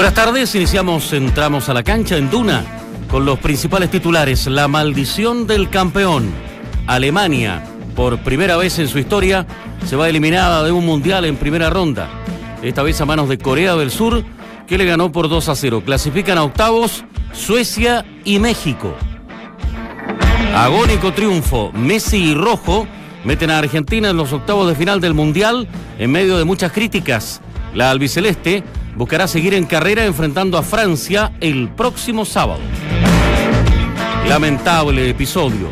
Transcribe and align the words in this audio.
Buenas 0.00 0.14
tardes, 0.14 0.54
iniciamos, 0.54 1.12
entramos 1.12 1.68
a 1.68 1.74
la 1.74 1.82
cancha 1.82 2.16
en 2.16 2.30
Duna 2.30 2.64
con 3.10 3.26
los 3.26 3.38
principales 3.38 3.90
titulares. 3.90 4.46
La 4.46 4.66
maldición 4.66 5.46
del 5.46 5.68
campeón. 5.68 6.32
Alemania, 6.86 7.62
por 7.94 8.18
primera 8.20 8.56
vez 8.56 8.78
en 8.78 8.88
su 8.88 8.98
historia, 8.98 9.46
se 9.84 9.96
va 9.96 10.08
eliminada 10.08 10.64
de 10.64 10.72
un 10.72 10.86
mundial 10.86 11.26
en 11.26 11.36
primera 11.36 11.68
ronda. 11.68 12.08
Esta 12.62 12.82
vez 12.82 12.98
a 13.02 13.04
manos 13.04 13.28
de 13.28 13.36
Corea 13.36 13.76
del 13.76 13.90
Sur, 13.90 14.24
que 14.66 14.78
le 14.78 14.86
ganó 14.86 15.12
por 15.12 15.28
2 15.28 15.50
a 15.50 15.54
0. 15.54 15.82
Clasifican 15.84 16.38
a 16.38 16.44
octavos 16.44 17.04
Suecia 17.34 18.06
y 18.24 18.38
México. 18.38 18.94
Agónico 20.54 21.12
triunfo. 21.12 21.72
Messi 21.74 22.30
y 22.30 22.34
Rojo 22.34 22.86
meten 23.22 23.50
a 23.50 23.58
Argentina 23.58 24.08
en 24.08 24.16
los 24.16 24.32
octavos 24.32 24.66
de 24.66 24.76
final 24.76 25.02
del 25.02 25.12
Mundial 25.12 25.68
en 25.98 26.10
medio 26.10 26.38
de 26.38 26.44
muchas 26.44 26.72
críticas. 26.72 27.42
La 27.74 27.90
albiceleste 27.90 28.64
buscará 28.96 29.26
seguir 29.28 29.54
en 29.54 29.66
carrera 29.66 30.04
enfrentando 30.04 30.58
a 30.58 30.62
Francia 30.62 31.32
el 31.40 31.68
próximo 31.68 32.24
sábado. 32.24 32.60
Lamentable 34.26 35.08
episodio. 35.08 35.68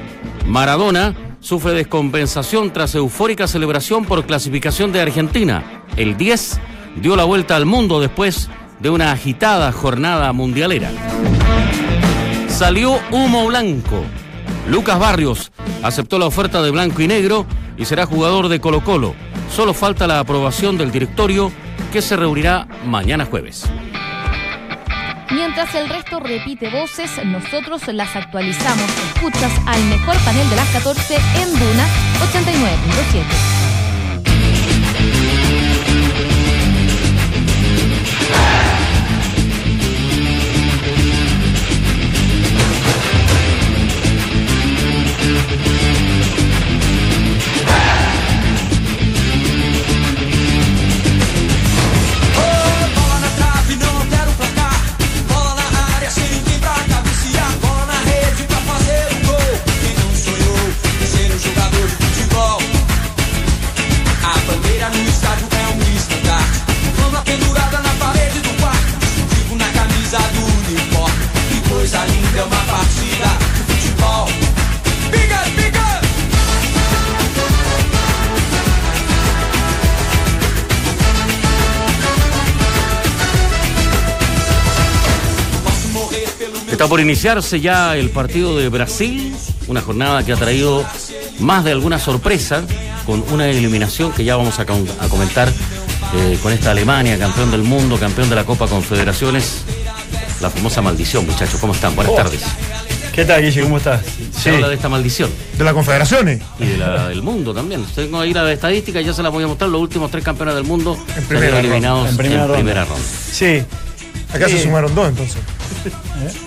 Maradona 0.47 1.15
sufre 1.41 1.73
descompensación 1.73 2.73
tras 2.73 2.95
eufórica 2.95 3.47
celebración 3.47 4.05
por 4.05 4.25
clasificación 4.25 4.93
de 4.93 5.01
Argentina. 5.01 5.85
El 5.97 6.17
10 6.17 6.61
dio 6.97 7.17
la 7.17 7.25
vuelta 7.25 7.57
al 7.57 7.67
mundo 7.67 8.01
después 8.01 8.49
de 8.81 8.91
una 8.91 9.13
agitada 9.13 9.73
jornada 9.73 10.33
mundialera. 10.33 10.91
Salió 12.49 12.99
humo 13.11 13.47
blanco. 13.47 14.03
Lucas 14.69 14.99
Barrios 14.99 15.53
aceptó 15.83 16.19
la 16.19 16.27
oferta 16.27 16.63
de 16.63 16.71
blanco 16.71 17.03
y 17.03 17.07
negro 17.07 17.47
y 17.77 17.85
será 17.85 18.07
jugador 18.07 18.49
de 18.49 18.61
Colo 18.61 18.83
Colo. 18.83 19.15
Solo 19.55 19.75
falta 19.75 20.07
la 20.07 20.21
aprobación 20.21 20.77
del 20.77 20.91
directorio 20.91 21.53
que 21.93 22.03
se 22.03 22.17
reunirá 22.17 22.67
mañana 22.85 23.25
jueves. 23.25 23.65
Mientras 25.31 25.75
el 25.75 25.89
resto 25.89 26.21
repite 26.21 26.71
voces, 26.71 27.11
nosotros 27.25 27.87
las 27.89 28.17
actualizamos. 28.17 28.91
Escuchas 29.15 29.53
al 29.67 29.83
mejor 29.85 30.17
panel 30.25 30.49
de 30.49 30.57
las 30.57 30.69
14 30.71 31.15
en 31.15 31.51
Duna 31.51 31.87
89.7. 32.33 33.68
Está 86.89 86.95
por 86.95 87.01
iniciarse 87.01 87.61
ya 87.61 87.99
el 87.99 88.09
partido 88.09 88.57
de 88.57 88.71
Brasil, 88.71 89.37
una 89.67 89.83
jornada 89.83 90.25
que 90.25 90.33
ha 90.33 90.37
traído 90.37 90.87
más 91.39 91.63
de 91.63 91.73
alguna 91.73 91.99
sorpresa, 91.99 92.63
con 93.05 93.23
una 93.31 93.47
eliminación 93.47 94.11
que 94.11 94.25
ya 94.25 94.37
vamos 94.37 94.59
a, 94.59 94.65
comentar 94.65 95.53
eh, 96.15 96.39
con 96.43 96.51
esta 96.51 96.71
Alemania, 96.71 97.19
campeón 97.19 97.51
del 97.51 97.63
mundo, 97.63 97.99
campeón 97.99 98.31
de 98.31 98.37
la 98.37 98.45
Copa 98.45 98.69
Confederaciones. 98.69 99.65
La 100.41 100.49
famosa 100.49 100.81
maldición, 100.81 101.27
muchachos. 101.27 101.61
¿Cómo 101.61 101.75
están? 101.75 101.95
Buenas 101.95 102.15
oh. 102.15 102.17
tardes. 102.17 102.41
¿Qué 103.15 103.27
tal, 103.27 103.43
Guille? 103.43 103.61
¿Cómo 103.65 103.77
estás? 103.77 104.01
Se 104.31 104.49
habla 104.49 104.71
de 104.71 104.77
esta 104.77 104.89
maldición. 104.89 105.29
De 105.59 105.65
las 105.65 105.75
confederaciones. 105.75 106.41
Y 106.59 106.69
de 106.69 106.79
la, 106.79 107.09
del 107.11 107.21
mundo 107.21 107.53
también. 107.53 107.85
Tengo 107.95 108.19
ahí 108.19 108.33
la 108.33 108.51
estadística, 108.51 109.03
ya 109.03 109.13
se 109.13 109.23
la 109.23 109.29
voy 109.29 109.45
a 109.45 109.47
mostrar. 109.47 109.69
Los 109.69 109.83
últimos 109.83 110.11
tres 110.11 110.25
campeones 110.25 110.55
del 110.55 110.65
mundo 110.65 110.97
en 111.15 111.25
primera 111.25 111.61
eliminados 111.61 112.09
en 112.09 112.17
primera, 112.17 112.47
ronda. 112.47 113.05
Sí. 113.31 113.63
Acá 114.33 114.49
se 114.49 114.63
sumaron 114.63 114.95
dos 114.95 115.09
entonces. 115.09 115.39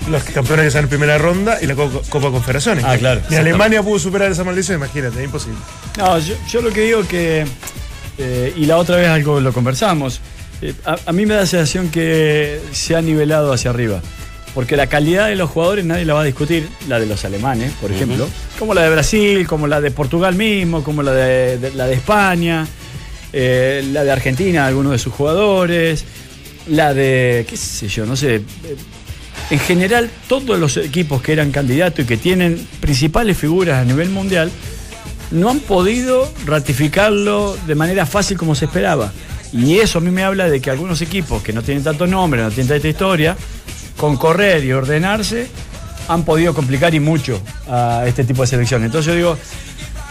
Los 0.09 0.23
campeones 0.23 0.63
que 0.63 0.67
están 0.67 0.83
en 0.83 0.89
primera 0.89 1.17
ronda 1.17 1.57
y 1.61 1.67
la 1.67 1.75
Copa 1.75 2.29
Confederaciones. 2.29 2.83
Ah, 2.85 2.97
claro. 2.97 3.21
Ni 3.29 3.35
Alemania 3.35 3.81
pudo 3.81 3.97
superar 3.97 4.31
esa 4.31 4.43
maldición, 4.43 4.77
imagínate, 4.77 5.19
es 5.19 5.25
imposible. 5.25 5.57
No, 5.97 6.19
yo, 6.19 6.61
lo 6.61 6.69
que 6.71 6.81
digo 6.81 7.07
que, 7.07 7.45
eh, 8.17 8.53
y 8.55 8.65
la 8.65 8.77
otra 8.77 8.97
vez 8.97 9.09
algo 9.09 9.39
lo 9.39 9.51
conversamos, 9.51 10.21
eh, 10.61 10.73
a, 10.85 11.11
mí 11.11 11.25
me 11.25 11.33
da 11.33 11.41
la 11.41 11.47
sensación 11.47 11.89
que 11.89 12.61
se 12.71 12.95
ha 12.95 13.01
nivelado 13.01 13.51
hacia 13.51 13.71
arriba. 13.71 14.01
Porque 14.53 14.75
la 14.75 14.87
calidad 14.87 15.27
de 15.27 15.37
los 15.37 15.49
jugadores 15.49 15.85
nadie 15.85 16.03
la 16.03 16.13
va 16.13 16.21
a 16.21 16.25
discutir, 16.25 16.67
la 16.89 16.99
de 16.99 17.05
los 17.05 17.23
alemanes, 17.23 17.71
por 17.79 17.89
ejemplo, 17.89 18.27
como 18.59 18.73
la 18.73 18.81
de 18.81 18.89
Brasil, 18.89 19.47
como 19.47 19.65
la 19.65 19.79
de 19.79 19.91
Portugal 19.91 20.35
mismo, 20.35 20.83
como 20.83 21.03
la 21.03 21.13
de, 21.13 21.71
la 21.73 21.87
de 21.87 21.93
España, 21.93 22.67
eh, 23.31 23.81
la 23.93 24.03
de 24.03 24.11
Argentina, 24.11 24.67
algunos 24.67 24.91
de 24.91 24.99
sus 24.99 25.13
jugadores, 25.13 26.03
la 26.67 26.93
de, 26.93 27.45
qué 27.49 27.57
sé 27.57 27.87
yo, 27.87 28.05
no 28.05 28.15
sé, 28.15 28.41
en 29.49 29.59
general, 29.59 30.09
todos 30.27 30.57
los 30.57 30.77
equipos 30.77 31.21
que 31.21 31.33
eran 31.33 31.51
candidatos 31.51 32.05
y 32.05 32.07
que 32.07 32.15
tienen 32.15 32.65
principales 32.79 33.37
figuras 33.37 33.81
a 33.81 33.85
nivel 33.85 34.09
mundial 34.09 34.49
no 35.31 35.49
han 35.49 35.59
podido 35.59 36.31
ratificarlo 36.45 37.57
de 37.67 37.75
manera 37.75 38.05
fácil 38.05 38.37
como 38.37 38.55
se 38.55 38.65
esperaba. 38.65 39.11
Y 39.51 39.79
eso 39.79 39.97
a 39.97 40.01
mí 40.01 40.09
me 40.09 40.23
habla 40.23 40.49
de 40.49 40.61
que 40.61 40.69
algunos 40.69 41.01
equipos 41.01 41.43
que 41.43 41.51
no 41.51 41.63
tienen 41.63 41.83
tanto 41.83 42.07
nombre, 42.07 42.41
no 42.41 42.49
tienen 42.49 42.69
tanta 42.69 42.87
historia, 42.87 43.35
con 43.97 44.15
correr 44.15 44.63
y 44.63 44.71
ordenarse, 44.71 45.47
han 46.07 46.23
podido 46.23 46.53
complicar 46.53 46.95
y 46.95 47.01
mucho 47.01 47.41
a 47.67 48.05
este 48.07 48.23
tipo 48.23 48.43
de 48.43 48.47
selecciones. 48.47 48.85
Entonces 48.85 49.11
yo 49.11 49.15
digo, 49.15 49.37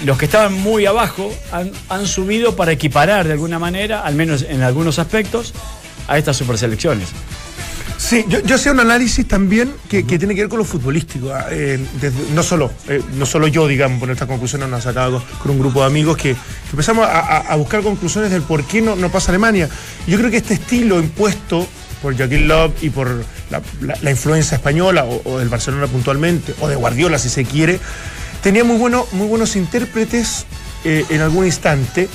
los 0.05 0.19
que 0.19 0.27
estaban 0.27 0.53
muy 0.53 0.85
abajo 0.85 1.33
han, 1.51 1.73
han 1.89 2.07
subido 2.07 2.57
para 2.57 2.73
equiparar 2.73 3.27
de 3.27 3.33
alguna 3.33 3.59
manera, 3.59 4.03
al 4.03 4.15
menos 4.15 4.43
en 4.43 4.63
algunos 4.63 4.99
aspectos, 4.99 5.55
a 6.11 6.19
estas 6.19 6.37
superselecciones. 6.37 7.09
Sí, 7.97 8.25
yo, 8.29 8.41
yo 8.41 8.57
un 8.73 8.81
análisis 8.81 9.29
también 9.29 9.73
que, 9.89 10.03
tiene 10.03 10.35
que 10.35 10.41
ver 10.41 10.49
con 10.49 10.59
lo 10.59 10.65
futbolístico. 10.65 11.33
Ah, 11.33 11.47
eh, 11.51 11.79
no, 12.35 12.43
solo, 12.43 12.73
eh, 12.89 13.01
no 13.17 13.27
solo 13.27 13.47
yo, 13.47 13.69
digamos, 13.69 14.01
por 14.01 14.11
esta 14.11 14.27
conclusión 14.27 14.69
nos 14.69 14.83
sacado 14.83 15.23
con 15.41 15.53
un 15.53 15.59
grupo 15.61 15.81
de 15.81 15.87
amigos 15.87 16.17
que, 16.17 16.35
empezamos 16.71 17.07
a, 17.09 17.55
buscar 17.57 17.83
conclusiones 17.83 18.31
del 18.31 18.43
por 18.43 18.65
qué 18.65 18.81
no, 18.81 18.97
pasa 19.11 19.31
Alemania. 19.31 19.69
Yo 20.07 20.19
creo 20.19 20.31
que 20.31 20.39
este 20.39 20.55
estilo 20.55 20.99
impuesto 20.99 21.69
por 22.01 22.17
Joaquín 22.17 22.49
Love 22.49 22.83
y 22.83 22.91
por 22.91 23.23
la, 23.51 24.11
influencia 24.11 24.57
española 24.57 25.05
o, 25.05 25.39
del 25.39 25.51
Barcelona 25.51 25.87
puntualmente, 25.87 26.55
o 26.61 26.69
de 26.69 26.77
Guardiola 26.77 27.19
si 27.19 27.29
se 27.29 27.45
quiere, 27.45 27.79
tenía 28.43 28.65
muy, 28.65 28.79
bueno, 28.79 29.07
muy 29.13 29.29
buenos 29.29 29.55
intérpretes 29.57 30.47
eh, 30.85 31.05
en 31.11 31.21
algún 31.21 31.45
instante 31.45 32.09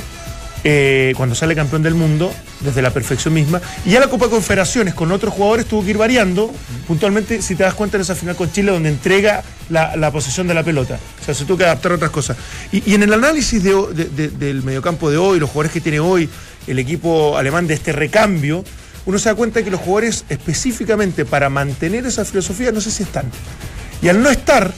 eh, 0.68 1.14
cuando 1.16 1.36
sale 1.36 1.54
campeón 1.54 1.84
del 1.84 1.94
mundo, 1.94 2.34
desde 2.62 2.82
la 2.82 2.90
perfección 2.90 3.36
misma. 3.36 3.62
Y 3.86 3.92
ya 3.92 4.00
la 4.00 4.08
Copa 4.08 4.26
de 4.26 4.32
Confederaciones 4.32 4.96
con 4.96 5.12
otros 5.12 5.32
jugadores 5.32 5.68
tuvo 5.68 5.84
que 5.84 5.92
ir 5.92 5.98
variando, 6.00 6.52
puntualmente, 6.88 7.44
si 7.44 7.54
te 7.56 7.62
das 7.62 7.76
cuenta, 7.76 7.98
en 7.98 8.02
esa 8.02 8.16
final 8.16 8.36
con 8.36 8.52
Chile, 8.52 8.72
donde 8.72 8.90
entrega 8.90 9.44
la, 9.70 10.12
posesión 10.12 10.48
de 10.48 10.56
la 10.56 10.64
pelota. 10.64 10.98
O 11.22 11.24
sea, 11.24 11.36
se 11.36 11.46
tuvo 11.46 11.58
que 11.58 11.66
adaptar 11.66 11.92
a 11.92 11.96
otras 11.96 12.10
cosas. 12.10 12.36
Y, 12.72 12.96
en 12.96 13.04
el 13.04 13.14
análisis 13.14 13.62
del 13.62 14.64
mediocampo 14.64 15.12
de 15.12 15.18
hoy, 15.18 15.40
los 15.40 15.52
jugadores 15.52 15.72
que 15.72 15.82
tiene 15.82 16.00
hoy 16.00 16.28
el 16.66 16.80
equipo 16.80 17.38
alemán 17.38 17.68
de 17.68 17.76
este 17.76 17.92
recambio, 17.92 18.64
uno 19.06 19.20
se 19.20 19.30
da 19.30 19.36
cuenta 19.36 19.62
que 19.62 19.70
los 19.70 19.82
jugadores 19.82 20.26
específicamente 20.30 21.26
para 21.26 21.48
mantener 21.52 22.08
esa 22.08 22.26
filosofía 22.26 22.72
no 22.72 22.82
sé 22.82 22.90
si 22.90 23.04
están. 23.04 23.26
Y 24.02 24.08
al 24.08 24.20
no 24.24 24.32
estar, 24.32 24.74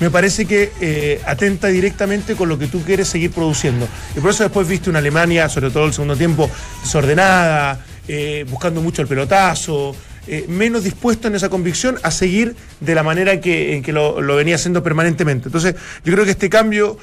me 0.00 0.10
parece 0.10 0.46
que 0.46 0.72
eh, 0.80 1.20
atenta 1.26 1.68
directamente 1.68 2.34
con 2.34 2.48
lo 2.48 2.58
que 2.58 2.66
tú 2.66 2.82
quieres 2.82 3.08
seguir 3.08 3.30
produciendo. 3.32 3.88
Y 4.16 4.20
por 4.20 4.30
eso 4.30 4.44
después 4.44 4.68
viste 4.68 4.90
una 4.90 5.00
Alemania, 5.00 5.48
sobre 5.48 5.70
todo 5.70 5.86
el 5.86 5.92
segundo 5.92 6.16
tiempo, 6.16 6.50
desordenada, 6.82 7.84
eh, 8.06 8.44
buscando 8.48 8.80
mucho 8.80 9.02
el 9.02 9.08
pelotazo, 9.08 9.94
eh, 10.26 10.44
menos 10.48 10.84
dispuesto 10.84 11.28
en 11.28 11.34
esa 11.34 11.48
convicción 11.48 11.98
a 12.02 12.10
seguir 12.10 12.54
de 12.80 12.94
la 12.94 13.02
manera 13.02 13.40
que, 13.40 13.74
en 13.74 13.82
que 13.82 13.92
lo, 13.92 14.14
venía 14.36 14.56
haciendo 14.56 14.82
permanentemente. 14.82 15.48
Entonces, 15.48 15.74
yo 16.04 16.12
creo 16.12 16.24
que 16.24 16.32
este 16.32 16.50
cambio 16.50 16.98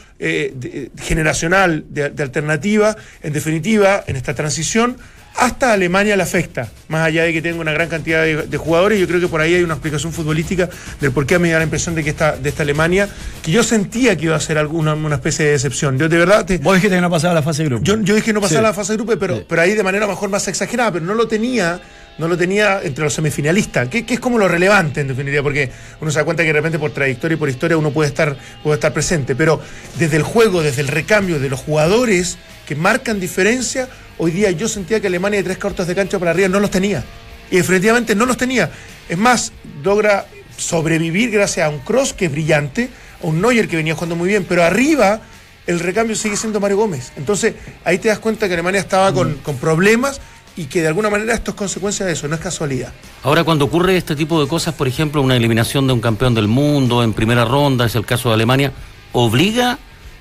generacional 0.98 1.86
de 1.89 2.24
alternativa, 2.24 2.95
en 3.24 3.33
definitiva, 3.33 4.03
en 4.07 4.15
esta 4.15 4.33
transición, 4.33 4.98
hasta 5.38 5.74
Alemania 5.74 6.16
le 6.16 6.24
afecta, 6.24 6.70
más 6.88 7.06
allá 7.06 7.24
de 7.24 7.34
que 7.34 7.42
tenga 7.42 7.60
una 7.60 7.74
gran 7.74 7.90
cantidad 7.90 8.24
de, 8.24 8.58
jugadores. 8.58 9.00
Yo 9.00 9.08
creo 9.08 9.20
que 9.20 9.28
por 9.28 9.42
ahí 9.42 9.54
hay 9.54 9.64
una 9.64 9.74
explicación 9.74 10.14
futbolística 10.14 10.70
del 11.02 11.12
por 11.12 11.26
qué 11.26 11.40
me 11.40 11.50
da 11.50 11.58
la 11.58 11.66
impresión 11.66 11.94
de 11.94 12.04
que 12.04 12.10
esta, 12.10 12.38
de 12.38 12.50
esta 12.50 12.64
Alemania, 12.64 13.10
que 13.44 13.52
yo 13.52 13.64
sentía 13.64 14.16
que 14.16 14.26
iba 14.26 14.36
a 14.36 14.40
ser 14.40 14.58
alguna 14.58 14.94
una 14.94 15.16
especie 15.16 15.46
de 15.46 15.52
decepción. 15.52 15.98
Yo 15.98 16.08
de 16.08 16.18
verdad. 16.18 16.46
Vos 16.62 16.76
dijiste 16.76 16.96
que 16.96 17.02
no 17.02 17.10
pasaba 17.10 17.34
la 17.34 17.42
fase 17.42 17.64
de 17.64 17.70
grupo. 17.70 17.84
Yo, 17.84 17.98
dije 17.98 18.22
que 18.22 18.34
no 18.34 18.42
pasaba 18.42 18.62
la 18.62 18.74
fase 18.74 18.94
de 18.94 18.98
grupo, 18.98 19.18
pero, 19.20 19.44
pero 19.48 19.62
ahí 19.62 19.74
de 19.74 19.84
manera 19.84 20.08
mejor 20.08 20.30
más 20.30 20.48
exagerada, 20.48 20.94
pero 20.94 21.06
no 21.06 21.14
lo 21.14 21.28
tenía 21.28 21.82
no 22.18 22.30
lo 22.30 22.38
tenía 22.38 22.82
entre 22.82 23.04
los 23.04 23.14
semifinalistas, 23.14 23.90
que, 23.90 24.06
que, 24.06 24.14
es 24.14 24.20
como 24.22 24.38
lo 24.38 24.48
relevante 24.48 25.02
en 25.02 25.10
definitiva, 25.10 25.44
porque 25.44 25.70
uno 26.00 26.12
se 26.12 26.20
da 26.20 26.24
cuenta 26.24 26.44
que 26.44 26.48
de 26.48 26.54
repente 26.54 26.80
por 26.80 26.92
trayectoria 26.92 27.36
y 27.36 27.38
por 27.38 27.50
historia 27.50 27.76
uno 27.76 27.92
puede 27.92 28.08
estar, 28.08 28.38
puede 28.64 28.76
estar 28.76 28.94
presente, 28.94 29.36
pero 29.36 29.60
desde 30.00 30.16
el 30.16 30.24
juego, 30.24 30.64
desde 30.64 30.82
el 30.82 30.88
recambio 30.88 31.40
de 31.40 31.50
los 31.50 31.60
jugadores 31.60 32.38
que 32.66 32.76
marcan 32.76 33.20
diferencia, 33.20 33.90
hoy 34.17 34.31
día 34.31 34.51
yo 34.51 34.67
sentía 34.67 35.00
que 35.00 35.07
Alemania 35.07 35.39
de 35.39 35.44
tres 35.44 35.57
cuartos 35.57 35.88
de 35.88 35.95
cancha 35.95 36.19
para 36.19 36.31
arriba 36.31 36.47
no 36.47 36.59
los 36.59 36.71
tenía, 36.71 37.03
y 37.51 37.57
definitivamente 37.57 38.15
no 38.15 38.25
los 38.25 38.38
tenía. 38.38 38.71
Es 39.09 39.17
más, 39.17 39.51
logra 39.83 40.25
sobrevivir 40.57 41.31
gracias 41.31 41.67
a 41.67 41.69
un 41.69 41.79
cross 41.79 42.13
que 42.13 42.25
es 42.25 42.31
brillante, 42.31 42.89
a 43.21 43.27
un 43.27 43.41
Neuer 43.41 43.67
que 43.67 43.75
venía 43.75 43.94
jugando 43.94 44.15
muy 44.15 44.29
bien, 44.29 44.45
pero 44.47 44.63
arriba 44.63 45.21
el 45.67 45.79
recambio 45.79 46.15
sigue 46.15 46.38
siendo 46.38 46.59
Mario 46.59 46.77
Gómez. 46.77 47.12
Entonces 47.17 47.56
ahí 47.83 47.97
te 47.97 48.07
das 48.07 48.19
cuenta 48.19 48.47
que 48.47 48.53
Alemania 48.53 48.79
estaba 48.79 49.13
con, 49.13 49.35
con 49.35 49.57
problemas 49.57 50.21
y 50.57 50.65
que 50.65 50.81
de 50.81 50.88
alguna 50.88 51.09
manera 51.09 51.33
esto 51.33 51.51
es 51.51 51.57
consecuencia 51.57 52.06
de 52.06 52.13
eso, 52.13 52.27
no 52.27 52.35
es 52.35 52.41
casualidad. 52.41 52.94
Ahora, 53.23 53.44
cuando 53.44 53.65
ocurre 53.65 53.97
este 53.97 54.15
tipo 54.15 54.41
de 54.41 54.47
cosas, 54.47 54.73
por 54.73 54.88
ejemplo, 54.88 55.21
una 55.21 55.35
eliminación 55.35 55.88
de 55.88 55.94
un 55.94 56.00
campeón 56.00 56.33
del 56.33 56.47
mundo 56.47 57.03
en 57.03 57.13
primera 57.13 57.44
ronda, 57.45 57.85
es 57.85 57.95
el 57.95 58.06
caso 58.06 58.29
de 58.29 58.35
Alemania, 58.35 58.71
¿obliga 59.12 59.77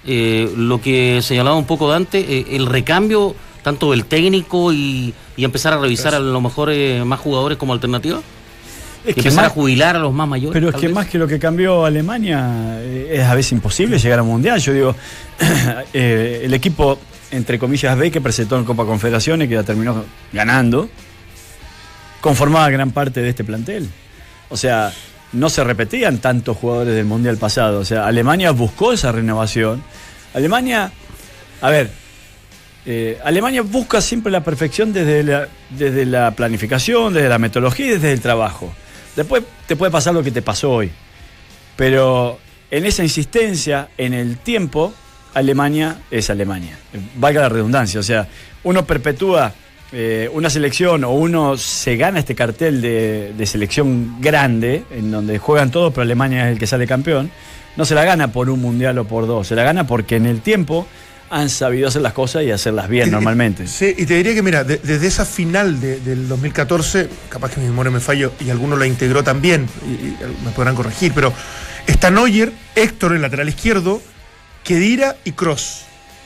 eh, 0.07 0.53
lo 0.57 0.81
que 0.81 1.21
señalaba 1.23 1.57
un 1.57 1.67
poco 1.67 1.89
Dante, 1.89 2.19
eh, 2.19 2.47
el 2.51 2.67
recambio 2.67 3.35
tanto 3.65 3.91
del 3.91 4.05
técnico 4.05 4.73
y, 4.73 5.13
y 5.37 5.45
empezar 5.45 5.73
a 5.73 5.79
revisar 5.79 6.15
a 6.15 6.21
lo 6.21 6.41
mejor 6.41 6.71
eh, 6.71 7.03
más 7.05 7.19
jugadores 7.19 7.59
como 7.59 7.73
alternativa? 7.73 8.21
Es 9.05 9.17
empezar 9.17 9.47
a 9.47 9.49
jubilar 9.49 9.97
a 9.97 9.99
los 9.99 10.13
más 10.13 10.29
mayores. 10.29 10.53
Pero 10.53 10.69
es 10.69 10.77
que 10.77 10.87
vez? 10.87 10.95
más 10.95 11.07
que 11.07 11.19
lo 11.19 11.27
que 11.27 11.39
cambió 11.39 11.85
Alemania 11.85 12.79
eh, 12.81 13.17
es 13.19 13.23
a 13.23 13.35
veces 13.35 13.53
imposible 13.53 13.99
llegar 13.99 14.19
al 14.19 14.27
Mundial. 14.27 14.61
Yo 14.61 14.73
digo, 14.73 14.97
eh, 15.93 16.43
el 16.45 16.55
equipo, 16.55 16.99
entre 17.31 17.59
comillas, 17.59 17.99
B 17.99 18.11
que 18.11 18.21
presentó 18.21 18.59
en 18.59 18.65
Copa 18.65 18.85
Confederaciones, 18.85 19.49
que 19.49 19.57
la 19.57 19.63
terminó 19.63 20.05
ganando, 20.33 20.89
conformaba 22.21 22.69
gran 22.71 22.93
parte 22.93 23.21
de 23.21 23.31
este 23.31 23.45
plantel. 23.45 23.89
O 24.51 24.57
sea, 24.59 24.93
no 25.33 25.49
se 25.49 25.65
repetían 25.65 26.19
tantos 26.19 26.57
jugadores 26.57 26.95
del 26.95 27.07
Mundial 27.07 27.39
pasado. 27.39 27.81
O 27.81 27.85
sea, 27.85 28.07
Alemania 28.07 28.51
buscó 28.53 28.93
esa 28.93 29.11
renovación. 29.11 29.83
Alemania, 30.35 30.93
a 31.61 31.71
ver, 31.71 32.04
eh, 32.87 33.19
Alemania 33.25 33.63
busca 33.63 34.01
siempre 34.01 34.31
la 34.31 34.43
perfección 34.43 34.93
desde 34.93 35.23
la, 35.23 35.49
desde 35.71 36.05
la 36.05 36.31
planificación, 36.33 37.15
desde 37.15 37.29
la 37.29 37.39
metodología 37.39 37.87
y 37.87 37.91
desde 37.91 38.13
el 38.13 38.21
trabajo. 38.21 38.73
Después 39.17 39.43
te 39.67 39.77
puede 39.77 39.91
pasar 39.91 40.15
lo 40.15 40.23
que 40.23 40.31
te 40.31 40.43
pasó 40.43 40.71
hoy. 40.73 40.91
Pero 41.77 42.39
en 42.71 42.85
esa 42.85 43.03
insistencia, 43.03 43.89
en 43.97 44.13
el 44.13 44.39
tiempo, 44.39 44.93
Alemania 45.33 45.99
es 46.11 46.31
Alemania. 46.31 46.79
Valga 47.17 47.43
la 47.43 47.49
redundancia. 47.49 48.01
O 48.01 48.03
sea, 48.03 48.29
uno 48.65 48.85
perpetúa 48.85 49.53
eh, 49.93 50.29
una 50.33 50.51
selección 50.51 51.05
o 51.05 51.11
uno 51.13 51.57
se 51.57 51.97
gana 51.97 52.19
este 52.19 52.35
cartel 52.35 52.83
de, 52.83 53.33
de 53.37 53.47
selección 53.47 54.21
grande, 54.21 54.85
en 54.91 55.11
donde 55.11 55.39
juegan 55.39 55.71
todos, 55.71 55.93
pero 55.93 56.03
Alemania 56.03 56.47
es 56.47 56.53
el 56.53 56.59
que 56.59 56.67
sale 56.67 56.87
campeón. 56.87 57.31
No 57.77 57.85
se 57.85 57.95
la 57.95 58.05
gana 58.05 58.33
por 58.33 58.51
un 58.51 58.61
mundial 58.61 58.99
o 58.99 59.05
por 59.05 59.27
dos, 59.27 59.49
se 59.49 59.55
la 59.55 59.63
gana 59.63 59.87
porque 59.87 60.17
en 60.17 60.27
el 60.27 60.41
tiempo 60.41 60.87
han 61.31 61.49
sabido 61.51 61.89
hacer 61.89 62.03
las 62.03 62.13
cosas 62.13 62.45
y 62.45 62.51
hacerlas 62.51 62.89
bien 62.89 63.11
normalmente. 63.11 63.67
Sí, 63.67 63.95
y 63.97 64.07
te 64.07 64.15
diría 64.15 64.35
que, 64.35 64.43
mira, 64.43 64.63
de- 64.65 64.79
desde 64.79 65.07
esa 65.07 65.25
final 65.25 65.81
de- 65.81 66.01
del 66.01 66.29
2014, 66.29 67.09
capaz 67.29 67.53
que 67.53 67.61
mi 67.61 67.67
memoria 67.67 67.91
me 67.91 68.01
fallo 68.01 68.33
y 68.45 68.51
alguno 68.51 68.77
la 68.77 68.87
integró 68.87 69.25
también, 69.25 69.69
y, 69.87 69.93
y 70.09 70.17
me 70.45 70.51
podrán 70.53 70.75
corregir, 70.77 71.13
pero 71.15 71.33
está 71.87 72.11
Neuer, 72.11 72.53
Héctor, 72.77 73.15
el 73.15 73.23
lateral 73.23 73.49
izquierdo, 73.49 74.01
Kedira 74.63 75.17
y 75.25 75.33
Cross. 75.33 75.83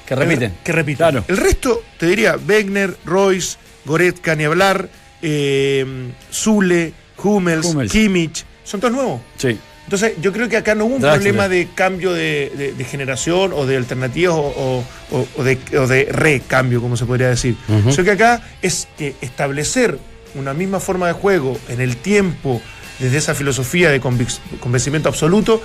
Que 0.06 0.14
repiten. 0.14 0.54
Que 0.64 0.72
repiten. 0.72 0.96
Claro. 0.96 1.24
El 1.28 1.36
resto, 1.36 1.82
te 1.98 2.06
diría, 2.06 2.36
Wegner, 2.36 2.96
Royce, 3.04 3.56
Goretzka, 3.84 4.34
ni 4.34 4.44
hablar, 4.44 4.88
eh, 5.22 5.84
Zule, 6.32 6.92
Hummels, 7.22 7.66
Hummels. 7.66 7.92
Kimmich, 7.92 8.44
son 8.64 8.80
todos 8.80 8.94
nuevos. 8.94 9.20
Sí. 9.36 9.58
Entonces, 9.88 10.12
yo 10.20 10.34
creo 10.34 10.50
que 10.50 10.58
acá 10.58 10.74
no 10.74 10.84
hubo 10.84 10.96
un 10.96 11.00
problema 11.16 11.48
de 11.48 11.68
cambio 11.74 12.12
de, 12.12 12.52
de- 12.58 12.72
de 12.74 12.84
generación 12.84 13.52
o 13.54 13.64
de 13.64 13.78
alternativas 13.78 14.34
o, 14.34 14.40
o- 14.40 14.84
o- 15.16 15.28
o 15.38 15.42
de, 15.42 15.56
o 15.78 15.86
de 15.86 16.04
recambio, 16.12 16.82
como 16.82 16.94
se 16.98 17.06
podría 17.06 17.30
decir. 17.30 17.56
Sino 17.90 18.04
que 18.04 18.10
acá 18.10 18.42
es 18.60 18.86
que 18.98 19.14
establecer 19.22 19.98
una 20.34 20.52
misma 20.52 20.78
forma 20.78 21.06
de 21.06 21.14
juego 21.14 21.58
en 21.70 21.80
el 21.80 21.96
tiempo, 21.96 22.60
desde 22.98 23.16
esa 23.16 23.34
filosofía 23.34 23.90
de 23.90 23.98
convencimiento 24.60 25.08
absoluto, 25.08 25.62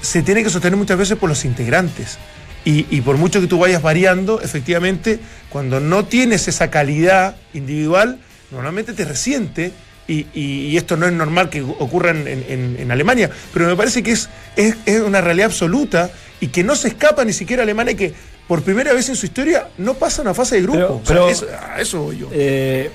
se 0.00 0.22
tiene 0.22 0.42
que 0.42 0.48
sostener 0.48 0.78
muchas 0.78 0.96
veces 0.96 1.18
por 1.18 1.28
los 1.28 1.44
integrantes. 1.44 2.16
Y, 2.64 2.86
y 2.90 3.02
por 3.02 3.18
mucho 3.18 3.42
que 3.42 3.46
tú 3.46 3.58
vayas 3.58 3.82
variando, 3.82 4.40
efectivamente, 4.40 5.20
cuando 5.50 5.80
no 5.80 6.06
tienes 6.06 6.48
esa 6.48 6.70
calidad 6.70 7.36
individual, 7.52 8.20
normalmente 8.50 8.94
te 8.94 9.04
resiente. 9.04 9.72
Y, 10.08 10.26
y- 10.34 10.66
y 10.68 10.76
esto 10.76 10.96
no 10.96 11.06
es 11.06 11.12
normal 11.12 11.50
que 11.50 11.62
ocurra 11.62 12.10
en, 12.12 12.28
en- 12.28 12.76
en 12.78 12.90
Alemania, 12.92 13.28
pero 13.52 13.66
me 13.66 13.74
parece 13.76 14.02
que 14.02 14.12
es, 14.12 14.28
es, 14.54 14.76
es 14.86 15.00
una 15.00 15.20
realidad 15.20 15.46
absoluta 15.46 16.10
y 16.40 16.46
que 16.48 16.62
no 16.62 16.76
se 16.76 16.88
escapa 16.88 17.24
ni 17.24 17.32
siquiera 17.32 17.64
Alemania 17.64 17.92
y 17.92 17.96
que 17.96 18.14
por 18.46 18.62
primera 18.62 18.92
vez 18.92 19.08
en 19.08 19.16
su 19.16 19.26
historia 19.26 19.68
no 19.78 19.94
pasa 19.94 20.22
una 20.22 20.32
fase 20.34 20.56
de 20.56 20.62
grupo. 20.62 20.78
Pero- 20.78 20.94
O 20.94 21.04
sea, 21.04 21.06
pero- 21.16 21.28
eso- 21.30 21.46
a 21.74 21.80
eso 21.80 22.02
voy 22.02 22.18
yo. 22.18 22.28
Eh, 22.32 22.90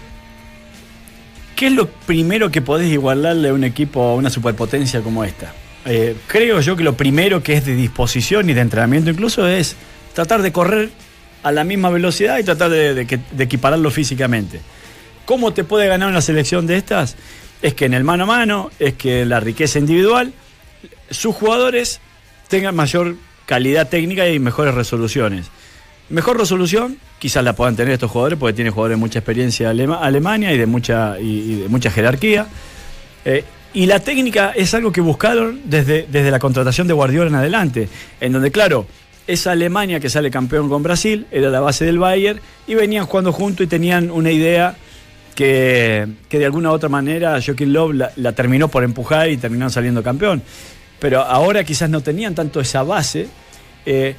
¿Qué 1.55 1.67
es 1.67 1.73
lo 1.73 1.87
primero 1.89 2.49
que 2.49 2.61
podés 2.61 2.89
igualarle 2.91 3.49
a 3.49 3.53
un 3.53 3.63
equipo, 3.63 4.01
a 4.01 4.15
una 4.15 4.29
superpotencia 4.29 5.01
como 5.01 5.23
esta? 5.23 5.53
Eh, 5.85 6.15
creo 6.27 6.61
yo 6.61 6.75
que 6.75 6.83
lo 6.83 6.95
primero 6.95 7.43
que 7.43 7.53
es 7.53 7.65
de 7.65 7.75
disposición 7.75 8.49
y 8.49 8.53
de 8.53 8.61
entrenamiento 8.61 9.09
incluso 9.09 9.47
es 9.47 9.75
tratar 10.13 10.41
de 10.41 10.51
correr 10.51 10.89
a 11.43 11.51
la 11.51 11.63
misma 11.63 11.89
velocidad 11.89 12.37
y 12.39 12.43
tratar 12.43 12.69
de, 12.69 12.93
de 12.93 13.05
que- 13.05 13.19
de 13.31 13.43
equipararlo 13.43 13.91
físicamente. 13.91 14.59
¿Cómo 15.25 15.53
te 15.53 15.63
puede 15.63 15.87
ganar 15.87 16.09
una 16.09 16.21
selección 16.21 16.67
de 16.67 16.77
estas? 16.77 17.15
Es 17.61 17.73
que 17.73 17.85
en 17.85 17.93
el 17.93 18.03
mano 18.03 18.23
a 18.23 18.27
mano, 18.27 18.71
es 18.79 18.93
que 18.93 19.21
en 19.21 19.29
la 19.29 19.39
riqueza 19.39 19.79
individual, 19.79 20.33
sus 21.09 21.35
jugadores 21.35 21.99
tengan 22.47 22.75
mayor 22.75 23.15
calidad 23.45 23.87
técnica 23.89 24.27
y 24.29 24.39
mejores 24.39 24.73
resoluciones. 24.73 25.47
Mejor 26.09 26.37
resolución, 26.37 26.97
quizás 27.19 27.43
la 27.43 27.53
puedan 27.53 27.75
tener 27.75 27.93
estos 27.93 28.11
jugadores 28.11 28.37
porque 28.37 28.53
tienen 28.53 28.73
jugadores 28.73 28.97
de 28.97 28.99
mucha 28.99 29.19
experiencia 29.19 29.69
alema- 29.69 29.99
Alemania 30.01 30.51
y 30.51 30.57
de 30.57 30.65
mucha, 30.65 31.19
y 31.19 31.61
de 31.61 31.69
mucha 31.69 31.91
jerarquía. 31.91 32.47
Eh, 33.23 33.45
y 33.73 33.85
la 33.85 33.99
técnica 34.01 34.51
es 34.53 34.73
algo 34.73 34.91
que 34.91 34.99
buscaron 34.99 35.61
desde, 35.65 36.07
desde 36.11 36.31
la 36.31 36.39
contratación 36.39 36.87
de 36.87 36.93
Guardiola 36.93 37.29
en 37.29 37.35
adelante, 37.35 37.87
en 38.19 38.33
donde, 38.33 38.51
claro, 38.51 38.85
esa 39.27 39.51
Alemania 39.51 40.01
que 40.01 40.09
sale 40.09 40.29
campeón 40.29 40.67
con 40.67 40.83
Brasil 40.83 41.27
era 41.31 41.49
la 41.49 41.61
base 41.61 41.85
del 41.85 41.99
Bayern 41.99 42.41
y 42.67 42.75
venían 42.75 43.05
jugando 43.05 43.31
juntos 43.31 43.63
y 43.65 43.67
tenían 43.67 44.11
una 44.11 44.31
idea 44.31 44.75
que, 45.35 46.07
que 46.29 46.39
de 46.39 46.45
alguna 46.45 46.71
u 46.71 46.73
otra 46.73 46.89
manera 46.89 47.39
Joaquín 47.43 47.73
Love 47.73 47.95
la, 48.15 48.31
terminó 48.33 48.67
por 48.67 48.83
empujar 48.83 49.29
y 49.29 49.37
terminaron 49.37 49.71
saliendo 49.71 50.03
campeón. 50.03 50.41
Pero 50.99 51.21
ahora 51.21 51.63
quizás 51.63 51.89
no 51.89 52.01
tenían 52.01 52.35
tanto 52.35 52.59
esa 52.59 52.83
base 52.83 53.27
eh, 53.85 54.15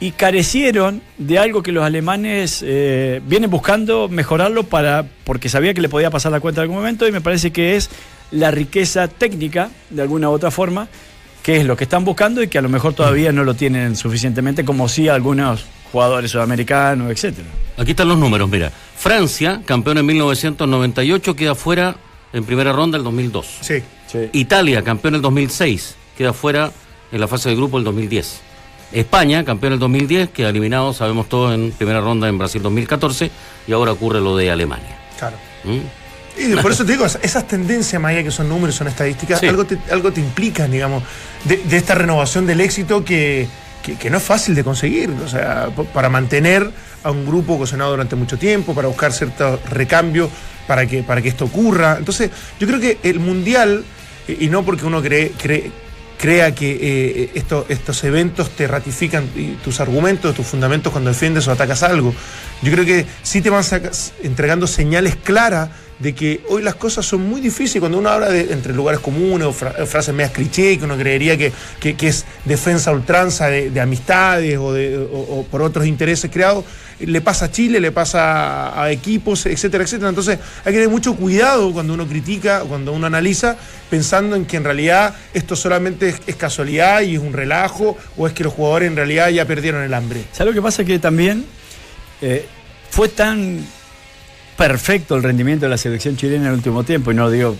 y 0.00 0.10
carecieron 0.10 1.02
de 1.18 1.38
algo 1.38 1.62
que 1.62 1.72
los 1.72 1.84
alemanes 1.84 2.64
eh, 2.66 3.20
vienen 3.26 3.50
buscando 3.50 4.08
mejorarlo 4.08 4.64
para 4.64 5.06
porque 5.24 5.48
sabía 5.48 5.72
que 5.72 5.80
le 5.80 5.88
podía 5.88 6.10
pasar 6.10 6.32
la 6.32 6.40
cuenta 6.40 6.60
en 6.60 6.64
algún 6.64 6.78
momento 6.78 7.06
y 7.06 7.12
me 7.12 7.20
parece 7.20 7.52
que 7.52 7.76
es 7.76 7.90
la 8.32 8.50
riqueza 8.50 9.06
técnica 9.06 9.70
de 9.90 10.02
alguna 10.02 10.28
u 10.30 10.32
otra 10.32 10.50
forma 10.50 10.88
que 11.44 11.58
es 11.58 11.64
lo 11.64 11.76
que 11.76 11.84
están 11.84 12.04
buscando 12.04 12.42
y 12.42 12.48
que 12.48 12.58
a 12.58 12.62
lo 12.62 12.68
mejor 12.68 12.94
todavía 12.94 13.30
no 13.30 13.44
lo 13.44 13.54
tienen 13.54 13.96
suficientemente 13.96 14.64
como 14.64 14.88
sí 14.88 15.08
algunos 15.08 15.64
jugadores 15.94 16.32
sudamericanos, 16.32 17.08
etcétera. 17.12 17.46
Aquí 17.78 17.92
están 17.92 18.08
los 18.08 18.18
números, 18.18 18.50
mira. 18.50 18.72
Francia, 18.96 19.62
campeón 19.64 19.98
en 19.98 20.06
1998, 20.06 21.36
queda 21.36 21.54
fuera 21.54 21.94
en 22.32 22.42
primera 22.44 22.72
ronda 22.72 22.98
el 22.98 23.04
2002. 23.04 23.46
Sí. 23.60 23.74
Italia, 24.32 24.82
campeón 24.82 25.14
en 25.14 25.16
el 25.16 25.22
2006, 25.22 25.94
queda 26.18 26.32
fuera 26.32 26.72
en 27.12 27.20
la 27.20 27.28
fase 27.28 27.48
de 27.48 27.54
grupo 27.54 27.78
el 27.78 27.84
2010. 27.84 28.40
España, 28.92 29.44
campeón 29.44 29.72
en 29.72 29.74
el 29.74 29.78
2010, 29.80 30.30
queda 30.30 30.48
eliminado, 30.48 30.92
sabemos 30.92 31.28
todo, 31.28 31.54
en 31.54 31.70
primera 31.70 32.00
ronda 32.00 32.28
en 32.28 32.38
Brasil 32.38 32.60
2014, 32.60 33.30
y 33.68 33.72
ahora 33.72 33.92
ocurre 33.92 34.20
lo 34.20 34.36
de 34.36 34.50
Alemania. 34.50 34.98
Claro. 35.16 35.36
¿Mm? 35.62 35.78
Y 36.36 36.56
por 36.56 36.72
eso 36.72 36.84
te 36.84 36.90
digo, 36.92 37.06
esas 37.06 37.46
tendencias, 37.46 38.02
más 38.02 38.10
allá 38.10 38.24
que 38.24 38.32
son 38.32 38.48
números, 38.48 38.74
son 38.74 38.88
estadísticas, 38.88 39.38
Sí. 39.38 39.46
algo, 39.46 39.64
te, 39.64 39.78
algo 39.92 40.12
te 40.12 40.20
implican, 40.20 40.72
digamos, 40.72 41.04
de, 41.44 41.58
de 41.58 41.76
esta 41.76 41.94
renovación 41.94 42.46
del 42.46 42.60
éxito 42.60 43.04
que, 43.04 43.46
que- 43.96 44.08
no 44.10 44.16
es 44.16 44.22
fácil 44.22 44.54
de 44.54 44.64
conseguir. 44.64 45.10
O 45.24 45.28
sea, 45.28 45.68
para 45.92 46.08
mantener 46.08 46.70
a 47.02 47.10
un 47.10 47.26
grupo 47.26 47.58
cocinado 47.58 47.90
durante 47.90 48.16
mucho 48.16 48.38
tiempo, 48.38 48.74
para 48.74 48.88
buscar 48.88 49.12
ciertos 49.12 49.60
recambios 49.70 50.30
para 50.66 50.86
que, 50.86 51.02
para 51.02 51.20
que 51.20 51.28
esto 51.28 51.44
ocurra. 51.44 51.96
Entonces, 51.98 52.30
yo 52.58 52.66
creo 52.66 52.80
que 52.80 52.98
el 53.02 53.20
Mundial, 53.20 53.84
y 54.26 54.46
y 54.46 54.48
no 54.48 54.64
porque 54.64 54.86
uno 54.86 55.02
cree, 55.02 55.32
cree- 55.32 55.70
crea 56.18 56.54
que 56.54 56.78
eh, 56.80 57.30
esto- 57.34 57.66
estos 57.68 58.02
eventos 58.04 58.48
te 58.56 58.66
ratifican 58.66 59.24
tus 59.62 59.80
argumentos, 59.80 60.34
tus 60.34 60.46
fundamentos 60.46 60.90
cuando 60.90 61.10
defiendes 61.10 61.46
o 61.48 61.52
atacas 61.52 61.82
algo. 61.82 62.14
Yo 62.62 62.72
creo 62.72 62.86
que 62.86 63.04
sí 63.22 63.42
te 63.42 63.50
van 63.50 63.62
entregando 64.22 64.66
señales 64.66 65.16
claras 65.22 65.68
de 65.98 66.14
que 66.14 66.40
hoy 66.48 66.62
las 66.62 66.74
cosas 66.74 67.06
son 67.06 67.28
muy 67.28 67.40
difíciles. 67.40 67.80
Cuando 67.80 67.98
uno 67.98 68.08
habla 68.08 68.28
de 68.28 68.52
entre 68.52 68.72
lugares 68.72 69.00
comunes 69.00 69.46
o 69.46 69.52
frases 69.52 70.14
medias 70.14 70.32
cliché, 70.32 70.78
que 70.78 70.84
uno 70.84 70.96
creería 70.96 71.36
que, 71.36 71.52
que, 71.80 72.08
es 72.08 72.24
defensa 72.44 72.92
ultranza 72.92 73.48
de, 73.48 73.80
amistades 73.80 74.58
o, 74.58 74.72
de, 74.72 74.98
o 74.98 75.44
por 75.50 75.62
otros 75.62 75.86
intereses 75.86 76.30
creados, 76.30 76.64
le 77.00 77.20
pasa 77.20 77.46
a 77.46 77.50
Chile, 77.50 77.80
le 77.80 77.92
pasa 77.92 78.80
a 78.80 78.90
equipos, 78.90 79.46
etcétera, 79.46 79.84
etcétera. 79.84 80.08
Entonces 80.08 80.38
hay 80.64 80.72
que 80.72 80.78
tener 80.78 80.88
mucho 80.88 81.14
cuidado 81.16 81.72
cuando 81.72 81.94
uno 81.94 82.06
critica, 82.06 82.60
cuando 82.60 82.92
uno 82.92 83.06
analiza, 83.06 83.56
pensando 83.90 84.36
en 84.36 84.44
que 84.46 84.56
en 84.56 84.64
realidad 84.64 85.14
esto 85.32 85.56
solamente 85.56 86.14
es, 86.26 86.36
casualidad 86.36 87.02
y 87.02 87.14
es 87.14 87.20
un 87.20 87.32
relajo, 87.32 87.96
o 88.16 88.26
es 88.26 88.32
que 88.32 88.44
los 88.44 88.52
jugadores 88.52 88.88
en 88.88 88.96
realidad 88.96 89.28
ya 89.30 89.44
perdieron 89.44 89.82
el 89.82 89.94
hambre. 89.94 90.24
¿Sabes 90.32 90.52
lo 90.52 90.54
que 90.54 90.62
pasa? 90.62 90.84
Que 90.84 90.98
también 90.98 91.44
eh, 92.20 92.46
fue 92.90 93.08
tan 93.08 93.64
perfecto 94.56 95.16
el 95.16 95.22
rendimiento 95.22 95.66
de 95.66 95.70
la 95.70 95.78
selección 95.78 96.16
chilena 96.16 96.44
en 96.44 96.50
el 96.50 96.54
último 96.54 96.84
tiempo, 96.84 97.12
y 97.12 97.14
no 97.14 97.24
lo 97.24 97.30
digo 97.30 97.56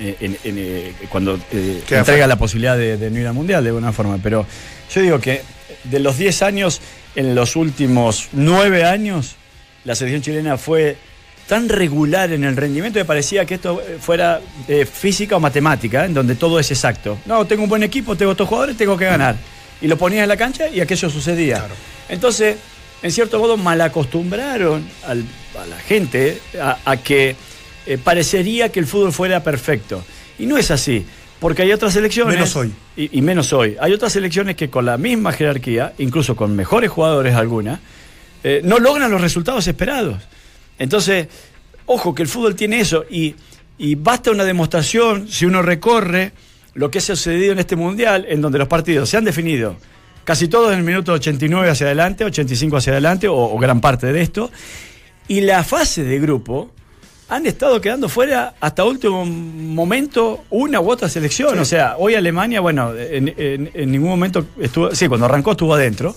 eh, 0.00 0.16
eh, 0.20 0.94
cuando 1.08 1.38
entrega 1.50 2.26
la 2.26 2.36
posibilidad 2.36 2.76
de, 2.76 2.96
de 2.96 3.10
no 3.10 3.20
ir 3.20 3.26
al 3.26 3.34
mundial 3.34 3.62
de 3.62 3.70
alguna 3.70 3.92
forma, 3.92 4.18
pero 4.22 4.46
yo 4.92 5.00
digo 5.00 5.18
que 5.20 5.42
de 5.84 5.98
los 5.98 6.18
10 6.18 6.42
años 6.42 6.80
en 7.14 7.34
los 7.34 7.56
últimos 7.56 8.28
nueve 8.32 8.84
años 8.84 9.36
la 9.84 9.94
selección 9.94 10.22
chilena 10.22 10.56
fue 10.56 10.96
tan 11.48 11.68
regular 11.68 12.32
en 12.32 12.44
el 12.44 12.56
rendimiento 12.56 12.98
que 12.98 13.04
parecía 13.04 13.44
que 13.44 13.54
esto 13.54 13.82
fuera 14.00 14.40
eh, 14.68 14.86
física 14.86 15.36
o 15.36 15.40
matemática, 15.40 16.04
en 16.04 16.14
donde 16.14 16.36
todo 16.36 16.58
es 16.58 16.70
exacto. 16.70 17.18
No, 17.26 17.46
tengo 17.46 17.64
un 17.64 17.68
buen 17.68 17.82
equipo, 17.82 18.16
tengo 18.16 18.32
estos 18.32 18.48
jugadores, 18.48 18.76
tengo 18.76 18.96
que 18.96 19.06
ganar. 19.06 19.36
Y 19.80 19.88
lo 19.88 19.98
ponías 19.98 20.22
en 20.22 20.28
la 20.28 20.36
cancha 20.36 20.68
y 20.68 20.80
aquello 20.80 21.10
sucedía. 21.10 21.66
Entonces, 22.08 22.56
en 23.02 23.10
cierto 23.10 23.38
modo, 23.38 23.56
malacostumbraron 23.56 24.86
a 25.06 25.14
la 25.14 25.76
gente 25.78 26.40
a, 26.60 26.96
que 26.98 27.34
eh, 27.86 27.98
parecería 27.98 28.70
que 28.70 28.78
el 28.78 28.86
fútbol 28.86 29.12
fuera 29.12 29.42
perfecto. 29.42 30.04
Y 30.38 30.46
no 30.46 30.56
es 30.56 30.70
así. 30.70 31.04
Porque 31.40 31.62
hay 31.62 31.72
otras 31.72 31.94
selecciones. 31.94 32.34
Menos 32.34 32.54
hoy. 32.54 32.72
Y, 32.96 33.20
menos 33.20 33.52
hoy. 33.52 33.76
Hay 33.80 33.92
otras 33.92 34.12
selecciones 34.12 34.54
que 34.54 34.70
con 34.70 34.84
la 34.84 34.96
misma 34.96 35.32
jerarquía, 35.32 35.92
incluso 35.98 36.36
con 36.36 36.54
mejores 36.54 36.88
jugadores 36.88 37.34
algunas, 37.34 37.80
eh, 38.44 38.60
no 38.62 38.78
logran 38.78 39.10
los 39.10 39.20
resultados 39.20 39.66
esperados. 39.66 40.22
Entonces, 40.78 41.26
ojo 41.86 42.14
que 42.14 42.22
el 42.22 42.28
fútbol 42.28 42.54
tiene 42.54 42.78
eso. 42.78 43.04
Y, 43.10 43.34
basta 43.96 44.30
una 44.30 44.44
demostración, 44.44 45.26
si 45.28 45.44
uno 45.44 45.62
recorre 45.62 46.30
lo 46.74 46.92
que 46.92 46.98
ha 46.98 47.00
sucedido 47.00 47.52
en 47.52 47.58
este 47.58 47.74
mundial, 47.74 48.24
en 48.28 48.40
donde 48.40 48.60
los 48.60 48.68
partidos 48.68 49.08
se 49.08 49.16
han 49.16 49.24
definido 49.24 49.76
casi 50.24 50.48
todos 50.48 50.72
en 50.72 50.78
el 50.78 50.84
minuto 50.84 51.12
89 51.12 51.70
hacia 51.70 51.86
adelante, 51.86 52.24
85 52.24 52.76
hacia 52.76 52.92
adelante, 52.92 53.28
o, 53.28 53.36
o 53.36 53.58
gran 53.58 53.80
parte 53.80 54.12
de 54.12 54.22
esto. 54.22 54.50
Y 55.28 55.42
la 55.42 55.64
fase 55.64 56.04
de 56.04 56.18
grupo 56.18 56.70
han 57.28 57.46
estado 57.46 57.80
quedando 57.80 58.10
fuera 58.10 58.54
hasta 58.60 58.84
último 58.84 59.24
momento 59.24 60.44
una 60.50 60.80
u 60.80 60.90
otra 60.90 61.08
selección. 61.08 61.58
O 61.58 61.64
sea, 61.64 61.96
hoy 61.98 62.14
Alemania, 62.14 62.60
bueno, 62.60 62.92
en, 62.94 63.90
ningún 63.90 64.10
momento 64.10 64.46
estuvo, 64.60 64.94
sí, 64.94 65.08
cuando 65.08 65.24
arrancó 65.24 65.52
estuvo 65.52 65.74
adentro. 65.74 66.14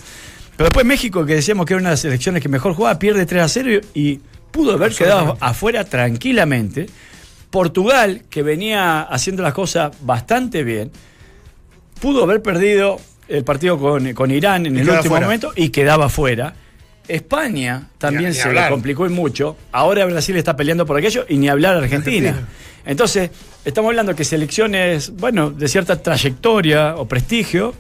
Pero 0.58 0.66
después 0.66 0.86
México, 0.86 1.26
que 1.26 1.36
decíamos 1.36 1.66
que 1.66 1.74
era 1.74 1.80
una 1.80 1.90
de 1.90 1.94
las 1.94 2.02
selecciones 2.02 2.42
que 2.42 2.50
mejor 2.50 2.74
jugaba, 2.74 3.00
pierde 3.00 3.26
3 3.26 3.44
a 3.44 3.48
0 3.48 3.82
y, 3.94 4.20
pudo 4.52 4.74
haber 4.74 4.94
quedado 4.94 5.38
afuera 5.42 5.84
tranquilamente. 5.84 6.88
Portugal, 7.50 8.24
que 8.30 8.42
venía 8.42 9.02
haciendo 9.02 9.44
las 9.44 9.54
cosas 9.54 9.92
bastante 10.02 10.64
bien, 10.64 10.92
pudo 12.00 12.24
haber 12.24 12.42
perdido 12.42 12.98
el 13.28 13.44
partido 13.44 13.78
con, 13.80 14.32
Irán 14.32 14.66
en 14.66 14.78
el 14.78 14.90
último 14.90 15.20
momento 15.20 15.54
y 15.56 15.70
quedaba 15.70 16.10
fuera. 16.10 16.54
España 17.08 17.90
también 17.98 18.34
se 18.34 18.52
le 18.52 18.68
complicó 18.70 19.06
y 19.06 19.10
mucho. 19.10 19.56
Ahora 19.72 20.06
Brasil 20.06 20.36
está 20.38 20.56
peleando 20.56 20.86
por 20.86 20.98
aquello 20.98 21.26
y 21.28 21.38
ni 21.38 21.48
hablar 21.50 21.78
Argentina. 21.78 22.48
Entonces, 22.86 23.32
estamos 23.64 23.90
hablando 23.90 24.16
que 24.16 24.24
selecciones, 24.24 25.12
bueno, 25.16 25.50
de 25.50 25.68
cierta 25.68 26.02
trayectoria 26.02 26.96
o 26.96 27.08
prestigio, 27.08 27.74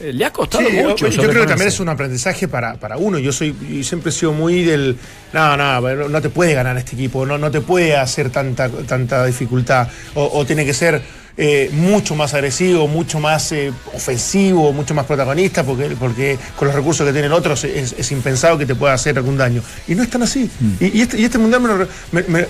eh, 0.00 0.12
le 0.12 0.24
ha 0.24 0.32
costado 0.32 0.68
mucho. 0.70 1.08
Yo, 1.08 1.22
creo 1.22 1.42
que 1.42 1.48
también 1.48 1.68
es 1.68 1.80
un 1.80 1.88
aprendizaje 1.88 2.48
para, 2.48 2.96
uno. 2.98 3.18
Yo 3.18 3.32
soy 3.32 3.54
y 3.70 3.84
siempre 3.84 4.10
he 4.10 4.12
sido 4.12 4.32
muy 4.32 4.62
del. 4.62 4.96
No, 5.32 5.56
no, 5.56 6.08
no 6.08 6.22
te 6.22 6.30
puede 6.30 6.54
ganar 6.54 6.76
este 6.76 6.96
equipo, 6.96 7.24
no, 7.24 7.38
no 7.38 7.50
te 7.50 7.60
puede 7.60 7.96
hacer 7.96 8.30
tanta, 8.30 8.68
tanta 8.68 9.24
dificultad. 9.24 9.88
o 10.14 10.44
tiene 10.44 10.64
que 10.64 10.74
ser 10.74 11.02
eh, 11.38 11.70
mucho 11.72 12.14
más 12.14 12.32
agresivo, 12.32 12.88
mucho 12.88 13.20
más 13.20 13.52
eh, 13.52 13.72
ofensivo, 13.92 14.72
mucho 14.72 14.94
más 14.94 15.04
protagonista, 15.04 15.64
porque, 15.64 15.90
porque 15.98 16.38
con 16.56 16.68
los 16.68 16.74
recursos 16.74 17.06
que 17.06 17.12
tienen 17.12 17.32
otros 17.32 17.64
es, 17.64 18.10
impensado 18.10 18.56
que 18.56 18.64
te 18.64 18.74
pueda 18.74 18.94
hacer 18.94 19.18
algún 19.18 19.36
daño. 19.36 19.62
Y 19.86 19.94
no 19.94 20.02
es 20.02 20.08
tan 20.08 20.22
así. 20.22 20.50
Mm. 20.58 20.72
Y, 20.80 21.00
este, 21.02 21.20
y, 21.20 21.24
este, 21.24 21.38
mundial 21.38 21.88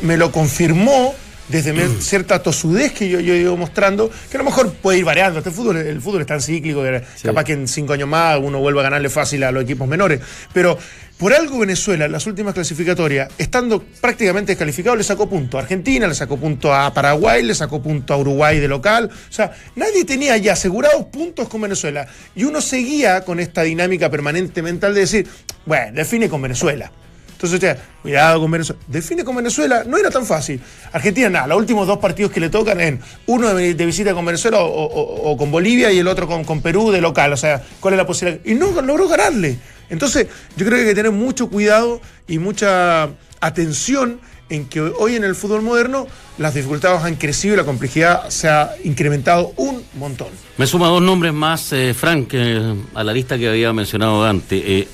me 0.02 0.16
lo, 0.16 0.30
confirmó 0.30 1.14
desde 1.48 1.72
mm. 1.72 2.00
cierta 2.00 2.42
tosudez 2.42 2.92
que 2.92 3.08
yo, 3.08 3.20
yo 3.20 3.34
ido 3.34 3.56
mostrando, 3.56 4.10
que 4.30 4.36
a 4.36 4.38
lo 4.38 4.44
mejor 4.44 4.72
puede 4.74 4.98
ir 4.98 5.04
variando. 5.04 5.38
Este 5.38 5.50
fútbol, 5.50 5.76
el 5.76 6.00
fútbol 6.00 6.22
es 6.22 6.26
tan 6.26 6.40
cíclico 6.40 6.82
que 6.82 7.02
capaz 7.22 7.44
que 7.44 7.52
en 7.52 7.68
cinco 7.68 7.92
años 7.92 8.08
más 8.08 8.38
uno 8.42 8.58
vuelva 8.58 8.80
a 8.80 8.84
ganarle 8.84 9.08
fácil 9.08 9.44
a 9.44 9.52
los 9.52 9.64
equipos 9.64 9.86
menores. 9.86 10.20
Pero 10.52 10.78
por 11.18 11.32
algo 11.32 11.60
Venezuela, 11.60 12.04
en 12.04 12.12
las 12.12 12.26
últimas 12.26 12.52
clasificatorias, 12.52 13.30
estando 13.38 13.82
prácticamente 13.82 14.52
descalificado, 14.52 14.96
le 14.96 15.02
sacó 15.02 15.28
punto 15.28 15.56
a 15.56 15.62
Argentina, 15.62 16.06
le 16.06 16.14
sacó 16.14 16.36
punto 16.36 16.74
a 16.74 16.92
Paraguay, 16.92 17.42
le 17.42 17.54
sacó 17.54 17.82
punto 17.82 18.12
a 18.12 18.18
Uruguay 18.18 18.60
de 18.60 18.68
local. 18.68 19.10
O 19.10 19.32
sea, 19.32 19.52
nadie 19.76 20.04
tenía 20.04 20.36
ya 20.36 20.52
asegurados 20.52 21.06
puntos 21.06 21.48
con 21.48 21.62
Venezuela. 21.62 22.06
Y 22.34 22.44
uno 22.44 22.60
seguía 22.60 23.22
con 23.22 23.40
esta 23.40 23.62
dinámica 23.62 24.10
permanente 24.10 24.60
mental 24.60 24.92
de 24.92 25.00
decir, 25.00 25.26
bueno, 25.64 25.92
define 25.94 26.28
con 26.28 26.42
Venezuela. 26.42 26.92
Entonces, 27.36 27.76
cuidado 28.00 28.40
con 28.40 28.50
Venezuela. 28.50 28.80
Define 28.86 29.24
con 29.24 29.36
Venezuela, 29.36 29.84
no 29.86 29.98
era 29.98 30.10
tan 30.10 30.24
fácil. 30.24 30.58
Argentina, 30.92 31.28
nada, 31.28 31.46
los 31.48 31.58
últimos 31.58 31.86
dos 31.86 31.98
partidos 31.98 32.32
que 32.32 32.40
le 32.40 32.48
tocan 32.48 32.80
en 32.80 33.00
uno 33.26 33.54
de, 33.54 33.74
visita 33.74 34.14
con 34.14 34.24
Venezuela 34.24 34.58
o, 34.60 35.36
con 35.36 35.50
Bolivia 35.50 35.92
y 35.92 35.98
el 35.98 36.08
otro 36.08 36.26
con, 36.26 36.44
con 36.44 36.62
Perú 36.62 36.90
de 36.90 37.00
local. 37.02 37.32
O 37.34 37.36
sea, 37.36 37.62
¿cuál 37.80 37.94
es 37.94 37.98
la 37.98 38.06
posibilidad? 38.06 38.40
Y 38.44 38.54
no 38.54 38.80
logró 38.80 39.06
ganarle. 39.06 39.58
Entonces, 39.90 40.26
yo 40.56 40.64
creo 40.64 40.78
que 40.78 40.84
hay 40.84 40.88
que 40.88 40.94
tener 40.94 41.12
mucho 41.12 41.48
cuidado 41.48 42.00
y 42.26 42.38
mucha 42.38 43.10
atención 43.40 44.18
en 44.48 44.66
que 44.66 44.80
hoy 44.80 45.16
en 45.16 45.24
el 45.24 45.34
fútbol 45.34 45.62
moderno 45.62 46.06
las 46.38 46.54
dificultades 46.54 47.02
han 47.02 47.16
crecido 47.16 47.54
y 47.54 47.56
la 47.56 47.64
complejidad 47.64 48.28
se 48.30 48.48
ha 48.48 48.74
incrementado 48.84 49.52
un 49.56 49.82
montón. 49.94 50.28
Me 50.56 50.66
suma 50.66 50.88
dos 50.88 51.02
nombres 51.02 51.32
más, 51.32 51.72
eh, 51.72 51.94
Frank, 51.94 52.28
eh, 52.32 52.74
a 52.94 53.04
la 53.04 53.12
lista 53.12 53.36
que 53.38 53.48
había 53.48 53.72
mencionado 53.72 54.24
antes, 54.24 54.62
eh, 54.64 54.88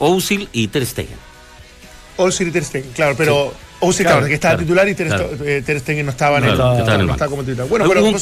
y 0.52 0.68
Ter 0.68 0.86
Stegen. 0.86 1.21
Ousil 2.16 2.48
y 2.48 2.50
Ter 2.50 2.64
Stegen, 2.64 2.90
claro, 2.92 3.14
pero... 3.16 3.52
Sí. 3.90 4.04
claro, 4.04 4.26
que 4.26 4.34
estaba 4.34 4.56
titular 4.56 4.88
y 4.88 4.94
Ter, 4.94 5.80
Stegen 5.80 6.06
no 6.06 6.12
estaba, 6.12 6.38
en 6.38 6.44
el, 6.44 6.56
no, 6.56 7.12
estaba 7.12 7.28
como 7.28 7.42
titular. 7.42 7.66
Bueno, 7.68 7.84
pero 7.88 8.04
un, 8.04 8.16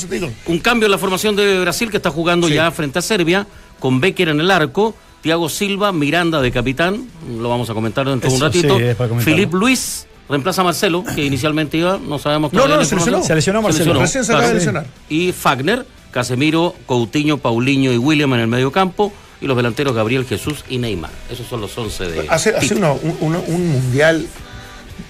un, 0.46 0.58
cambio 0.58 0.86
en 0.86 0.90
la 0.90 0.96
formación 0.96 1.36
de 1.36 1.60
Brasil 1.60 1.90
que 1.90 1.98
está 1.98 2.10
jugando 2.10 2.48
ya 2.48 2.70
frente 2.70 2.98
a 2.98 3.02
Serbia, 3.02 3.46
con 3.78 4.00
Becker 4.00 4.30
en 4.30 4.40
el 4.40 4.50
arco, 4.50 4.94
Tiago 5.20 5.48
Silva, 5.48 5.92
Miranda 5.92 6.40
de 6.40 6.50
capitán, 6.50 7.08
lo 7.38 7.48
vamos 7.48 7.68
a 7.68 7.74
comentar 7.74 8.08
dentro 8.08 8.30
de 8.30 8.36
un 8.36 8.40
ratito. 8.40 8.78
Filip 9.18 9.52
Luis 9.52 10.06
reemplaza 10.30 10.62
a 10.62 10.64
Marcelo, 10.64 11.04
que 11.14 11.24
inicialmente 11.24 11.76
iba, 11.76 11.98
no 11.98 12.18
sabemos 12.18 12.52
No, 12.52 12.66
no, 12.66 12.84
se 12.84 12.94
lesionó. 12.94 13.22
Se 13.22 13.34
lesionó 13.34 13.60
Marcelo. 13.60 14.00
Recién 14.00 14.24
se 14.24 14.32
acaba 14.32 14.48
de 14.48 14.54
lesionar. 14.54 14.86
Y 15.08 15.32
Fagner, 15.32 15.84
Casemiro, 16.10 16.74
Coutinho, 16.86 17.38
Paulinho 17.38 17.92
y 17.92 17.98
William 17.98 18.32
en 18.34 18.40
el 18.40 18.46
medio 18.46 18.72
campo. 18.72 19.12
Y 19.40 19.46
los 19.46 19.56
delanteros 19.56 19.94
Gabriel 19.94 20.26
Jesús 20.26 20.64
y 20.68 20.78
Neymar. 20.78 21.10
Esos 21.30 21.46
son 21.46 21.60
los 21.60 21.76
11 21.76 22.08
de. 22.08 22.26
Hace, 22.28 22.54
hace 22.54 22.74
un 22.74 23.72
mundial 23.72 24.26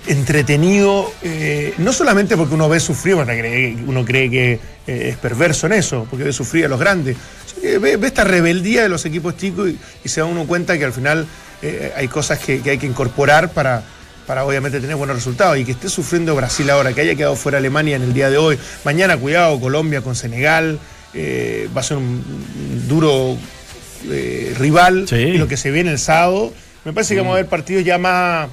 entretenido, 0.06 1.12
eh, 1.22 1.74
no 1.78 1.92
solamente 1.92 2.36
porque 2.36 2.54
uno 2.54 2.68
ve 2.68 2.80
sufrir, 2.80 3.14
uno 3.14 4.04
cree 4.04 4.30
que 4.30 4.52
eh, 4.86 5.08
es 5.10 5.16
perverso 5.16 5.66
en 5.66 5.74
eso, 5.74 6.06
porque 6.08 6.24
ve 6.24 6.32
sufrir 6.32 6.66
a 6.66 6.68
los 6.68 6.80
grandes, 6.80 7.16
ve, 7.62 7.98
esta 8.02 8.24
rebeldía 8.24 8.82
de 8.82 8.88
los 8.88 9.04
equipos 9.04 9.36
chicos 9.36 9.70
y, 10.04 10.08
se 10.08 10.20
da 10.20 10.26
uno 10.26 10.46
cuenta 10.46 10.78
que 10.78 10.84
al 10.84 10.92
final 10.92 11.26
eh, 11.62 11.92
hay 11.96 12.08
cosas 12.08 12.38
que, 12.38 12.62
hay 12.64 12.78
que 12.78 12.86
incorporar 12.86 13.52
para, 13.52 13.82
para 14.26 14.44
obviamente 14.44 14.80
tener 14.80 14.96
buenos 14.96 15.16
resultados 15.16 15.58
y 15.58 15.64
que 15.64 15.72
esté 15.72 15.88
sufriendo 15.88 16.34
Brasil 16.34 16.68
ahora, 16.70 16.92
que 16.92 17.02
haya 17.02 17.14
quedado 17.14 17.36
fuera 17.36 17.58
Alemania 17.58 17.96
en 17.96 18.02
el 18.02 18.14
día 18.14 18.30
de 18.30 18.38
hoy, 18.38 18.58
mañana 18.84 19.16
cuidado 19.16 19.60
Colombia 19.60 20.02
con 20.02 20.14
Senegal, 20.14 20.78
va 21.14 21.80
a 21.80 21.84
ser 21.84 21.96
un 21.96 22.22
duro 22.88 23.36
rival, 24.58 25.06
lo 25.10 25.48
que 25.48 25.56
se 25.56 25.70
viene 25.70 25.90
el 25.92 25.98
sábado, 25.98 26.52
me 26.84 26.92
parece 26.92 27.14
que 27.14 27.20
vamos 27.20 27.34
a 27.34 27.36
ver 27.36 27.46
partidos 27.46 27.84
ya 27.84 27.98
más 27.98 28.48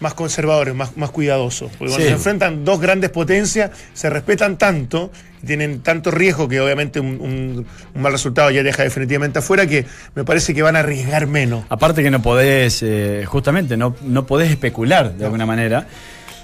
más 0.00 0.14
conservadores, 0.14 0.74
más, 0.74 0.96
más 0.96 1.10
cuidadosos. 1.10 1.70
Porque 1.78 1.92
cuando 1.92 2.06
se 2.06 2.12
enfrentan 2.12 2.64
dos 2.64 2.80
grandes 2.80 3.10
potencias, 3.10 3.70
se 3.92 4.10
respetan 4.10 4.56
tanto, 4.56 5.12
tienen 5.46 5.80
tanto 5.82 6.10
riesgo 6.10 6.48
que 6.48 6.60
obviamente 6.60 7.00
un, 7.00 7.66
mal 7.94 8.12
resultado 8.12 8.50
ya 8.50 8.62
deja 8.62 8.82
definitivamente 8.82 9.38
afuera, 9.38 9.66
que 9.66 9.84
me 10.14 10.24
parece 10.24 10.54
que 10.54 10.62
van 10.62 10.76
a 10.76 10.80
arriesgar 10.80 11.26
menos. 11.26 11.64
Aparte 11.68 12.02
que 12.02 12.10
no 12.10 12.22
podés, 12.22 12.82
eh, 12.82 13.24
justamente, 13.26 13.76
no, 13.76 13.94
no 14.02 14.26
podés 14.26 14.50
especular 14.50 15.12
de 15.12 15.26
alguna 15.26 15.46
manera, 15.46 15.86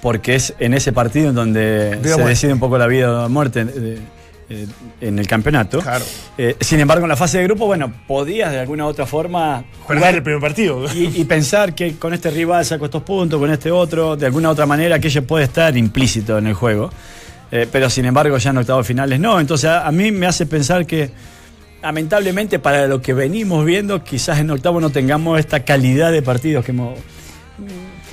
porque 0.01 0.35
es 0.35 0.53
en 0.59 0.75
ese 0.75 0.93
partido 0.93 1.29
en 1.29 1.35
donde 1.35 1.99
se 2.03 2.23
decide 2.23 2.53
un 2.53 2.59
poco 2.59 2.77
la 2.77 2.87
vida 2.87 3.11
o 3.11 3.21
la 3.23 3.27
muerte. 3.27 3.65
eh, 3.67 3.97
en 4.49 5.19
el 5.19 5.27
campeonato. 5.27 5.79
Claro. 5.79 6.05
Eh, 6.37 6.55
sin 6.61 6.79
embargo, 6.79 7.03
en 7.05 7.09
la 7.09 7.15
fase 7.17 7.37
de 7.39 7.43
grupo, 7.43 7.65
bueno, 7.65 7.91
podías 8.07 8.51
de 8.51 8.59
alguna 8.59 8.85
u 8.85 8.87
otra 8.87 9.05
forma 9.05 9.65
Jugar 9.83 10.15
el 10.15 10.23
primer 10.23 10.39
partido. 10.41 10.85
y, 10.93 11.07
y 11.21 11.23
pensar 11.25 11.75
que 11.75 11.95
con 11.97 12.13
este 12.13 12.29
rival 12.31 12.65
saco 12.65 12.85
estos 12.85 13.03
puntos, 13.03 13.39
con 13.39 13.51
este 13.51 13.71
otro, 13.71 14.15
de 14.15 14.25
alguna 14.25 14.49
u 14.49 14.51
otra 14.53 14.65
manera 14.65 14.95
aquello 14.95 15.23
puede 15.27 15.45
estar 15.45 15.75
implícito 15.75 16.37
en 16.37 16.47
el 16.47 16.53
juego. 16.53 16.89
Eh, 17.51 17.67
pero 17.71 17.89
sin 17.89 18.05
embargo, 18.05 18.37
ya 18.37 18.49
en 18.51 18.57
octavos 18.57 18.85
finales 18.87 19.19
no. 19.19 19.39
Entonces, 19.39 19.69
a, 19.69 19.85
a 19.87 19.91
mí 19.91 20.11
me 20.11 20.27
hace 20.27 20.45
pensar 20.45 20.85
que, 20.85 21.11
lamentablemente, 21.81 22.59
para 22.59 22.87
lo 22.87 23.01
que 23.01 23.13
venimos 23.13 23.65
viendo, 23.65 24.03
quizás 24.03 24.39
en 24.39 24.49
octavo 24.51 24.79
no 24.81 24.89
tengamos 24.89 25.39
esta 25.39 25.63
calidad 25.63 26.11
de 26.11 26.21
partidos 26.21 26.63
que 26.65 26.71
hemos. 26.71 26.97
No 27.57 27.65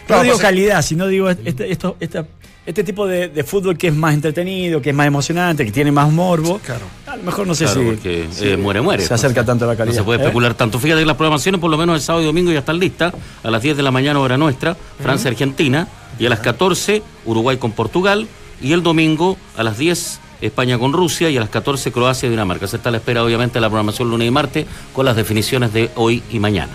Claro, 0.07 0.23
digo 0.25 0.39
calidad, 0.39 0.83
sino 0.83 1.07
digo 1.07 1.31
este, 1.31 1.71
esto, 1.73 1.97
esta- 2.01 2.27
este 2.67 2.83
tipo 2.85 3.07
de, 3.07 3.29
de 3.29 3.45
fútbol 3.45 3.77
que 3.77 3.89
es 3.89 3.95
más 3.95 4.15
entretenido, 4.15 4.81
que 4.81 4.91
es 4.91 4.97
más 4.97 5.07
emocionante, 5.07 5.65
que 5.65 5.73
tiene 5.73 5.93
más 5.93 6.11
morbo. 6.11 6.59
Claro. 6.61 6.87
A 7.07 7.17
lo 7.17 7.23
mejor 7.23 7.47
no 7.47 7.55
sé 7.55 7.65
Claro, 7.67 7.81
si, 7.81 7.87
porque 7.87 8.27
si 8.33 8.49
eh, 8.49 8.57
muere, 8.57 8.81
muere. 8.81 9.05
se 9.07 9.13
acerca 9.15 9.45
tanto 9.45 9.65
a 9.65 9.69
la 9.69 9.75
No 9.75 9.79
calidad. 9.79 9.97
se 9.97 10.03
puede 10.03 10.19
¿eh? 10.21 10.23
especular 10.23 10.55
tanto. 10.55 10.79
Fíjate 10.79 11.01
que 11.01 11.07
las 11.07 11.17
programaciones, 11.17 11.61
por 11.61 11.71
lo 11.71 11.77
menos 11.77 11.95
el 11.97 12.01
sábado 12.01 12.23
y 12.23 12.27
domingo, 12.27 12.51
ya 12.53 12.61
están 12.61 12.79
listas. 12.79 13.13
A 13.43 13.51
las 13.51 13.63
10 13.63 13.77
de 13.77 13.83
la 13.83 13.91
mañana, 13.91 14.19
hora 14.19 14.37
nuestra, 14.39 14.77
Francia-Argentina. 15.03 15.87
Y 16.19 16.27
a 16.27 16.31
las 16.31 16.41
14, 16.41 17.03
Uruguay 17.27 17.57
con 17.59 17.73
Portugal. 17.73 18.27
Y 18.63 18.73
el 18.73 18.83
domingo, 18.83 19.37
a 19.57 19.63
las 19.63 19.79
10, 19.79 20.21
España 20.41 20.79
con 20.79 20.93
Rusia. 20.93 21.29
Y 21.31 21.37
a 21.37 21.41
las 21.41 21.51
14, 21.51 21.93
Croacia-Dinamarca. 21.93 22.67
Se 22.67 22.77
está 22.77 22.89
a 22.89 22.93
la 22.93 22.99
espera, 22.99 23.23
obviamente, 23.23 23.55
de 23.55 23.61
la 23.61 23.69
programación 23.69 24.11
lunes 24.11 24.27
y 24.29 24.31
martes 24.31 24.67
con 24.93 25.05
las 25.05 25.17
definiciones 25.17 25.73
de 25.73 25.91
hoy 25.97 26.23
y 26.31 26.39
mañana. 26.39 26.73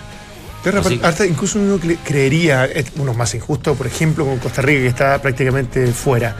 Pero 0.63 0.79
Así- 0.81 0.99
hasta 1.03 1.25
incluso 1.25 1.59
uno 1.59 1.77
cre- 1.79 1.97
creería, 2.03 2.67
uno 2.97 3.13
más 3.13 3.33
injusto, 3.35 3.75
por 3.75 3.87
ejemplo, 3.87 4.25
con 4.25 4.37
Costa 4.39 4.61
Rica, 4.61 4.81
que 4.81 4.87
está 4.87 5.21
prácticamente 5.21 5.87
fuera, 5.87 6.35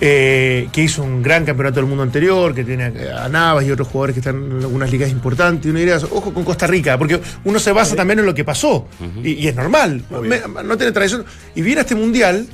eh, 0.00 0.68
que 0.70 0.82
hizo 0.82 1.02
un 1.02 1.22
gran 1.22 1.44
campeonato 1.44 1.76
del 1.80 1.86
mundo 1.86 2.04
anterior, 2.04 2.54
que 2.54 2.62
tiene 2.62 2.84
a 3.10 3.28
Navas 3.28 3.64
y 3.64 3.70
otros 3.72 3.88
jugadores 3.88 4.14
que 4.14 4.20
están 4.20 4.36
en 4.36 4.58
algunas 4.58 4.90
ligas 4.92 5.10
importantes, 5.10 5.66
y 5.66 5.70
uno 5.70 5.80
diría, 5.80 5.96
ojo 5.96 6.32
con 6.32 6.44
Costa 6.44 6.68
Rica, 6.68 6.96
porque 6.96 7.20
uno 7.44 7.58
se 7.58 7.72
basa 7.72 7.96
también 7.96 8.20
en 8.20 8.26
lo 8.26 8.34
que 8.34 8.44
pasó, 8.44 8.86
y, 9.24 9.32
y 9.32 9.48
es 9.48 9.56
normal, 9.56 10.04
Me- 10.22 10.40
no 10.62 10.76
tiene 10.76 10.92
tradición, 10.92 11.24
y 11.56 11.62
viene 11.62 11.80
a 11.80 11.82
este 11.82 11.96
mundial 11.96 12.46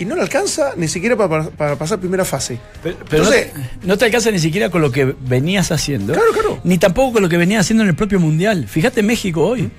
y 0.00 0.04
no 0.04 0.14
le 0.16 0.22
alcanza 0.22 0.72
ni 0.76 0.86
siquiera 0.88 1.16
para, 1.16 1.50
para 1.50 1.76
pasar 1.76 1.98
primera 2.00 2.24
fase. 2.24 2.58
Pero, 2.82 2.96
pero 3.08 3.24
no, 3.24 3.32
Entonces- 3.32 3.52
te, 3.80 3.86
no 3.86 3.96
te 3.98 4.04
alcanza 4.06 4.30
ni 4.32 4.38
siquiera 4.40 4.70
con 4.70 4.80
lo 4.80 4.90
que 4.90 5.14
venías 5.20 5.70
haciendo. 5.72 6.14
Claro, 6.14 6.32
claro. 6.32 6.60
Ni 6.64 6.78
tampoco 6.78 7.14
con 7.14 7.22
lo 7.22 7.28
que 7.28 7.36
venías 7.36 7.60
haciendo 7.60 7.82
en 7.84 7.90
el 7.90 7.96
propio 7.96 8.18
Mundial. 8.20 8.66
Fíjate 8.68 9.02
México 9.04 9.44
hoy. 9.44 9.70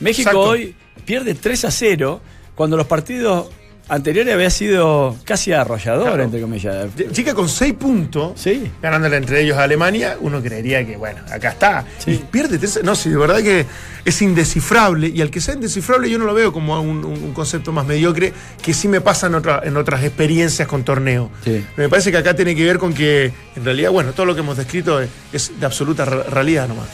México 0.00 0.30
Exacto. 0.30 0.40
hoy 0.40 0.74
pierde 1.04 1.34
3 1.34 1.64
a 1.66 1.70
0 1.70 2.20
cuando 2.54 2.76
los 2.76 2.86
partidos 2.86 3.48
anteriores 3.88 4.32
había 4.32 4.50
sido 4.50 5.16
casi 5.24 5.52
arrollador, 5.52 6.06
Claro. 6.06 6.22
entre 6.22 6.40
comillas. 6.40 6.86
Chica 7.10 7.34
con 7.34 7.48
seis 7.48 7.74
puntos, 7.74 8.40
Sí. 8.40 8.70
ganándole 8.80 9.16
entre 9.16 9.42
ellos 9.42 9.58
a 9.58 9.64
Alemania, 9.64 10.16
uno 10.20 10.40
creería 10.40 10.86
que, 10.86 10.96
bueno, 10.96 11.18
acá 11.28 11.48
está. 11.50 11.84
Sí. 11.98 12.12
Y 12.12 12.16
pierde 12.18 12.56
tres- 12.58 12.84
No, 12.84 12.94
sí, 12.94 13.10
de 13.10 13.16
verdad 13.16 13.38
que 13.42 13.66
es 14.04 14.22
indescifrable. 14.22 15.08
Y 15.08 15.20
al 15.20 15.30
que 15.32 15.40
sea 15.40 15.54
indescifrable, 15.54 16.08
yo 16.08 16.18
no 16.20 16.24
lo 16.24 16.34
veo 16.34 16.52
como 16.52 16.80
un, 16.80 17.32
concepto 17.34 17.72
más 17.72 17.84
mediocre, 17.84 18.32
que 18.62 18.72
sí 18.74 18.86
me 18.86 19.00
pasa 19.00 19.26
en, 19.26 19.34
otra- 19.34 19.60
en 19.64 19.76
otras 19.76 20.04
experiencias 20.04 20.68
con 20.68 20.84
torneo. 20.84 21.28
Sí. 21.44 21.64
Me 21.76 21.88
parece 21.88 22.12
que 22.12 22.18
acá 22.18 22.34
tiene 22.36 22.54
que 22.54 22.64
ver 22.64 22.78
con 22.78 22.94
que, 22.94 23.32
en 23.56 23.64
realidad, 23.64 23.90
bueno, 23.90 24.12
todo 24.12 24.24
lo 24.26 24.34
que 24.36 24.40
hemos 24.42 24.56
descrito 24.56 25.00
es, 25.00 25.08
es 25.32 25.58
de 25.58 25.66
absoluta 25.66 26.04
re- 26.04 26.22
realidad 26.24 26.68
nomás. 26.68 26.86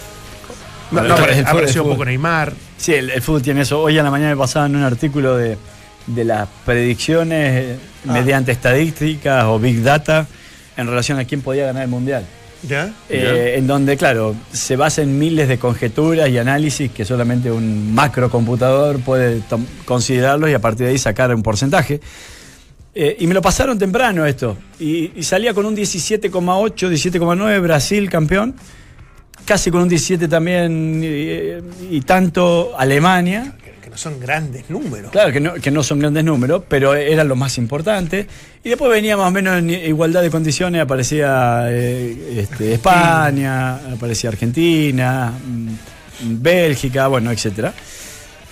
No, 0.91 1.03
no, 1.03 1.17
el 1.17 1.23
fútbol- 1.23 1.47
apareció 1.47 1.53
el 1.57 1.67
un 1.67 1.73
fútbol. 1.85 1.93
poco 1.95 2.05
Neymar. 2.07 2.53
Sí, 2.77 2.95
el, 2.95 3.11
el 3.11 3.23
fútbol 3.23 3.43
tiene 3.43 3.63
eso. 3.63 3.81
Hoy 3.81 3.99
a 3.99 4.03
la 4.03 4.11
mañana 4.11 4.31
me 4.31 4.37
pasaba 4.37 4.67
en 4.67 4.77
un 4.77 4.83
artículo 4.83 5.37
de, 5.37 5.57
de 6.07 6.25
las 6.25 6.49
predicciones 6.65 7.65
eh, 7.65 7.77
Ah. 8.09 8.13
mediante 8.13 8.53
estadísticas 8.53 9.45
o 9.47 9.59
big 9.59 9.83
data 9.83 10.29
en 10.77 10.87
relación 10.87 11.19
a 11.19 11.25
quién 11.25 11.41
podía 11.43 11.67
ganar 11.67 11.83
el 11.83 11.89
Mundial. 11.89 12.25
¿Ya? 12.63 12.91
Eh, 13.09 13.55
en 13.59 13.67
donde, 13.67 13.97
claro, 13.97 14.35
se 14.53 14.77
basa 14.77 15.03
en 15.03 15.19
miles 15.19 15.49
de 15.49 15.59
conjeturas 15.59 16.29
y 16.29 16.39
análisis 16.39 16.91
que 16.93 17.05
solamente 17.05 17.51
un 17.51 17.93
macrocomputador 17.95 19.01
puede 19.01 19.41
considerarlos 19.85 20.51
y 20.51 20.55
a 20.55 20.61
partir 20.61 20.87
de 20.87 20.93
ahí 20.93 20.99
sacar 20.99 21.35
un 21.35 21.43
porcentaje. 21.43 22.01
Eh, 22.95 23.17
y 23.21 23.27
me 23.27 23.35
lo 23.35 23.43
pasaron 23.43 23.79
temprano 23.79 24.25
esto. 24.25 24.57
Y, 24.81 25.13
y 25.19 25.23
salía 25.23 25.53
con 25.53 25.67
un 25.67 25.77
17,8, 25.77 26.31
17,9 26.31 27.61
Brasil 27.61 28.09
campeón. 28.09 28.55
Casi 29.47 29.71
con 29.71 29.83
un 29.83 29.89
17 29.89 30.29
también 30.29 31.01
y 31.91 32.01
tanto 32.01 32.75
Alemania. 32.77 33.55
Que, 33.63 33.71
que 33.85 33.91
no 33.91 33.97
son 33.97 34.19
grandes 34.19 34.69
números. 34.69 35.13
Claro 35.13 35.33
que 35.33 35.41
no, 35.41 35.55
que 35.55 35.71
no 35.71 35.83
son 35.85 36.01
grandes 36.01 36.25
números, 36.25 36.65
pero 36.69 36.95
eran 36.95 37.29
los 37.29 37.39
más 37.39 37.57
importantes. 37.57 38.27
Y 38.65 38.69
después 38.71 38.91
venía 38.91 39.17
más 39.17 39.29
o 39.29 39.31
menos 39.31 39.59
en 39.59 39.71
igualdad 39.71 40.23
de 40.23 40.31
condiciones, 40.31 40.83
aparecía 40.83 41.67
eh, 41.69 42.39
este, 42.41 42.75
España, 42.75 43.77
aparecía 43.93 44.31
Argentina, 44.31 45.31
mm, 45.33 46.43
Bélgica, 46.43 47.07
bueno, 47.07 47.31
etcétera. 47.31 47.73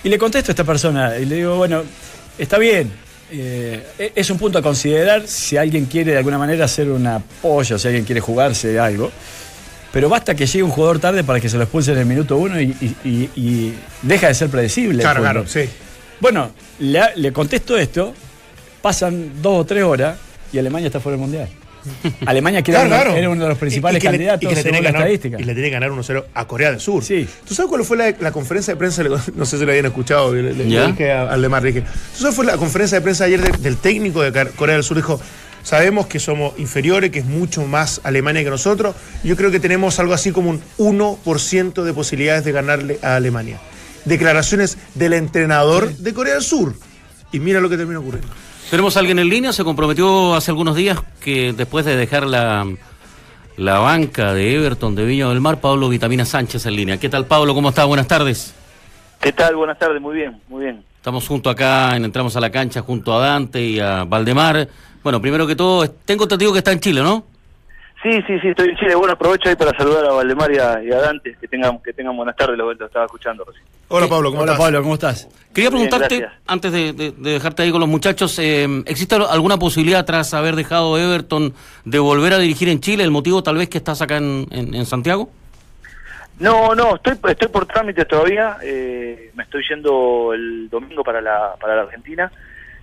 Y 0.05 0.07
le 0.07 0.17
contesto 0.17 0.51
a 0.51 0.53
esta 0.53 0.63
persona 0.63 1.17
y 1.17 1.25
le 1.25 1.35
digo, 1.35 1.57
bueno, 1.57 1.83
está 2.37 2.57
bien, 2.57 2.91
eh, 3.31 3.83
e- 3.99 4.13
es 4.15 4.29
un 4.29 4.37
punto 4.37 4.59
a 4.59 4.61
considerar 4.61 5.27
si 5.27 5.57
alguien 5.57 5.85
quiere 5.87 6.11
de 6.13 6.19
alguna 6.19 6.37
manera 6.37 6.63
hacer 6.65 6.89
un 6.89 7.05
apoyo, 7.07 7.77
si 7.77 7.87
alguien 7.87 8.05
quiere 8.05 8.21
jugarse 8.21 8.79
algo. 8.79 9.11
Pero 9.95 10.09
basta 10.09 10.35
que 10.35 10.45
llegue 10.45 10.61
un 10.61 10.71
jugador 10.71 10.99
tarde 10.99 11.23
para 11.23 11.39
que 11.39 11.47
se 11.47 11.55
lo 11.55 11.63
expulse 11.63 11.93
en 11.93 11.99
el 11.99 12.05
minuto 12.05 12.35
uno 12.35 12.59
y, 12.59 12.65
y- 12.81 12.95
y- 13.09 13.29
y 13.37 13.73
deja 14.01 14.27
de 14.27 14.33
ser 14.33 14.49
predecible. 14.49 15.01
Claro, 15.01 15.21
claro, 15.21 15.47
sí. 15.47 15.61
Bueno, 16.19 16.51
le, 16.79 16.99
le 17.15 17.31
contesto 17.31 17.77
esto, 17.77 18.13
pasan 18.81 19.41
dos 19.41 19.61
o 19.61 19.65
tres 19.65 19.83
horas 19.83 20.17
y 20.51 20.59
Alemania 20.59 20.87
está 20.87 20.99
fuera 20.99 21.13
del 21.17 21.21
Mundial. 21.21 21.47
Alemania 22.25 22.61
que 22.61 22.71
era, 22.71 22.85
Claro, 22.87 23.15
era 23.15 23.29
uno 23.29 23.43
de 23.43 23.49
los 23.49 23.57
principales 23.57 23.99
y 23.99 24.01
que 24.01 24.07
le- 24.07 24.11
candidatos 24.17 24.43
y 24.43 24.47
que 24.47 24.55
le 24.55 24.61
según 24.63 24.71
tiene 24.73 24.83
la 24.83 24.89
que 24.89 24.93
ganar- 24.93 25.07
estadística. 25.11 25.39
Y 25.41 25.43
le 25.45 25.53
tiene 25.53 25.69
que 25.69 25.73
ganar 25.75 25.91
1-0 25.91 26.25
a 26.33 26.45
Corea 26.45 26.71
del 26.71 26.79
Sur. 26.81 27.01
Sí. 27.01 27.25
¿Tú 27.47 27.55
sabes 27.55 27.69
cuál 27.69 27.85
fue 27.85 27.95
la, 27.95 28.13
la 28.19 28.31
conferencia 28.33 28.73
de 28.73 28.77
prensa? 28.77 29.01
No 29.03 29.45
sé 29.45 29.57
si 29.57 29.63
lo 29.63 29.71
habían 29.71 29.85
escuchado. 29.85 30.33
Le, 30.35 30.51
le- 30.53 30.65
dije 30.87 31.11
a- 31.13 31.29
al 31.31 31.41
Lemar, 31.41 31.63
le 31.63 31.71
dije. 31.71 31.81
¿Tú 31.83 32.19
sabes 32.21 32.33
cuál 32.33 32.33
fue 32.33 32.45
la 32.47 32.57
conferencia 32.57 32.97
de 32.97 33.01
prensa 33.01 33.23
ayer 33.23 33.39
de- 33.41 33.57
del 33.59 33.77
técnico 33.77 34.21
de 34.23 34.47
Corea 34.57 34.75
del 34.75 34.83
Sur? 34.83 34.97
Dijo, 34.97 35.21
sabemos 35.65 36.05
que 36.07 36.19
somos 36.19 36.53
inferiores, 36.59 37.09
que 37.09 37.19
es 37.19 37.25
mucho 37.25 37.65
más 37.65 37.99
Alemania 38.03 38.43
que 38.43 38.49
nosotros. 38.51 38.95
Yo 39.23 39.35
creo 39.35 39.49
que 39.51 39.59
tenemos 39.59 39.99
algo 39.99 40.13
así 40.13 40.31
como 40.31 40.51
un 40.51 40.61
1% 40.77 41.83
de 41.83 41.93
posibilidades 41.93 42.45
de 42.45 42.51
ganarle 42.51 42.99
a 43.01 43.15
Alemania. 43.15 43.59
Declaraciones 44.05 44.77
del 44.93 45.13
entrenador 45.13 45.91
de 45.97 46.13
Corea 46.13 46.35
del 46.35 46.43
Sur. 46.43 46.75
Y 47.31 47.39
mira 47.39 47.59
lo 47.59 47.69
que 47.69 47.77
termina 47.77 47.99
ocurriendo. 47.99 48.29
Tenemos 48.69 48.95
a 48.95 48.99
alguien 48.99 49.17
en 49.19 49.27
línea, 49.29 49.51
se 49.51 49.63
comprometió 49.63 50.35
hace 50.35 50.51
algunos 50.51 50.75
días 50.75 50.99
que 51.19 51.53
después 51.53 51.83
de 51.85 51.95
dejar 51.95 52.25
la, 52.27 52.65
la 53.57 53.79
banca 53.79 54.33
de 54.33 54.55
Everton 54.55 54.95
de 54.95 55.05
Viña 55.05 55.27
del 55.29 55.41
Mar, 55.41 55.59
Pablo 55.59 55.89
Vitamina 55.89 56.25
Sánchez 56.25 56.65
en 56.67 56.75
línea. 56.75 56.97
¿Qué 56.99 57.09
tal, 57.09 57.25
Pablo? 57.25 57.53
¿Cómo 57.55 57.69
está? 57.69 57.85
Buenas 57.85 58.07
tardes. 58.07 58.53
¿Qué 59.19 59.31
tal? 59.31 59.55
Buenas 59.55 59.79
tardes, 59.79 59.99
muy 60.01 60.15
bien, 60.15 60.39
muy 60.47 60.63
bien. 60.65 60.83
Estamos 60.97 61.27
junto 61.27 61.49
acá, 61.49 61.95
en- 61.95 62.05
entramos 62.05 62.35
a 62.35 62.39
la 62.39 62.51
cancha 62.51 62.81
junto 62.81 63.13
a 63.15 63.25
Dante 63.27 63.61
y 63.61 63.79
a 63.79 64.03
Valdemar. 64.03 64.67
Bueno, 65.05 65.21
primero 65.21 65.45
que 65.45 65.55
todo, 65.55 65.87
tengo 65.87 66.23
entendido 66.23 66.51
que 66.51 66.57
está 66.57 66.71
en 66.71 66.79
Chile, 66.79 67.03
¿no? 67.03 67.23
Sí, 68.01 68.09
sí, 68.25 68.39
sí, 68.39 68.47
estoy 68.47 68.69
en 68.69 68.75
Chile. 68.77 68.95
Bueno, 68.95 69.13
aprovecho 69.13 69.49
ahí 69.49 69.55
para 69.55 69.69
saludar 69.77 70.03
a 70.03 70.13
Valdemar 70.13 70.51
y 70.51 70.57
a, 70.57 70.81
y 70.83 70.91
a 70.91 70.97
Dante, 70.99 71.37
que 71.39 71.47
tengan, 71.47 71.77
que 71.83 71.93
tengan 71.93 72.17
buenas 72.17 72.35
tardes, 72.35 72.57
lo, 72.57 72.73
lo 72.73 72.85
estaba 72.87 73.05
escuchando 73.05 73.43
recién. 73.45 73.63
Hola 73.89 74.07
Pablo, 74.07 74.31
¿cómo 74.31 74.41
Hola 74.41 74.53
estás? 74.53 74.65
Pablo, 74.65 74.81
¿cómo 74.81 74.93
estás? 74.95 75.27
Quería 75.53 75.69
bien, 75.69 75.87
preguntarte, 75.89 76.27
antes 76.47 76.71
de, 76.71 76.93
de- 76.93 77.11
de 77.11 77.29
dejarte 77.33 77.61
ahí 77.61 77.69
con 77.71 77.81
los 77.81 77.87
muchachos, 77.89 78.39
eh, 78.39 78.67
¿existe 78.87 79.13
alguna 79.13 79.57
posibilidad 79.59 80.03
tras 80.05 80.33
haber 80.33 80.55
dejado 80.55 80.97
Everton 80.97 81.53
de 81.83 81.99
volver 81.99 82.33
a 82.33 82.39
dirigir 82.39 82.67
en 82.69 82.79
Chile? 82.79 83.03
¿El 83.03 83.11
motivo 83.11 83.43
tal 83.43 83.57
vez 83.57 83.69
que 83.69 83.77
estás 83.77 84.01
acá 84.01 84.17
en, 84.17 84.47
en- 84.49 84.73
en 84.73 84.85
Santiago? 84.87 85.29
No, 86.39 86.73
no, 86.73 86.95
estoy, 86.95 87.13
estoy 87.29 87.47
por 87.49 87.67
trámites 87.67 88.07
todavía. 88.07 88.57
eh, 88.63 89.29
me 89.35 89.43
estoy 89.43 89.61
yendo 89.69 90.33
el 90.33 90.67
domingo 90.67 91.03
para 91.03 91.21
la, 91.21 91.53
para 91.61 91.75
la 91.75 91.83
Argentina. 91.83 92.31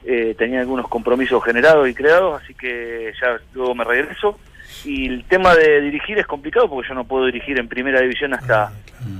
Eh, 0.05 0.35
tenía 0.37 0.61
algunos 0.61 0.88
compromisos 0.88 1.43
generados 1.45 1.88
y 1.88 1.95
creados, 1.95 2.43
así 2.43 2.55
que 2.55 3.12
ya 3.21 3.38
luego 3.55 3.75
me 3.75 3.85
regreso. 3.85 4.38
Y 4.85 5.07
el 5.07 5.25
tema 5.25 5.55
de 5.55 5.81
dirigir 5.81 6.19
es 6.19 6.27
complicado 6.27 6.69
porque 6.69 6.88
yo 6.88 6.95
no 6.95 7.05
puedo 7.05 7.27
dirigir 7.27 7.59
en 7.59 7.69
primera 7.69 8.01
división 8.01 8.35
hasta, 8.35 8.73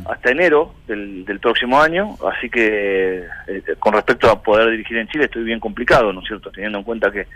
hasta 0.07 0.31
enero 0.31 0.75
del, 0.89 1.25
del 1.25 1.39
próximo 1.39 1.81
año. 1.81 2.17
Así 2.33 2.51
que 2.51 3.25
eh, 3.47 3.63
con 3.79 3.93
respecto 3.93 4.29
a 4.29 4.43
poder 4.43 4.71
dirigir 4.71 4.97
en 4.97 5.09
Chile 5.09 5.27
estoy 5.27 5.45
bien 5.45 5.61
complicado, 5.61 6.13
¿no 6.13 6.21
es 6.21 6.27
cierto? 6.27 6.51
Teniendo 6.51 6.79
en 6.79 6.85
cuenta 6.85 7.13
que 7.13 7.27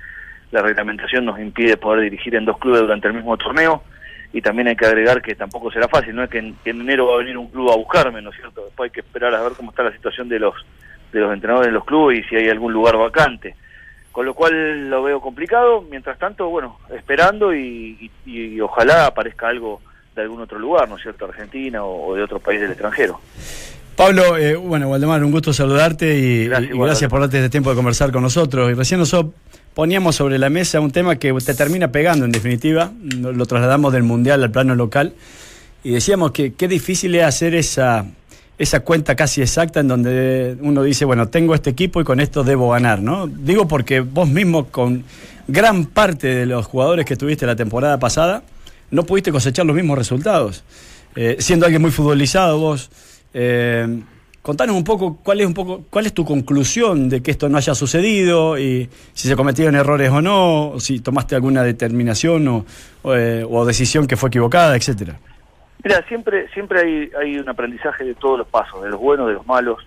la 0.51 0.63
reglamentación 0.63 1.25
nos 1.25 1.39
impide 1.39 1.77
poder 1.77 2.03
dirigir 2.03 2.35
en 2.35 2.45
dos 2.45 2.59
clubes 2.59 2.81
durante 2.81 3.09
el 3.09 3.15
mismo 3.15 3.37
torneo 3.37 3.83
y 4.33 4.41
también 4.41 4.69
hay 4.69 4.77
que 4.77 4.87
agregar 4.87 5.23
que 5.23 5.35
tampoco 5.35 5.71
será 5.71 5.89
fácil, 5.89 6.15
no 6.15 6.25
es 6.25 6.31
que 6.31 6.39
en, 6.39 6.55
que 6.63 6.71
en 6.71 6.81
enero 6.81 7.07
va 7.07 7.15
a 7.15 7.19
venir 7.19 7.39
un 7.39 7.49
club 7.49 7.71
a 7.71 7.77
buscarme, 7.77 8.21
¿no 8.21 8.31
es 8.31 8.37
cierto? 8.37 8.65
Después 8.65 8.91
hay 8.91 8.93
que 8.93 9.01
esperar 9.01 9.35
a 9.35 9.43
ver 9.43 9.53
cómo 9.53 9.71
está 9.71 9.83
la 9.83 9.93
situación 9.93 10.29
de 10.29 10.39
los 10.39 10.55
de 11.17 11.27
los 11.27 11.35
entrenadores 11.35 11.69
de 11.69 11.73
los 11.75 11.85
clubes 11.85 12.21
y 12.25 12.29
si 12.29 12.37
hay 12.37 12.49
algún 12.49 12.73
lugar 12.73 12.97
vacante. 12.97 13.55
Con 14.13 14.25
lo 14.25 14.33
cual 14.35 14.89
lo 14.89 15.03
veo 15.03 15.21
complicado, 15.21 15.83
mientras 15.91 16.19
tanto, 16.19 16.49
bueno, 16.49 16.79
esperando 16.97 17.55
y, 17.55 18.11
y- 18.27 18.33
y 18.55 18.61
ojalá 18.61 19.07
aparezca 19.07 19.49
algo 19.49 19.81
de 20.15 20.23
algún 20.23 20.41
otro 20.41 20.59
lugar, 20.59 20.89
¿no 20.89 20.97
es 20.97 21.03
cierto? 21.03 21.27
Argentina 21.27 21.85
o, 21.85 22.07
o 22.09 22.15
de 22.15 22.23
otro 22.23 22.39
país 22.41 22.61
del 22.61 22.71
extranjero. 22.71 23.21
Pablo, 23.95 24.37
eh, 24.39 24.57
bueno, 24.57 24.89
Waldemar, 24.89 25.23
un 25.25 25.31
gusto 25.33 25.53
saludarte 25.53 26.17
y 26.19 26.49
gracias, 26.49 26.75
y 26.75 26.79
gracias 26.79 27.11
por 27.11 27.21
darte 27.21 27.39
este 27.39 27.51
tiempo 27.51 27.71
de 27.71 27.77
conversar 27.77 28.11
con 28.13 28.23
nosotros. 28.23 28.71
Y 28.71 28.75
recién 28.75 29.01
nosotros 29.01 29.35
poníamos 29.75 30.17
sobre 30.17 30.39
la 30.39 30.49
mesa 30.51 30.81
un 30.81 30.91
tema 30.93 31.17
que 31.17 31.33
te 31.35 31.55
termina 31.55 31.93
pegando 31.93 32.25
en 32.25 32.33
definitiva, 32.33 32.91
lo 33.21 33.45
trasladamos 33.47 33.93
del 33.93 34.03
mundial 34.03 34.43
al 34.43 34.51
plano 34.51 34.75
local 34.75 35.13
y 35.85 35.91
decíamos 35.93 36.33
que 36.33 36.55
qué 36.55 36.69
difícil 36.69 37.15
es 37.15 37.25
hacer 37.25 37.55
esa, 37.55 38.07
esa 38.59 38.81
cuenta 38.81 39.15
casi 39.17 39.43
exacta 39.43 39.81
en 39.81 39.89
donde 39.89 40.57
uno 40.61 40.83
dice, 40.83 41.05
bueno, 41.05 41.29
tengo 41.29 41.55
este 41.55 41.71
equipo 41.71 42.01
y 42.01 42.05
con 42.05 42.21
esto 42.21 42.45
debo 42.45 42.71
ganar, 42.71 43.03
¿no? 43.03 43.27
Digo 43.27 43.69
porque 43.69 44.01
vos 44.01 44.29
mismo 44.29 44.67
con 44.67 45.05
gran 45.47 45.87
parte 45.87 46.29
de 46.29 46.47
los 46.47 46.67
jugadores 46.67 47.05
que 47.05 47.17
tuviste 47.17 47.47
la 47.47 47.57
temporada 47.57 47.99
pasada 47.99 48.43
no 48.91 49.05
pudiste 49.05 49.33
cosechar 49.33 49.67
los 49.67 49.77
mismos 49.77 49.99
resultados. 49.99 50.65
Eh, 51.17 51.37
siendo 51.39 51.67
alguien 51.67 51.83
muy 51.83 51.91
futbolizado 51.91 52.59
vos, 52.59 52.91
eh, 53.35 54.01
Contanos 54.47 54.77
un 54.77 54.85
poco 54.85 55.19
cuál 55.25 55.41
es 55.41 55.47
un 55.49 55.55
poco 55.55 55.83
cuál 55.91 56.07
es 56.07 56.13
tu 56.13 56.25
conclusión 56.25 57.09
de 57.09 57.21
que 57.21 57.33
esto 57.33 57.49
no 57.49 57.59
haya 57.59 57.75
sucedido 57.75 58.57
y 58.57 58.89
si 59.13 59.27
se 59.27 59.35
cometieron 59.35 59.75
errores 59.75 60.09
o 60.13 60.23
no, 60.23 60.69
o 60.71 60.79
si 60.79 61.01
tomaste 61.01 61.35
alguna 61.35 61.65
determinación 61.65 62.47
o, 62.47 62.65
eh, 63.13 63.45
decisión 63.67 64.07
que 64.07 64.17
fue 64.17 64.29
equivocada, 64.29 64.77
etcétera. 64.77 65.19
Mira, 65.85 66.03
siempre 66.09 66.49
siempre 66.49 66.81
hay, 66.81 67.11
hay 67.19 67.39
un 67.39 67.49
aprendizaje 67.49 68.05
de 68.05 68.15
todos 68.15 68.39
los 68.39 68.49
pasos, 68.49 68.83
de 68.83 68.91
los 68.91 69.01
buenos, 69.01 69.29
de 69.29 69.35
los 69.35 69.47
malos. 69.47 69.87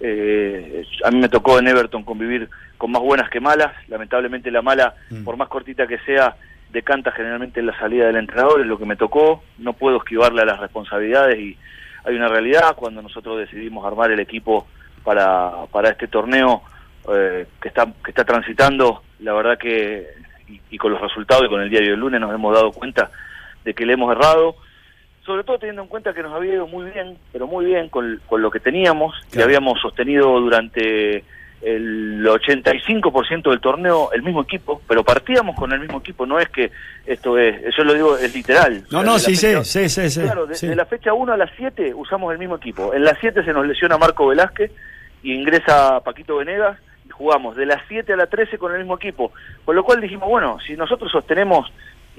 Eh, 0.00 0.84
a 1.04 1.10
mí 1.10 1.20
me 1.20 1.28
tocó 1.28 1.58
en 1.58 1.68
Everton 1.68 2.04
convivir 2.04 2.48
con 2.78 2.90
más 2.90 3.02
buenas 3.02 3.28
que 3.30 3.40
malas. 3.40 3.72
Lamentablemente 3.88 4.50
la 4.50 4.62
mala, 4.62 4.94
mm. 5.10 5.24
por 5.24 5.36
más 5.36 5.48
cortita 5.48 5.86
que 5.86 5.98
sea, 6.00 6.36
decanta 6.70 7.10
generalmente 7.12 7.60
en 7.60 7.66
la 7.66 7.78
salida 7.78 8.06
del 8.06 8.16
entrenador, 8.16 8.60
es 8.60 8.66
lo 8.66 8.78
que 8.78 8.86
me 8.86 8.96
tocó. 8.96 9.42
No 9.58 9.72
puedo 9.72 9.98
esquivarle 9.98 10.42
a 10.42 10.46
las 10.46 10.60
responsabilidades 10.60 11.38
y 11.38 11.56
hay 12.04 12.14
una 12.14 12.28
realidad 12.28 12.76
cuando 12.76 13.02
nosotros 13.02 13.38
decidimos 13.38 13.84
armar 13.84 14.10
el 14.10 14.20
equipo 14.20 14.66
para, 15.04 15.66
para 15.70 15.90
este 15.90 16.08
torneo 16.08 16.62
eh, 17.12 17.46
que 17.60 17.68
está 17.68 17.86
que 18.04 18.10
está 18.10 18.24
transitando 18.24 19.02
la 19.20 19.32
verdad 19.32 19.58
que 19.58 20.06
y, 20.70 20.76
con 20.78 20.92
los 20.92 21.00
resultados 21.00 21.44
y 21.46 21.48
con 21.48 21.60
el 21.60 21.70
diario 21.70 21.92
del 21.92 22.00
lunes 22.00 22.20
nos 22.20 22.34
hemos 22.34 22.54
dado 22.54 22.72
cuenta 22.72 23.10
de 23.64 23.72
que 23.72 23.86
le 23.86 23.94
hemos 23.94 24.12
errado 24.14 24.56
sobre 25.24 25.44
todo 25.44 25.58
teniendo 25.58 25.82
en 25.82 25.88
cuenta 25.88 26.14
que 26.14 26.22
nos 26.22 26.32
había 26.32 26.54
ido 26.54 26.66
muy 26.66 26.90
bien 26.90 27.16
pero 27.32 27.46
muy 27.46 27.64
bien 27.66 27.88
con, 27.88 28.20
con 28.26 28.42
lo 28.42 28.50
que 28.50 28.60
teníamos 28.60 29.14
que 29.30 29.42
habíamos 29.42 29.80
sostenido 29.80 30.40
durante 30.40 31.24
el 31.62 32.24
85% 32.24 33.50
del 33.50 33.60
torneo 33.60 34.10
el 34.12 34.22
mismo 34.22 34.42
equipo, 34.42 34.80
pero 34.88 35.04
partíamos 35.04 35.56
con 35.56 35.72
el 35.72 35.80
mismo 35.80 35.98
equipo, 35.98 36.24
no 36.24 36.38
es 36.38 36.48
que 36.48 36.70
esto 37.06 37.38
es, 37.38 37.74
yo 37.76 37.84
lo 37.84 37.94
digo, 37.94 38.16
es 38.16 38.34
literal. 38.34 38.84
No, 38.90 39.02
no, 39.02 39.18
sí, 39.18 39.36
sí, 39.36 39.54
sí, 39.64 39.88
sí, 39.88 40.20
Claro, 40.20 40.46
de, 40.46 40.74
la 40.74 40.86
fecha 40.86 41.12
1 41.12 41.32
a 41.32 41.36
las 41.36 41.50
7 41.56 41.94
usamos 41.94 42.32
el 42.32 42.38
mismo 42.38 42.56
equipo. 42.56 42.94
En 42.94 43.04
las 43.04 43.18
7 43.20 43.44
se 43.44 43.52
nos 43.52 43.66
lesiona 43.66 43.98
Marco 43.98 44.26
Velázquez 44.26 44.70
y 45.22 45.34
ingresa 45.34 46.00
Paquito 46.00 46.36
Venegas 46.36 46.78
y 47.06 47.10
jugamos 47.10 47.56
de 47.56 47.66
las 47.66 47.82
7 47.88 48.12
a 48.12 48.16
las 48.16 48.30
13 48.30 48.56
con 48.56 48.72
el 48.72 48.78
mismo 48.78 48.96
equipo. 48.96 49.32
Con 49.64 49.76
lo 49.76 49.84
cual 49.84 50.00
dijimos, 50.00 50.28
bueno, 50.28 50.58
si 50.66 50.76
nosotros 50.76 51.12
sostenemos 51.12 51.70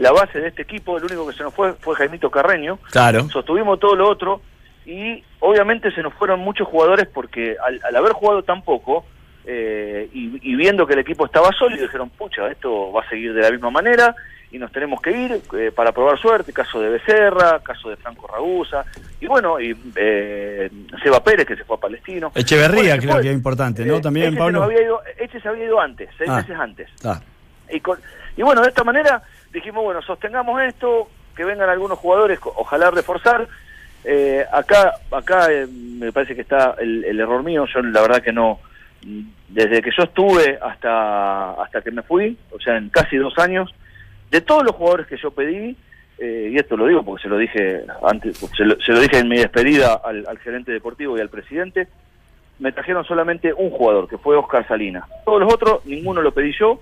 la 0.01 0.11
base 0.11 0.39
de 0.39 0.47
este 0.47 0.63
equipo, 0.63 0.97
el 0.97 1.05
único 1.05 1.27
que 1.27 1.35
se 1.35 1.43
nos 1.43 1.53
fue 1.53 1.73
fue 1.73 1.95
Jaimito 1.95 2.29
Carreño. 2.29 2.79
Claro. 2.91 3.29
Sostuvimos 3.29 3.79
todo 3.79 3.95
lo 3.95 4.09
otro 4.09 4.41
y 4.85 5.23
obviamente 5.39 5.91
se 5.91 6.01
nos 6.01 6.13
fueron 6.15 6.39
muchos 6.39 6.67
jugadores 6.67 7.07
porque 7.07 7.55
al 7.61 7.95
haber 7.95 8.13
jugado 8.13 8.43
tan 8.43 8.63
poco, 8.63 9.05
eh, 9.43 10.07
y, 10.13 10.55
viendo 10.55 10.85
que 10.85 10.93
el 10.93 10.99
equipo 10.99 11.25
estaba 11.25 11.49
sólido, 11.57 11.83
dijeron, 11.83 12.09
pucha, 12.11 12.47
esto 12.49 12.91
va 12.91 13.01
a 13.01 13.09
seguir 13.09 13.33
de 13.33 13.41
la 13.41 13.49
misma 13.49 13.71
manera 13.71 14.15
y 14.51 14.59
nos 14.59 14.71
tenemos 14.71 15.01
que 15.01 15.11
ir 15.11 15.41
eh, 15.57 15.71
para 15.73 15.91
probar 15.91 16.19
suerte, 16.19 16.53
caso 16.53 16.79
de 16.79 16.89
Becerra, 16.89 17.59
caso 17.63 17.89
de 17.89 17.95
Franco 17.95 18.27
Ragusa, 18.27 18.85
y 19.19 19.25
bueno, 19.25 19.59
y 19.59 19.75
eh, 19.95 20.69
Seba 21.01 21.23
Pérez, 21.23 21.47
que 21.47 21.55
se 21.55 21.63
fue 21.63 21.77
a 21.77 21.79
Palestino. 21.79 22.31
Echeverría, 22.35 22.99
creo 22.99 23.19
que 23.21 23.29
es 23.29 23.33
importante, 23.33 23.85
¿no? 23.85 24.01
También, 24.01 24.35
Pablo. 24.35 24.59
Se 24.59 24.65
había 24.65 24.83
ido, 24.83 25.01
se 25.41 25.47
había 25.47 25.65
ido 25.65 25.79
antes, 25.79 26.09
seis 26.17 26.29
ah, 26.29 26.37
meses 26.37 26.57
antes. 26.59 26.89
Y, 27.71 27.81
y 28.37 28.43
bueno, 28.43 28.61
de 28.61 28.67
esta 28.67 28.83
manera 28.83 29.23
dijimos, 29.51 29.83
bueno, 29.83 30.01
sostengamos 30.01 30.61
esto, 30.61 31.09
que 31.35 31.45
vengan 31.45 31.69
algunos 31.69 31.99
jugadores, 31.99 32.39
ojalá 32.43 32.91
reforzar. 32.91 33.47
acá 34.51 34.93
acá 35.11 35.47
me 35.71 36.11
parece 36.11 36.35
que 36.35 36.41
está 36.41 36.75
el, 36.79 37.19
error 37.19 37.43
mío, 37.43 37.65
yo 37.73 37.81
la 37.81 38.01
verdad 38.01 38.21
que 38.21 38.33
no 38.33 38.59
desde 39.47 39.81
que 39.81 39.91
yo 39.95 40.03
estuve 40.03 40.57
hasta, 40.61 41.53
hasta 41.53 41.81
que 41.81 41.91
me 41.91 42.03
fui, 42.03 42.37
o 42.51 42.59
sea, 42.59 42.77
en 42.77 42.89
casi 42.89 43.17
dos 43.17 43.37
años, 43.37 43.73
de 44.29 44.41
todos 44.41 44.63
los 44.63 44.75
jugadores 44.75 45.07
que 45.07 45.17
yo 45.17 45.31
pedí, 45.31 45.75
eh, 46.19 46.49
y 46.53 46.57
esto 46.57 46.77
lo 46.77 46.87
digo 46.87 47.03
porque 47.03 47.23
se 47.23 47.29
lo 47.29 47.37
dije 47.37 47.83
antes, 48.03 48.37
se 48.37 48.63
lo, 48.63 48.99
dije 48.99 49.17
en 49.17 49.27
mi 49.27 49.37
despedida 49.37 49.99
al, 50.03 50.37
gerente 50.39 50.71
deportivo 50.71 51.17
y 51.17 51.21
al 51.21 51.29
presidente, 51.29 51.87
me 52.59 52.71
trajeron 52.71 53.03
solamente 53.05 53.53
un 53.53 53.71
jugador, 53.71 54.07
que 54.07 54.19
fue 54.19 54.37
Oscar 54.37 54.67
Salinas. 54.67 55.03
Todos 55.25 55.41
los 55.41 55.51
otros, 55.51 55.85
ninguno 55.85 56.21
lo 56.21 56.31
pedí 56.31 56.53
yo. 56.57 56.79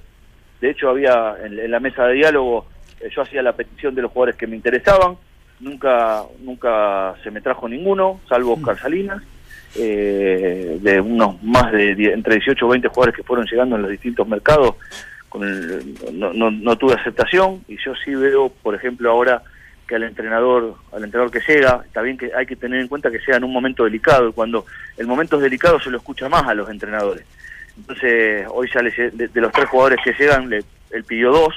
De 0.62 0.70
hecho, 0.70 0.90
había 0.90 1.36
en, 1.44 1.72
la 1.72 1.80
mesa 1.80 2.06
de 2.08 2.16
diálogo, 2.16 2.66
eh, 3.00 3.10
yo 3.16 3.22
hacía 3.22 3.42
la 3.42 3.54
petición 3.54 3.96
de 3.96 4.02
los 4.02 4.12
jugadores 4.12 4.36
que 4.36 4.48
me 4.48 4.56
interesaban. 4.56 5.18
Nunca, 5.60 6.24
nunca 6.40 7.16
se 7.24 7.32
me 7.32 7.42
trajo 7.42 7.68
ninguno, 7.68 8.22
salvo 8.30 8.54
Oscar 8.54 8.80
Salinas 8.80 9.22
eh, 9.76 10.80
de 10.82 11.00
unos 11.00 11.42
más 11.44 11.72
de 11.72 11.92
entre 12.14 12.36
18 12.36 12.66
o 12.66 12.70
20 12.70 12.88
jugadores 12.88 13.16
que 13.16 13.24
fueron 13.24 13.46
llegando 13.46 13.76
en 13.76 13.84
los 13.84 13.92
distintos 13.92 14.28
mercados, 14.28 14.76
con 15.28 15.42
no, 16.14 16.34
no, 16.34 16.76
tuve 16.76 16.96
aceptación 16.96 17.64
y 17.68 17.78
yo 17.78 17.94
sí 18.04 18.16
veo, 18.16 18.50
por 18.50 18.74
ejemplo, 18.74 19.12
ahora 19.12 19.44
que 19.88 19.96
al 19.96 20.04
entrenador, 20.04 20.76
al 20.92 21.04
entrenador 21.04 21.32
que 21.32 21.42
llega, 21.48 21.84
está 21.86 22.02
bien 22.02 22.18
que 22.18 22.32
hay 22.36 22.48
que 22.48 22.56
tener 22.56 22.80
en 22.80 22.88
cuenta 22.88 23.12
que 23.12 23.20
llega 23.20 23.38
en 23.38 23.44
un 23.44 23.54
momento 23.54 23.84
delicado 23.84 24.30
y 24.30 24.34
cuando 24.34 24.66
el 24.98 25.06
momento 25.06 25.36
es 25.36 25.44
delicado 25.44 25.80
se 25.80 25.92
lo 25.92 25.98
escucha 25.98 26.28
más 26.30 26.48
a 26.48 26.56
los 26.56 26.70
entrenadores. 26.70 27.26
Entonces, 27.80 28.46
hoy 28.50 28.70
ya 28.74 28.82
de, 28.82 29.28
de 29.28 29.42
los 29.42 29.52
tres 29.52 29.70
jugadores 29.70 30.00
que 30.04 30.14
llegan, 30.14 30.50
le, 30.50 30.64
él 30.92 31.04
pidió 31.04 31.32
dos, 31.32 31.54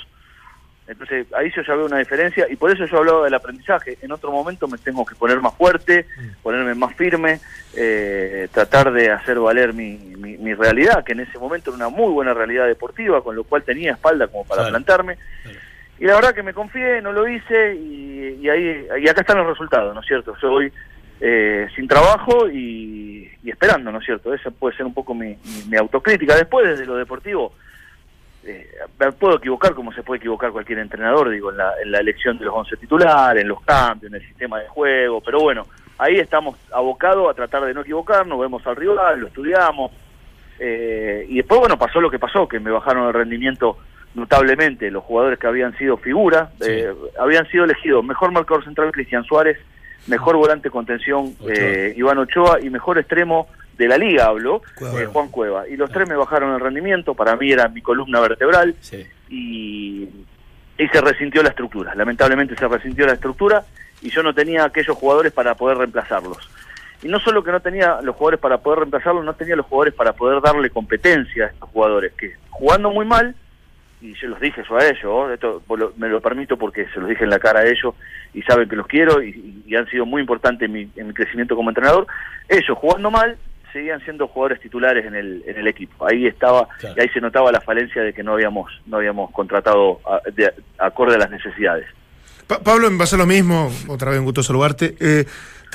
entonces 0.92 1.26
ahí 1.34 1.50
yo 1.54 1.62
ya 1.62 1.74
veo 1.74 1.86
una 1.86 1.98
diferencia 1.98 2.46
y 2.50 2.56
por 2.56 2.70
eso 2.70 2.84
yo 2.86 2.98
hablaba 2.98 3.24
del 3.24 3.34
aprendizaje. 3.34 3.98
En 4.02 4.10
otro 4.10 4.32
momento 4.32 4.66
me 4.66 4.78
tengo 4.78 5.04
que 5.06 5.14
poner 5.14 5.40
más 5.40 5.54
fuerte, 5.54 6.06
mm. 6.18 6.42
ponerme 6.42 6.74
más 6.74 6.94
firme, 6.96 7.40
eh, 7.74 8.48
tratar 8.52 8.92
de 8.92 9.10
hacer 9.10 9.38
valer 9.38 9.72
mi, 9.72 9.96
mi, 9.96 10.54
realidad, 10.54 11.04
que 11.04 11.12
en 11.12 11.20
ese 11.20 11.38
momento 11.38 11.70
era 11.70 11.76
una 11.76 11.88
muy 11.88 12.12
buena 12.12 12.34
realidad 12.34 12.66
deportiva, 12.66 13.22
con 13.22 13.36
lo 13.36 13.44
cual 13.44 13.62
tenía 13.62 13.92
espalda 13.92 14.26
como 14.26 14.44
para 14.44 14.68
plantarme. 14.68 15.18
Y 15.98 16.04
la 16.04 16.16
verdad 16.16 16.34
que 16.34 16.42
me 16.42 16.52
confié, 16.52 17.00
no 17.00 17.12
lo 17.12 17.28
hice 17.28 17.74
y, 17.76 18.48
ahí 18.48 18.86
y 19.00 19.08
acá 19.08 19.20
están 19.20 19.38
los 19.38 19.46
resultados, 19.46 19.94
¿no 19.94 20.00
es 20.00 20.06
cierto? 20.06 20.34
Yo 20.42 20.50
voy 20.50 20.72
eh, 21.24 21.68
sin 21.76 21.86
trabajo 21.86 22.48
y, 22.50 23.30
esperando, 23.44 23.92
¿no 23.92 23.98
es 23.98 24.04
cierto? 24.04 24.34
Esa 24.34 24.50
puede 24.50 24.76
ser 24.76 24.86
un 24.86 24.92
poco 24.92 25.14
mi, 25.14 25.36
mi 25.68 25.76
autocrítica. 25.76 26.34
Después, 26.34 26.68
desde 26.68 26.84
lo 26.84 26.96
deportivo, 26.96 27.52
eh, 28.44 28.68
puedo 29.20 29.36
equivocar 29.36 29.72
como 29.72 29.92
se 29.92 30.02
puede 30.02 30.18
equivocar 30.18 30.50
cualquier 30.50 30.80
entrenador, 30.80 31.30
digo, 31.30 31.52
en 31.52 31.58
la, 31.58 31.74
en 31.80 31.92
la 31.92 32.00
elección 32.00 32.38
de 32.38 32.46
los 32.46 32.54
11 32.54 32.76
titulares, 32.76 33.40
en 33.40 33.48
los 33.48 33.60
cambios, 33.62 34.12
en 34.12 34.20
el 34.20 34.26
sistema 34.26 34.58
de 34.58 34.66
juego, 34.66 35.20
pero 35.20 35.38
bueno, 35.40 35.66
ahí 35.96 36.16
estamos 36.16 36.56
abocados 36.72 37.30
a 37.30 37.34
tratar 37.34 37.64
de 37.66 37.74
no 37.74 37.82
equivocarnos, 37.82 38.40
vemos 38.40 38.66
al 38.66 38.74
rival, 38.74 39.20
lo 39.20 39.28
estudiamos, 39.28 39.92
eh, 40.58 41.24
y 41.28 41.36
después, 41.36 41.60
bueno, 41.60 41.78
pasó 41.78 42.00
lo 42.00 42.10
que 42.10 42.18
pasó, 42.18 42.48
que 42.48 42.58
me 42.58 42.72
bajaron 42.72 43.06
el 43.06 43.14
rendimiento 43.14 43.78
notablemente 44.14 44.90
los 44.90 45.04
jugadores 45.04 45.38
que 45.38 45.46
habían 45.46 45.76
sido 45.78 45.96
figuras, 45.98 46.50
eh, 46.66 46.92
habían 47.20 47.46
sido 47.46 47.64
elegidos 47.64 48.04
mejor 48.04 48.32
marcador 48.32 48.64
central 48.64 48.90
Cristian 48.90 49.22
Suárez, 49.24 49.56
mejor 50.06 50.36
volante 50.36 50.70
contención 50.70 51.34
eh, 51.48 51.94
Iván 51.96 52.18
Ochoa 52.18 52.60
y 52.60 52.70
mejor 52.70 52.98
extremo 52.98 53.48
de 53.76 53.88
la 53.88 53.98
liga 53.98 54.26
hablo, 54.26 54.62
eh, 54.80 55.06
Juan 55.06 55.28
Cueva. 55.28 55.68
Y 55.68 55.76
los 55.76 55.90
tres 55.90 56.08
me 56.08 56.16
bajaron 56.16 56.54
el 56.54 56.60
rendimiento, 56.60 57.14
para 57.14 57.36
mí 57.36 57.50
era 57.50 57.68
mi 57.68 57.80
columna 57.80 58.20
vertebral 58.20 58.74
y, 59.28 60.08
y 60.78 60.88
se 60.88 61.00
resintió 61.00 61.42
la 61.42 61.50
estructura. 61.50 61.94
Lamentablemente 61.94 62.56
se 62.56 62.68
resintió 62.68 63.06
la 63.06 63.14
estructura 63.14 63.64
y 64.00 64.10
yo 64.10 64.22
no 64.22 64.34
tenía 64.34 64.64
aquellos 64.64 64.96
jugadores 64.96 65.32
para 65.32 65.54
poder 65.54 65.78
reemplazarlos. 65.78 66.50
Y 67.02 67.08
no 67.08 67.18
solo 67.18 67.42
que 67.42 67.50
no 67.50 67.60
tenía 67.60 68.00
los 68.02 68.14
jugadores 68.14 68.40
para 68.40 68.58
poder 68.58 68.80
reemplazarlos, 68.80 69.24
no 69.24 69.34
tenía 69.34 69.56
los 69.56 69.66
jugadores 69.66 69.94
para 69.94 70.12
poder 70.12 70.40
darle 70.40 70.70
competencia 70.70 71.46
a 71.46 71.48
estos 71.48 71.68
jugadores, 71.70 72.12
que 72.12 72.36
jugando 72.50 72.90
muy 72.90 73.04
mal, 73.04 73.34
y 74.02 74.14
yo 74.14 74.28
los 74.28 74.40
dije 74.40 74.60
eso 74.60 74.76
a 74.76 74.84
ellos, 74.84 75.30
esto 75.32 75.62
me 75.96 76.08
lo 76.08 76.20
permito 76.20 76.56
porque 76.56 76.86
se 76.92 77.00
los 77.00 77.08
dije 77.08 77.24
en 77.24 77.30
la 77.30 77.38
cara 77.38 77.60
a 77.60 77.66
ellos 77.66 77.94
y 78.34 78.42
saben 78.42 78.68
que 78.68 78.76
los 78.76 78.86
quiero 78.86 79.22
y, 79.22 79.74
han 79.74 79.88
sido 79.88 80.04
muy 80.04 80.20
importantes 80.20 80.66
en 80.66 80.72
mi, 80.72 80.90
en 80.96 81.06
mi 81.06 81.14
crecimiento 81.14 81.56
como 81.56 81.70
entrenador, 81.70 82.06
ellos 82.48 82.76
jugando 82.76 83.10
mal 83.10 83.38
seguían 83.72 84.00
siendo 84.04 84.28
jugadores 84.28 84.60
titulares 84.60 85.06
en 85.06 85.14
el, 85.14 85.42
en 85.46 85.56
el 85.56 85.66
equipo. 85.66 86.06
Ahí 86.06 86.26
estaba, 86.26 86.68
y 86.82 87.00
ahí 87.00 87.08
se 87.08 87.20
notaba 87.20 87.50
la 87.50 87.60
falencia 87.60 88.02
de 88.02 88.12
que 88.12 88.22
no 88.22 88.34
habíamos, 88.34 88.70
no 88.86 88.98
habíamos 88.98 89.30
contratado 89.30 90.00
de, 90.34 90.52
acorde 90.78 91.14
a 91.14 91.18
las 91.18 91.30
necesidades. 91.30 91.86
Pablo, 92.46 92.86
en 92.86 92.98
base 92.98 93.14
a 93.14 93.18
lo 93.18 93.26
mismo, 93.26 93.70
otra 93.88 94.10
vez 94.10 94.18
un 94.18 94.26
gusto 94.26 94.42
saludarte. 94.42 94.94
Eh, 95.00 95.24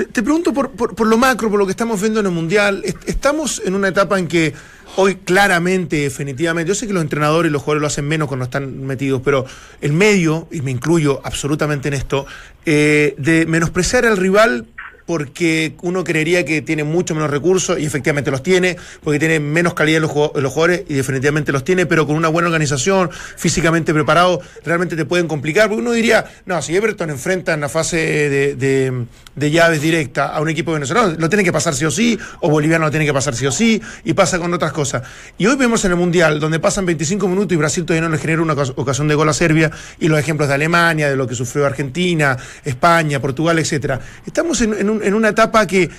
te, 0.05 0.21
pregunto 0.21 0.53
por, 0.53 0.71
por, 0.71 1.07
lo 1.07 1.17
macro, 1.17 1.49
por 1.49 1.57
lo 1.57 1.65
que 1.65 1.71
estamos 1.71 1.99
viendo 1.99 2.19
en 2.19 2.27
el 2.27 2.31
Mundial. 2.31 2.83
estamos 3.05 3.62
en 3.65 3.73
una 3.73 3.88
etapa 3.88 4.19
en 4.19 4.27
que 4.27 4.53
hoy 4.95 5.15
claramente, 5.15 5.97
definitivamente, 5.97 6.69
yo 6.69 6.75
sé 6.75 6.86
que 6.86 6.93
los 6.93 7.01
entrenadores 7.01 7.49
y 7.49 7.53
los 7.53 7.63
jugadores 7.63 7.81
lo 7.81 7.88
hacen 7.88 8.07
menos 8.07 8.27
cuando 8.27 8.45
están 8.45 8.86
metidos, 8.86 9.21
pero 9.23 9.45
el 9.81 9.93
medio, 9.93 10.47
y 10.51 10.62
me 10.62 10.71
incluyo 10.71 11.19
absolutamente 11.23 11.88
en 11.88 11.95
esto, 11.95 12.27
eh, 12.65 13.15
de 13.17 13.45
menospreciar 13.47 14.05
al 14.05 14.17
rival 14.17 14.67
porque 15.08 15.74
uno 15.82 16.04
creería 16.04 16.46
que 16.46 16.62
tiene 16.62 16.84
mucho 16.84 17.15
menos 17.15 17.32
recursos 17.32 17.80
y 17.80 17.86
efectivamente 17.86 18.30
los 18.30 18.43
tiene, 18.43 18.78
porque 19.04 19.17
tiene 19.17 19.39
menos 19.39 19.74
calidad 19.74 20.02
los, 20.02 20.12
los 20.13 20.54
jugadores 20.54 20.84
y 20.89 20.93
definitivamente 20.93 21.52
los 21.52 21.63
tiene, 21.63 21.86
pero 21.86 22.06
con 22.06 22.15
una 22.15 22.28
buena 22.28 22.50
organización, 22.50 23.10
físicamente 23.38 23.93
preparado, 23.93 24.41
realmente 24.65 24.96
te 24.96 25.06
pueden 25.06 25.28
complicar, 25.28 25.70
porque 25.70 25.82
uno 25.82 25.93
diría, 25.93 26.26
no, 26.46 26.62
si 26.62 26.76
Everton 26.76 27.10
enfrenta 27.10 27.54
en 27.54 27.62
la 27.62 27.70
fase 27.70 27.98
de, 27.98 29.06
de, 29.36 29.52
llaves 29.52 29.82
directa 29.82 30.28
a 30.28 30.41
un 30.41 30.50
equipo 30.50 30.74
venezolano, 30.74 31.15
lo 31.17 31.30
tiene 31.30 31.46
que 31.46 31.54
pasar 31.54 31.74
sí 31.74 31.86
o 31.86 31.91
sí, 31.91 32.20
o 32.41 32.50
boliviano 32.50 32.86
lo 32.86 32.91
tiene 32.91 33.06
que 33.06 33.13
pasar 33.13 33.34
sí 33.34 33.46
o 33.46 33.52
sí, 33.52 33.82
y 34.04 34.13
pasa 34.13 34.39
con 34.39 34.54
otras 34.54 34.74
cosas. 34.74 35.04
Y 35.38 35.46
hoy 35.46 35.56
vemos 35.56 35.86
en 35.86 35.91
el 35.91 35.98
Mundial, 35.98 36.41
donde 36.41 36.60
pasan 36.60 36.86
25 36.86 37.30
minutos 37.30 37.54
y 37.54 37.56
Brasil 37.56 37.86
todavía 37.86 38.10
no 38.10 38.13
le 38.13 38.20
genera 38.20 38.41
una 38.41 38.54
ocasión 38.54 39.08
de 39.08 39.15
gol 39.15 39.30
a 39.30 39.34
Serbia, 39.34 39.72
y 40.00 40.10
los 40.10 40.20
ejemplos 40.20 40.50
de 40.50 40.56
Alemania, 40.56 41.10
de 41.10 41.15
lo 41.15 41.26
que 41.28 41.34
sufrió 41.34 41.65
Argentina, 41.65 42.38
España, 42.65 43.22
Portugal, 43.22 43.58
etcétera. 43.58 44.02
Estamos 44.26 44.60
en, 44.60 44.74
en 44.74 44.89
en 45.03 45.13
una 45.13 45.29
etapa 45.29 45.65
que 45.67 45.89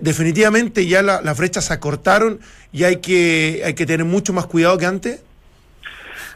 definitivamente 0.00 0.86
ya 0.86 1.02
las 1.02 1.38
brechas 1.38 1.66
se 1.66 1.74
acortaron 1.74 2.40
y 2.72 2.84
hay 2.84 3.00
que, 3.00 3.62
hay 3.64 3.74
que 3.74 3.86
tener 3.86 4.06
mucho 4.06 4.32
más 4.32 4.46
cuidado 4.46 4.78
que 4.78 4.86
antes? 4.86 5.24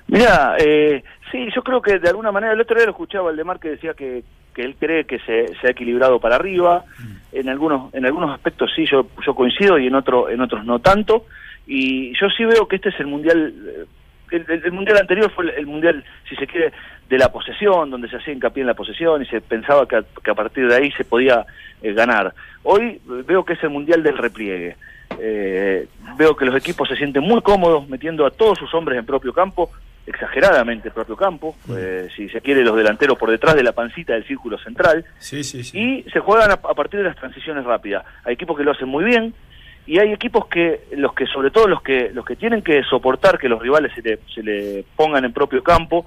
Mira, 0.08 0.56
eh, 0.58 1.02
sí, 1.32 1.48
yo 1.54 1.62
creo 1.62 1.82
que 1.82 1.98
de 1.98 2.08
alguna 2.08 2.30
manera, 2.32 2.52
el 2.52 2.60
otro 2.60 2.76
día 2.76 2.84
lo 2.84 2.92
escuchaba 2.92 3.30
Aldemar 3.30 3.58
que 3.58 3.70
decía 3.70 3.94
que, 3.94 4.22
que 4.54 4.62
él 4.62 4.76
cree 4.78 5.04
que 5.04 5.18
se, 5.20 5.48
se, 5.60 5.66
ha 5.66 5.70
equilibrado 5.70 6.20
para 6.20 6.36
arriba, 6.36 6.84
mm. 6.98 7.36
en 7.38 7.48
algunos, 7.48 7.92
en 7.94 8.06
algunos 8.06 8.32
aspectos 8.32 8.70
sí, 8.74 8.86
yo, 8.86 9.08
yo 9.24 9.34
coincido 9.34 9.78
y 9.78 9.86
en, 9.86 9.94
otro, 9.94 10.28
en 10.30 10.40
otros 10.40 10.64
no 10.64 10.78
tanto, 10.78 11.26
y 11.66 12.12
yo 12.18 12.28
sí 12.30 12.44
veo 12.44 12.68
que 12.68 12.76
este 12.76 12.90
es 12.90 13.00
el 13.00 13.06
mundial 13.06 13.52
eh, 13.66 13.84
el, 14.30 14.72
mundial 14.72 14.98
anterior 14.98 15.30
fue 15.30 15.54
el, 15.56 15.66
mundial, 15.66 16.04
si 16.28 16.36
se 16.36 16.46
quiere, 16.46 16.72
de 17.08 17.18
la 17.18 17.30
posesión, 17.30 17.90
donde 17.90 18.08
se 18.08 18.16
hacía 18.16 18.34
hincapié 18.34 18.62
en 18.62 18.66
la 18.66 18.74
posesión 18.74 19.22
y 19.22 19.26
se 19.26 19.40
pensaba 19.40 19.86
que 19.86 19.96
a, 19.96 20.34
partir 20.34 20.68
de 20.68 20.74
ahí 20.74 20.90
se 20.92 21.04
podía 21.04 21.46
eh, 21.82 21.92
ganar. 21.92 22.34
Hoy 22.64 23.00
veo 23.26 23.44
que 23.44 23.52
es 23.52 23.62
el 23.62 23.70
mundial 23.70 24.02
del 24.02 24.18
repliegue. 24.18 24.76
Eh, 25.20 25.86
veo 26.18 26.36
que 26.36 26.44
los 26.44 26.56
equipos 26.56 26.88
se 26.88 26.96
sienten 26.96 27.22
muy 27.22 27.40
cómodos 27.42 27.88
metiendo 27.88 28.26
a 28.26 28.30
todos 28.30 28.58
sus 28.58 28.74
hombres 28.74 28.98
en 28.98 29.06
propio 29.06 29.32
campo, 29.32 29.70
exageradamente 30.04 30.88
en 30.88 30.94
propio 30.94 31.16
campo, 31.16 31.56
eh, 31.76 32.08
si 32.14 32.28
se 32.28 32.40
quiere 32.40 32.62
los 32.62 32.76
delanteros 32.76 33.16
por 33.16 33.30
detrás 33.30 33.54
de 33.54 33.62
la 33.62 33.72
pancita 33.72 34.14
del 34.14 34.26
círculo 34.26 34.58
central, 34.58 35.04
sí, 35.18 35.44
sí, 35.44 35.62
sí. 35.62 35.78
y 35.78 36.10
se 36.10 36.20
juegan 36.20 36.50
a, 36.50 36.54
a 36.54 36.74
partir 36.74 37.00
de 37.00 37.06
las 37.06 37.16
transiciones 37.16 37.64
rápidas. 37.64 38.04
Hay 38.24 38.34
equipos 38.34 38.56
que 38.56 38.64
lo 38.64 38.72
hacen 38.72 38.88
muy 38.88 39.04
bien, 39.04 39.32
y 39.86 40.00
hay 40.00 40.12
equipos 40.12 40.46
que 40.48 40.80
los 40.96 41.14
que 41.14 41.26
sobre 41.26 41.50
todo 41.50 41.68
los 41.68 41.80
que 41.80 42.10
los 42.12 42.24
que 42.24 42.34
tienen 42.34 42.60
que 42.60 42.82
soportar 42.82 43.38
que 43.38 43.48
los 43.48 43.62
rivales 43.62 43.92
se 43.94 44.02
le, 44.02 44.18
se 44.34 44.42
le 44.42 44.84
pongan 44.96 45.24
en 45.24 45.32
propio 45.32 45.62
campo 45.62 46.06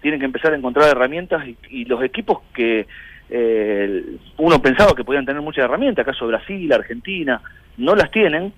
tienen 0.00 0.20
que 0.20 0.26
empezar 0.26 0.52
a 0.52 0.56
encontrar 0.56 0.88
herramientas 0.88 1.44
y, 1.70 1.84
los 1.84 2.02
equipos 2.02 2.40
que 2.54 2.86
eh, 3.30 4.04
uno 4.36 4.62
pensaba 4.62 4.94
que 4.94 5.04
podían 5.04 5.26
tener 5.26 5.42
muchas 5.42 5.64
herramientas 5.64 6.06
acaso 6.06 6.26
Brasil 6.26 6.72
Argentina 6.72 7.40
no 7.76 7.94
las 7.94 8.10
tienen. 8.10 8.52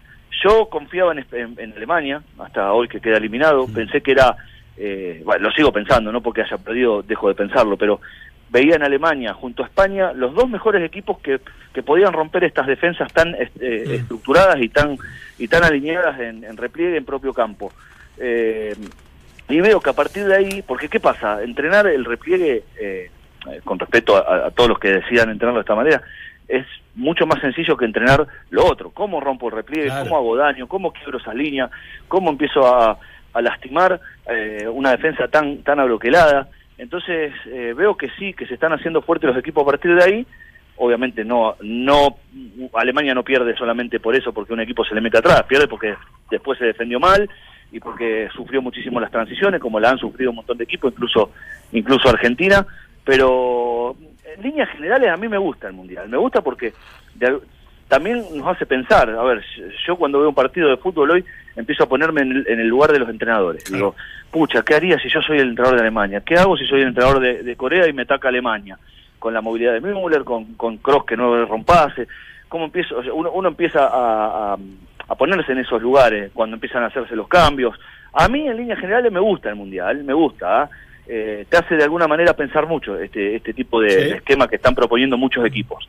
Yo 0.44 0.68
confiaba 0.68 1.12
en, 1.12 1.26
en, 1.58 1.72
Alemania 1.72 2.22
hasta 2.38 2.72
hoy 2.72 2.88
que 2.88 3.00
queda 3.00 3.18
eliminado. 3.18 3.66
Pensé 3.66 4.00
que 4.00 4.12
era 4.12 4.36
eh, 4.76 5.22
bueno, 5.24 5.44
lo 5.44 5.50
sigo 5.52 5.72
pensando 5.72 6.10
no 6.10 6.22
porque 6.22 6.42
haya 6.42 6.56
perdido 6.56 7.02
dejo 7.02 7.28
de 7.28 7.34
pensarlo 7.34 7.76
pero 7.76 8.00
veía 8.50 8.76
en 8.76 8.82
Alemania 8.82 9.34
junto 9.34 9.62
a 9.62 9.66
España 9.66 10.12
los 10.12 10.34
dos 10.34 10.48
mejores 10.48 10.82
equipos 10.82 11.18
que, 11.18 11.40
que 11.72 11.82
podían 11.82 12.12
romper 12.12 12.44
estas 12.44 12.66
defensas 12.66 13.12
tan 13.12 13.34
eh, 13.34 13.48
estructuradas 13.60 14.60
y 14.60 14.68
tan 14.68 14.96
y 15.38 15.48
tan 15.48 15.64
alineadas 15.64 16.18
en, 16.20 16.56
repliegue 16.56 16.96
en 16.96 17.04
propio 17.04 17.32
campo. 17.32 17.72
Eh, 18.18 18.74
y 19.50 19.60
veo 19.60 19.80
que 19.80 19.90
a 19.90 19.94
partir 19.94 20.24
de 20.26 20.36
ahí, 20.36 20.62
porque 20.62 20.88
¿qué 20.88 21.00
pasa? 21.00 21.42
Entrenar 21.42 21.86
el 21.86 22.04
repliegue, 22.04 22.64
eh, 22.80 23.10
con 23.64 23.78
respecto 23.78 24.16
a, 24.16 24.50
todos 24.50 24.68
los 24.68 24.78
que 24.78 24.92
decidan 24.92 25.30
entrenarlo 25.30 25.60
de 25.60 25.64
esta 25.64 25.74
manera, 25.74 26.02
es 26.46 26.66
mucho 26.94 27.26
más 27.26 27.40
sencillo 27.40 27.76
que 27.76 27.84
entrenar 27.84 28.26
lo 28.50 28.66
otro. 28.66 28.90
¿Cómo 28.90 29.20
rompo 29.20 29.48
el 29.48 29.54
repliegue? 29.54 29.88
¿Cómo 29.88 30.16
hago 30.16 30.36
daño? 30.36 30.66
¿Cómo 30.66 30.92
quiebro 30.92 31.18
esa 31.18 31.32
línea? 31.32 31.70
¿Cómo 32.08 32.30
empiezo 32.30 32.66
a, 32.66 32.98
a 33.32 33.40
lastimar 33.40 34.00
una 34.72 34.90
defensa 34.90 35.28
tan, 35.28 35.62
tan 35.62 35.80
abroquelada? 35.80 36.48
Entonces 36.80 37.34
eh, 37.44 37.74
veo 37.76 37.94
que 37.94 38.08
sí, 38.18 38.32
que 38.32 38.46
se 38.46 38.54
están 38.54 38.72
haciendo 38.72 39.02
fuertes 39.02 39.28
los 39.28 39.38
equipos 39.38 39.62
a 39.62 39.70
partir 39.70 39.94
de 39.94 40.02
ahí. 40.02 40.26
Obviamente 40.78 41.26
no, 41.26 41.54
no, 41.60 42.16
Alemania 42.72 43.12
no 43.12 43.22
pierde 43.22 43.54
solamente 43.54 44.00
por 44.00 44.16
eso, 44.16 44.32
porque 44.32 44.54
un 44.54 44.60
equipo 44.60 44.82
se 44.86 44.94
le 44.94 45.02
mete 45.02 45.18
atrás, 45.18 45.42
pierde 45.42 45.68
porque 45.68 45.94
después 46.30 46.58
se 46.58 46.64
defendió 46.64 46.98
mal 46.98 47.28
y 47.72 47.80
porque 47.80 48.28
sufrió 48.34 48.60
muchísimo 48.62 49.00
las 49.00 49.10
transiciones, 49.10 49.60
como 49.60 49.78
la 49.78 49.90
han 49.90 49.98
sufrido 49.98 50.30
un 50.30 50.36
montón 50.36 50.58
de 50.58 50.64
equipos, 50.64 50.92
incluso, 50.92 51.30
incluso 51.72 52.08
Argentina. 52.08 52.66
Pero 53.04 53.96
en 54.24 54.42
líneas 54.42 54.68
generales 54.70 55.10
a 55.10 55.16
mí 55.16 55.28
me 55.28 55.38
gusta 55.38 55.68
el 55.68 55.74
mundial, 55.74 56.08
me 56.08 56.18
gusta 56.18 56.40
porque 56.42 56.72
también 57.88 58.24
nos 58.34 58.46
hace 58.46 58.66
pensar. 58.66 59.10
A 59.10 59.22
ver, 59.22 59.42
yo 59.86 59.96
cuando 59.96 60.20
veo 60.20 60.28
un 60.28 60.34
partido 60.34 60.68
de 60.68 60.76
fútbol 60.76 61.10
hoy 61.10 61.24
empiezo 61.56 61.84
a 61.84 61.88
ponerme 61.88 62.22
en 62.22 62.60
el, 62.60 62.68
lugar 62.68 62.92
de 62.92 62.98
los 62.98 63.08
entrenadores. 63.08 63.64
Digo, 63.64 63.94
pucha, 64.30 64.62
¿qué 64.62 64.74
haría 64.74 64.98
si 64.98 65.08
yo 65.08 65.20
soy 65.20 65.38
el 65.38 65.50
entrenador 65.50 65.76
de 65.76 65.82
Alemania? 65.82 66.20
¿Qué 66.20 66.36
hago 66.36 66.56
si 66.56 66.66
soy 66.66 66.82
el 66.82 66.88
entrenador 66.88 67.20
de, 67.20 67.56
Corea 67.56 67.88
y 67.88 67.92
me 67.92 68.02
ataca 68.02 68.28
Alemania? 68.28 68.78
Con 69.18 69.34
la 69.34 69.40
movilidad 69.40 69.74
de 69.74 69.80
Müller, 69.80 70.24
con, 70.24 70.54
con 70.54 70.78
Kroos 70.78 71.04
que 71.04 71.16
no 71.16 71.44
rompase. 71.46 72.06
¿Cómo 72.48 72.66
empiezo? 72.66 73.00
uno, 73.12 73.30
uno 73.32 73.48
empieza 73.48 73.86
a, 73.86 74.54
a, 74.54 74.56
ponerse 75.14 75.52
en 75.52 75.58
esos 75.58 75.80
lugares 75.80 76.30
cuando 76.32 76.56
empiezan 76.56 76.82
a 76.82 76.86
hacerse 76.86 77.16
los 77.16 77.28
cambios. 77.28 77.78
A 78.12 78.28
mí, 78.28 78.46
en 78.46 78.56
líneas 78.56 78.78
generales, 78.78 79.12
me 79.12 79.20
gusta 79.20 79.48
el 79.48 79.56
Mundial, 79.56 80.04
me 80.04 80.12
gusta. 80.12 80.62
¿ah? 80.62 80.70
Eh, 81.06 81.46
te 81.48 81.56
hace 81.56 81.76
de 81.76 81.84
alguna 81.84 82.06
manera 82.06 82.34
pensar 82.34 82.66
mucho 82.66 82.98
este, 82.98 83.36
este 83.36 83.52
tipo 83.52 83.80
de 83.80 84.16
esquema 84.16 84.46
que 84.46 84.56
están 84.56 84.74
proponiendo 84.74 85.16
muchos 85.16 85.44
equipos. 85.44 85.88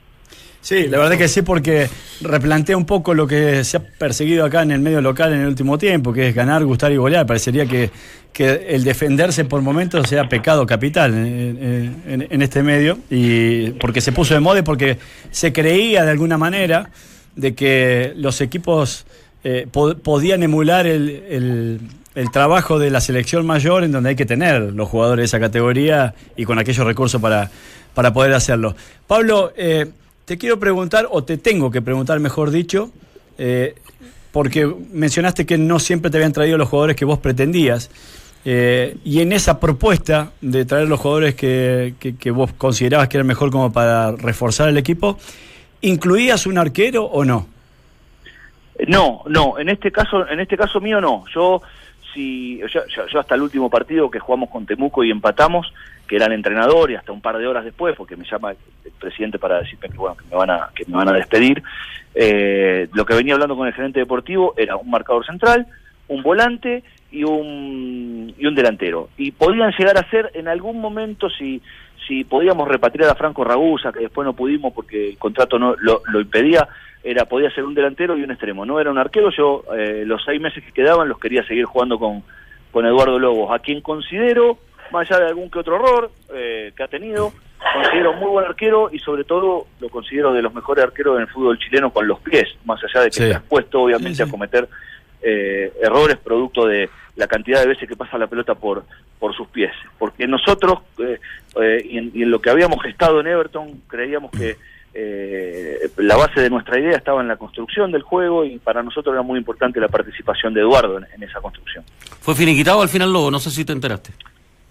Sí, 0.62 0.88
la 0.88 1.00
verdad 1.00 1.18
que 1.18 1.28
sí, 1.28 1.42
porque 1.42 1.90
replantea 2.22 2.78
un 2.78 2.86
poco 2.86 3.16
lo 3.16 3.26
que 3.26 3.64
se 3.64 3.78
ha 3.78 3.80
perseguido 3.80 4.46
acá 4.46 4.62
en 4.62 4.70
el 4.70 4.80
medio 4.80 5.02
local 5.02 5.34
en 5.34 5.42
el 5.42 5.48
último 5.48 5.80
tiempo, 5.80 6.14
que 6.14 6.30
es 6.30 6.36
ganar, 6.36 6.64
gustar 6.64 6.92
y 6.92 6.98
golear. 6.98 7.26
Parecería 7.26 7.66
que, 7.66 7.90
que 8.32 8.68
el 8.70 8.84
defenderse 8.84 9.44
por 9.46 9.64
momentos 9.64 10.08
sea 10.08 10.30
pecado 10.30 10.68
capital 10.68 11.16
en, 11.16 12.42
este 12.42 12.62
medio, 12.62 13.00
y 13.10 13.72
porque 13.72 14.02
se 14.02 14.12
puso 14.12 14.36
de 14.36 14.40
moda 14.40 14.60
y 14.60 14.62
porque 14.62 15.00
se 15.32 15.52
creía 15.52 16.06
de 16.06 16.12
alguna 16.12 16.38
manera 16.38 16.90
de 17.36 17.56
que 17.56 18.14
los 18.16 18.42
equipos 18.42 19.06
eh, 19.44 19.68
podían 19.72 20.44
emular 20.44 20.86
el, 20.86 21.80
el, 22.14 22.32
trabajo 22.32 22.78
de 22.78 22.92
la 22.92 23.02
selección 23.02 23.44
mayor 23.46 23.84
en 23.84 23.92
donde 23.92 24.10
hay 24.10 24.16
que 24.16 24.26
tener 24.28 24.62
los 24.74 24.88
jugadores 24.88 25.24
de 25.24 25.26
esa 25.26 25.40
categoría 25.40 26.14
y 26.36 26.46
con 26.46 26.60
aquellos 26.60 26.86
recursos 26.86 27.20
para, 27.20 27.50
para 27.96 28.14
poder 28.14 28.34
hacerlo. 28.34 28.76
Pablo, 29.08 29.52
eh, 29.58 29.88
te 30.26 30.38
quiero 30.38 30.60
preguntar, 30.60 31.08
o 31.10 31.24
te 31.24 31.38
tengo 31.38 31.72
que 31.72 31.82
preguntar, 31.82 32.20
mejor 32.20 32.52
dicho, 32.52 32.92
eh, 33.40 33.74
porque 34.32 34.72
mencionaste 34.94 35.48
que 35.48 35.58
no 35.58 35.80
siempre 35.80 36.12
te 36.12 36.18
habían 36.18 36.34
traído 36.34 36.60
los 36.60 36.70
jugadores 36.70 36.96
que 36.96 37.06
vos 37.06 37.18
pretendías. 37.18 37.90
Y 38.44 39.20
en 39.22 39.34
esa 39.34 39.60
propuesta 39.60 40.32
de 40.42 40.66
traer 40.66 40.88
los 40.88 41.00
jugadores 41.00 41.36
que, 41.36 41.94
que, 42.00 42.32
vos 42.32 42.52
considerabas 42.54 43.08
que 43.08 43.18
eran 43.18 43.28
mejor 43.28 43.52
como 43.52 43.72
para 43.72 44.14
reforzar 44.14 44.68
el 44.68 44.78
equipo, 44.78 45.20
¿incluías 45.82 46.46
un 46.46 46.58
arquero 46.58 47.06
o 47.06 47.26
no? 47.26 47.48
No, 48.88 49.24
no, 49.28 49.60
en 49.60 49.70
este 49.70 49.92
caso, 49.92 50.28
en 50.28 50.40
este 50.40 50.58
caso 50.58 50.80
mío 50.80 51.00
no. 51.02 51.26
Yo 51.34 51.62
si 52.14 52.62
yo, 52.68 53.20
hasta 53.20 53.36
el 53.36 53.42
último 53.42 53.70
partido 53.70 54.10
que 54.10 54.20
jugamos 54.20 54.50
con 54.50 54.66
Temuco 54.66 55.04
y 55.04 55.12
empatamos, 55.12 55.74
que 56.08 56.16
era 56.18 56.26
el 56.26 56.34
entrenador 56.34 56.92
y 56.92 56.96
hasta 56.96 57.12
un 57.12 57.22
par 57.22 57.38
de 57.38 57.48
horas 57.48 57.64
después, 57.64 57.96
porque 57.96 58.16
me 58.16 58.26
llama 58.26 58.52
el 58.52 58.92
presidente 59.00 59.40
para 59.40 59.60
decirme 59.60 59.90
que 59.90 59.98
bueno 59.98 60.18
que 60.18 60.26
me 60.26 60.36
van 60.36 60.50
a 60.50 60.70
que 60.76 60.86
me 60.86 60.98
van 60.98 61.10
a 61.10 61.14
despedir, 61.14 61.64
eh, 62.14 62.90
lo 62.94 63.06
que 63.06 63.14
venía 63.14 63.34
hablando 63.34 63.56
con 63.56 63.68
el 63.68 63.74
gerente 63.74 64.00
deportivo 64.00 64.54
era 64.58 64.76
un 64.76 64.90
marcador 64.90 65.26
central, 65.26 65.68
un 66.12 66.24
volante 66.24 66.84
y 67.10 67.24
un 67.24 68.34
y 68.38 68.46
un 68.46 68.56
delantero. 68.56 69.10
Y 69.18 69.32
podían 69.32 69.72
llegar 69.78 69.98
a 69.98 70.10
ser 70.10 70.30
en 70.34 70.48
algún 70.48 70.80
momento 70.80 71.30
si 71.30 71.62
si 72.08 72.24
podíamos 72.26 72.68
repatriar 72.68 73.10
a 73.10 73.16
Franco 73.16 73.44
Ragusa 73.44 73.92
que 73.92 74.02
después 74.02 74.26
no 74.26 74.34
pudimos 74.34 74.74
porque 74.74 75.10
el 75.10 75.18
contrato 75.18 75.58
no 75.58 75.76
lo, 75.80 76.02
lo 76.12 76.20
impedía 76.20 76.68
era 77.04 77.26
podía 77.26 77.50
ser 77.52 77.64
un 77.64 77.74
delantero 77.74 78.18
y 78.18 78.24
un 78.24 78.32
extremo. 78.32 78.66
No 78.66 78.80
era 78.80 78.92
un 78.92 78.98
arquero, 78.98 79.32
yo 79.32 79.64
eh, 79.76 80.04
los 80.06 80.22
seis 80.24 80.40
meses 80.42 80.64
que 80.64 80.72
quedaban 80.72 81.08
los 81.08 81.20
quería 81.20 81.44
seguir 81.46 81.66
jugando 81.66 81.98
con, 81.98 82.24
con 82.72 82.86
Eduardo 82.86 83.18
Lobos, 83.18 83.52
a 83.52 83.60
quien 83.60 83.82
considero, 83.82 84.60
más 84.92 85.10
allá 85.10 85.22
de 85.22 85.30
algún 85.30 85.50
que 85.50 85.60
otro 85.60 85.78
error 85.78 86.12
eh, 86.34 86.74
que 86.76 86.84
ha 86.84 86.88
tenido, 86.88 87.32
considero 87.74 88.14
muy 88.14 88.30
buen 88.30 88.46
arquero 88.46 88.90
y 88.92 89.00
sobre 89.00 89.24
todo 89.24 89.66
lo 89.80 89.90
considero 89.90 90.34
de 90.34 90.42
los 90.42 90.54
mejores 90.54 90.84
arqueros 90.84 91.16
en 91.16 91.22
el 91.22 91.28
fútbol 91.30 91.58
chileno 91.58 91.90
con 91.92 92.08
los 92.08 92.20
pies, 92.20 92.50
más 92.66 92.80
allá 92.84 93.06
de 93.06 93.10
que 93.10 93.24
está 93.24 93.38
expuesto 93.38 93.82
obviamente 93.82 94.22
a 94.22 94.28
cometer 94.28 94.68
eh, 95.22 95.72
errores 95.82 96.18
producto 96.18 96.66
de 96.66 96.90
la 97.16 97.28
cantidad 97.28 97.62
de 97.62 97.68
veces 97.68 97.88
que 97.88 97.96
pasa 97.96 98.18
la 98.18 98.28
pelota 98.28 98.56
por, 98.56 98.86
por 99.20 99.36
sus 99.36 99.48
pies. 99.50 99.72
Porque 100.00 100.28
nosotros, 100.28 100.80
y 100.98 101.98
en, 101.98 102.12
y, 102.14 102.24
en, 102.24 102.32
lo 102.32 102.40
que 102.42 102.50
habíamos 102.50 102.82
gestado 102.82 103.20
en 103.20 103.28
Everton, 103.28 103.82
creíamos 103.88 104.32
que 104.32 104.58
eh, 104.94 105.90
la 105.98 106.18
base 106.18 106.42
de 106.42 106.50
nuestra 106.50 106.78
idea 106.78 106.98
estaba 106.98 107.22
en 107.22 107.28
la 107.30 107.38
construcción 107.38 107.92
del 107.92 108.02
juego 108.02 108.44
y 108.44 108.60
para 108.60 108.84
nosotros 108.84 109.14
era 109.14 109.22
muy 109.22 109.40
importante 109.40 109.80
la 109.80 109.88
participación 109.88 110.54
de 110.54 110.62
Eduardo 110.62 110.98
en, 110.98 111.24
esa 111.24 111.40
construcción. 111.40 111.86
¿Fue 112.20 112.36
finiquitado 112.36 112.82
al 112.82 112.90
final 112.90 113.12
luego? 113.12 113.32
No 113.32 113.40
sé 113.40 113.52
si 113.52 113.64
te 113.64 113.72
enteraste. 113.72 114.12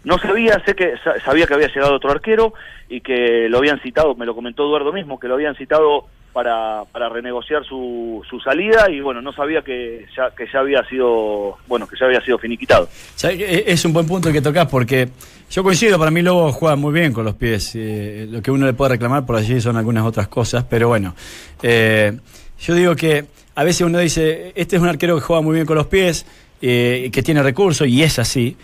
No 0.04 0.18
sabía, 0.18 0.62
sé 0.64 0.74
que 0.74 0.94
sabía 1.24 1.46
que 1.46 1.54
había 1.54 1.68
llegado 1.68 1.94
otro 1.94 2.10
arquero 2.10 2.54
y 2.88 3.00
que 3.00 3.48
lo 3.48 3.58
habían 3.58 3.80
citado, 3.80 4.14
me 4.14 4.26
lo 4.26 4.34
comentó 4.34 4.64
Eduardo 4.64 4.92
mismo, 4.92 5.18
que 5.18 5.28
lo 5.28 5.34
habían 5.34 5.54
citado 5.56 6.06
para, 6.32 6.84
para 6.92 7.08
renegociar 7.08 7.64
su, 7.64 8.22
su 8.28 8.40
salida 8.40 8.90
y 8.90 9.00
bueno, 9.00 9.20
no 9.20 9.32
sabía 9.32 9.62
que 9.62 10.06
ya, 10.16 10.30
que 10.30 10.46
ya 10.52 10.60
había 10.60 10.84
sido, 10.84 11.58
bueno, 11.66 11.86
que 11.86 11.96
ya 11.98 12.06
había 12.06 12.20
sido 12.20 12.38
finiquitado. 12.38 12.88
E-, 13.24 13.64
es 13.66 13.84
un 13.84 13.92
buen 13.92 14.06
punto 14.06 14.32
que 14.32 14.40
tocas 14.40 14.66
porque 14.68 15.08
yo 15.50 15.62
coincido, 15.62 15.98
para 15.98 16.10
mí 16.10 16.22
Lobo 16.22 16.52
juega 16.52 16.76
muy 16.76 16.92
bien 16.92 17.12
con 17.12 17.24
los 17.24 17.34
pies. 17.34 17.72
Eh, 17.74 18.26
lo 18.30 18.40
que 18.40 18.50
uno 18.50 18.66
le 18.66 18.72
puede 18.72 18.90
reclamar 18.90 19.26
por 19.26 19.36
allí 19.36 19.60
son 19.60 19.76
algunas 19.76 20.04
otras 20.04 20.28
cosas, 20.28 20.64
pero 20.68 20.88
bueno, 20.88 21.14
eh, 21.62 22.16
yo 22.60 22.74
digo 22.74 22.94
que 22.94 23.26
a 23.54 23.64
veces 23.64 23.82
uno 23.82 23.98
dice, 23.98 24.52
este 24.54 24.76
es 24.76 24.82
un 24.82 24.88
arquero 24.88 25.16
que 25.16 25.22
juega 25.22 25.42
muy 25.42 25.54
bien 25.54 25.66
con 25.66 25.76
los 25.76 25.86
pies, 25.86 26.24
eh, 26.62 27.10
que 27.12 27.22
tiene 27.22 27.42
recursos, 27.42 27.88
y 27.88 28.02
es 28.02 28.18
así. 28.18 28.56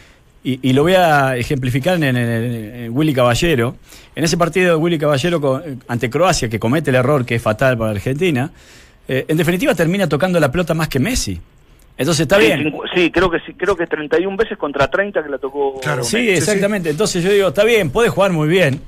Y, 0.48 0.72
lo 0.74 0.84
voy 0.84 0.94
a 0.94 1.36
ejemplificar 1.36 2.00
en, 2.00 2.90
Willy 2.92 3.12
Caballero. 3.12 3.74
En 4.14 4.22
ese 4.22 4.36
partido 4.36 4.70
de 4.70 4.76
Willy 4.76 4.96
Caballero 4.96 5.60
ante 5.88 6.08
Croacia, 6.08 6.48
que 6.48 6.60
comete 6.60 6.90
el 6.90 6.96
error 6.96 7.26
que 7.26 7.34
es 7.34 7.42
fatal 7.42 7.76
para 7.76 7.90
Argentina, 7.90 8.52
en 9.08 9.36
definitiva 9.36 9.74
termina 9.74 10.08
tocando 10.08 10.38
la 10.38 10.52
pelota 10.52 10.72
más 10.72 10.86
que 10.86 11.00
Messi. 11.00 11.40
Entonces 11.98 12.22
está 12.22 12.38
bien. 12.38 12.72
Sí, 12.94 13.10
creo 13.10 13.28
que 13.28 13.40
sí, 13.40 13.54
creo 13.54 13.74
que 13.74 13.88
31 13.88 14.36
veces 14.36 14.56
contra 14.56 14.88
30 14.88 15.22
que 15.22 15.28
la 15.28 15.38
tocó. 15.38 15.80
Claro. 15.80 16.04
Sí, 16.04 16.28
exactamente. 16.30 16.90
Entonces 16.90 17.24
yo 17.24 17.32
digo, 17.32 17.48
está 17.48 17.64
bien, 17.64 17.90
puede 17.90 18.08
jugar 18.08 18.32
muy 18.32 18.48
bien, 18.48 18.80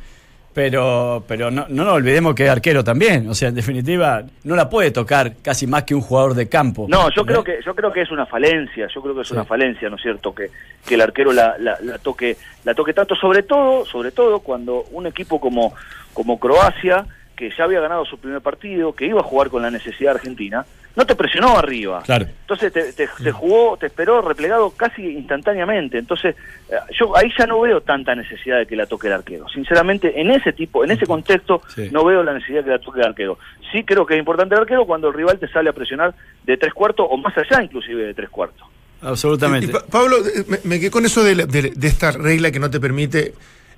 pero 0.55 1.23
pero 1.27 1.51
no, 1.51 1.67
no 1.69 1.85
nos 1.85 1.95
olvidemos 1.95 2.35
que 2.35 2.45
es 2.45 2.51
arquero 2.51 2.83
también. 2.83 3.29
O 3.29 3.35
sea, 3.35 3.49
en 3.49 3.55
definitiva, 3.55 4.23
no 4.45 4.57
la 4.57 4.69
puede 4.69 4.91
tocar 4.91 5.37
casi 5.43 5.67
más 5.67 5.85
que 5.85 5.95
un 5.95 6.01
jugador 6.01 6.35
de 6.35 6.49
campo. 6.49 6.87
No, 6.89 7.11
yo 7.11 7.25
creo 7.25 7.45
que 7.45 7.61
yo 7.65 7.75
creo 7.75 7.93
que 7.93 8.03
es 8.03 8.11
una 8.11 8.27
falencia. 8.27 8.89
Yo 8.93 9.03
creo 9.03 9.15
que 9.15 9.23
es 9.23 9.31
una 9.31 9.45
falencia, 9.45 9.89
¿no 9.89 9.97
es 9.97 10.03
cierto? 10.03 10.35
Que, 10.35 10.51
que 10.87 10.95
el 10.95 11.01
arquero 11.01 11.33
la, 11.33 11.57
la, 11.59 11.79
la, 11.83 11.99
toque 11.99 12.37
la 12.65 12.75
toque 12.75 12.93
tanto, 12.93 13.15
sobre 13.15 13.43
todo 13.43 13.85
sobre 13.85 14.11
todo 14.11 14.41
cuando 14.41 14.85
un 14.91 15.07
equipo 15.07 15.41
como 15.41 15.75
como 16.13 16.39
Croacia 16.39 17.07
que 17.39 17.51
ya 17.57 17.65
había 17.65 17.81
ganado 17.81 18.05
su 18.05 18.19
primer 18.19 18.41
partido, 18.41 18.93
que 18.95 19.07
iba 19.07 19.21
a 19.21 19.23
jugar 19.23 19.49
con 19.49 19.63
la 19.63 19.71
necesidad 19.71 20.17
argentina, 20.17 20.67
no 20.99 21.07
te 21.07 21.15
presionó 21.15 21.57
arriba. 21.57 22.03
Claro. 22.05 22.27
Entonces 22.27 22.73
te, 22.73 23.31
jugó, 23.31 23.77
te 23.77 23.87
esperó 23.87 24.21
replegado 24.21 24.71
casi 24.71 25.01
instantáneamente. 25.03 25.97
Entonces, 25.97 26.35
eh, 26.69 26.75
yo 26.99 27.17
ahí 27.17 27.31
ya 27.39 27.47
no 27.47 27.61
veo 27.61 27.81
tanta 27.81 28.17
necesidad 28.17 28.59
de 28.59 28.67
que 28.67 28.75
la 28.75 28.87
toque 28.87 29.07
el 29.07 29.13
arquero. 29.13 29.49
Sinceramente, 29.49 30.21
en 30.21 30.33
ese 30.33 30.53
tipo, 30.53 30.83
en 30.83 30.91
ese 30.91 31.07
contexto, 31.07 31.63
no 31.93 32.05
veo 32.05 32.25
la 32.25 32.35
necesidad 32.35 32.59
de 32.59 32.65
que 32.65 32.71
la 32.71 32.79
toque 32.81 32.99
el 32.99 33.07
arquero. 33.07 33.39
Sí 33.71 33.85
creo 33.85 34.05
que 34.05 34.15
es 34.15 34.19
importante 34.19 34.57
el 34.57 34.63
arquero 34.63 34.87
cuando 34.87 35.07
el 35.07 35.15
rival 35.15 35.39
te 35.39 35.47
sale 35.47 35.71
a 35.71 35.73
presionar 35.73 36.17
de 36.43 36.57
tres 36.57 36.75
cuartos 36.75 37.07
o 37.09 37.17
más 37.17 37.33
allá 37.39 37.63
inclusive 37.63 38.03
de 38.05 38.15
tres 38.15 38.29
cuartos. 38.29 38.67
Absolutamente. 39.01 39.73
Pablo, 39.93 40.17
eh, 40.17 40.59
me, 40.65 40.81
quedé 40.81 40.91
con 40.91 41.07
eso 41.07 41.23
de, 41.23 41.37
de 41.37 41.87
esta 41.87 42.11
regla 42.11 42.51
que 42.51 42.59
no 42.59 42.71
te 42.71 42.81
permite 42.81 43.35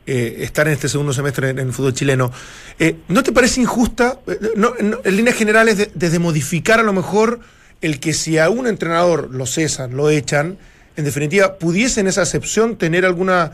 eh, 0.06 0.36
estar 0.40 0.66
en 0.66 0.72
este 0.72 0.88
segundo 0.88 1.12
semestre 1.12 1.50
en, 1.50 1.58
el 1.58 1.72
fútbol 1.72 1.92
chileno. 1.92 2.32
Eh, 2.78 2.96
¿No 3.08 3.22
te 3.22 3.32
parece 3.32 3.60
injusta, 3.60 4.18
eh, 4.26 4.38
en 5.04 5.16
líneas 5.16 5.36
generales, 5.36 5.90
desde 5.94 6.18
modificar 6.18 6.80
a 6.80 6.82
lo 6.82 6.92
mejor 6.92 7.40
el 7.82 8.00
que 8.00 8.12
si 8.14 8.38
a 8.38 8.50
un 8.50 8.66
entrenador 8.66 9.32
lo 9.32 9.46
cesan, 9.46 9.96
lo 9.96 10.10
echan, 10.10 10.56
en 10.96 11.04
definitiva, 11.04 11.58
pudiese 11.58 12.00
en 12.00 12.08
esa 12.08 12.22
excepción 12.22 12.76
tener 12.76 13.04
alguna 13.04 13.52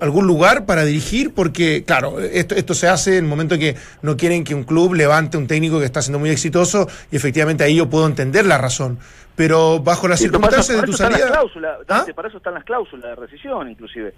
algún 0.00 0.26
lugar 0.28 0.66
para 0.66 0.84
dirigir? 0.84 1.34
Porque, 1.34 1.82
claro, 1.84 2.20
esto, 2.20 2.54
esto 2.54 2.74
se 2.74 2.86
hace 2.86 3.18
en 3.18 3.24
el 3.24 3.30
momento 3.30 3.58
que 3.58 3.74
no 4.02 4.16
quieren 4.16 4.44
que 4.44 4.54
un 4.54 4.62
club 4.62 4.94
levante 4.94 5.36
un 5.36 5.48
técnico 5.48 5.80
que 5.80 5.84
está 5.84 6.00
siendo 6.00 6.20
muy 6.20 6.30
exitoso 6.30 6.88
y 7.10 7.16
efectivamente 7.16 7.64
ahí 7.64 7.74
yo 7.74 7.90
puedo 7.90 8.06
entender 8.06 8.46
la 8.46 8.56
razón. 8.56 8.98
Pero 9.34 9.80
bajo 9.80 10.08
las 10.08 10.20
circunstancias 10.20 10.80
de 10.80 10.86
tu 10.86 10.92
salida... 10.92 11.42
¿Ah? 11.88 12.06
Para 12.14 12.28
eso 12.28 12.38
están 12.38 12.54
las 12.54 12.64
cláusulas 12.64 13.10
de 13.10 13.16
rescisión, 13.16 13.68
inclusive. 13.68 14.14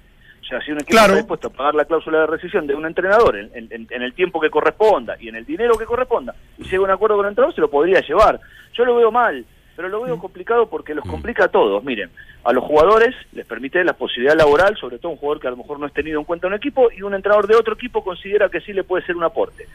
O 0.48 0.50
sea, 0.50 0.62
si 0.62 0.72
un 0.72 0.80
equipo 0.80 0.98
está 0.98 1.14
dispuesto 1.14 1.48
a 1.48 1.50
pagar 1.50 1.74
la 1.74 1.84
cláusula 1.84 2.20
de 2.20 2.26
rescisión 2.26 2.66
de 2.66 2.74
un 2.74 2.86
entrenador 2.86 3.36
en, 3.36 3.86
el 3.90 4.14
tiempo 4.14 4.40
que 4.40 4.48
corresponda 4.48 5.14
y 5.20 5.28
en 5.28 5.36
el 5.36 5.44
dinero 5.44 5.76
que 5.76 5.84
corresponda 5.84 6.34
y 6.56 6.62
llega 6.62 6.78
a 6.78 6.84
un 6.84 6.90
acuerdo 6.90 7.16
con 7.16 7.26
el 7.26 7.32
entrenador, 7.32 7.54
se 7.54 7.60
lo 7.60 7.68
podría 7.68 8.00
llevar. 8.00 8.40
Yo 8.72 8.86
lo 8.86 8.96
veo 8.96 9.12
mal, 9.12 9.44
pero 9.76 9.90
lo 9.90 10.00
veo 10.00 10.16
mm. 10.16 10.20
complicado 10.20 10.70
porque 10.70 10.94
los 10.94 11.04
mm. 11.04 11.10
complica 11.10 11.44
a 11.44 11.48
todos. 11.48 11.84
Miren, 11.84 12.08
a 12.44 12.52
los 12.54 12.64
jugadores 12.64 13.14
les 13.32 13.44
permite 13.44 13.84
la 13.84 13.92
posibilidad 13.92 14.34
laboral, 14.34 14.74
sobre 14.78 14.98
todo 14.98 15.12
un 15.12 15.18
jugador 15.18 15.38
que 15.38 15.48
a 15.48 15.50
lo 15.50 15.58
mejor 15.58 15.78
no 15.78 15.86
es 15.86 15.92
tenido 15.92 16.18
en 16.18 16.24
cuenta 16.24 16.46
en 16.46 16.54
un 16.54 16.56
equipo 16.56 16.90
y 16.96 17.02
un 17.02 17.12
entrenador 17.12 17.46
de 17.46 17.54
otro 17.54 17.74
equipo 17.74 18.02
considera 18.02 18.48
que 18.48 18.62
sí 18.62 18.72
le 18.72 18.84
puede 18.84 19.04
ser 19.04 19.16
un 19.16 19.24
aporte. 19.24 19.66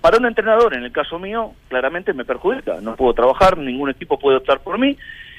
Para 0.00 0.18
un 0.18 0.26
entrenador, 0.26 0.74
en 0.74 0.82
el 0.82 0.90
caso 0.90 1.20
mío, 1.20 1.52
claramente 1.68 2.12
me 2.12 2.24
perjudica. 2.24 2.80
No 2.80 2.96
puedo 2.96 3.14
trabajar, 3.14 3.56
ningún 3.56 3.90
equipo 3.90 4.18
puede 4.18 4.38
optar 4.38 4.58
por 4.58 4.76
mí 4.76 4.96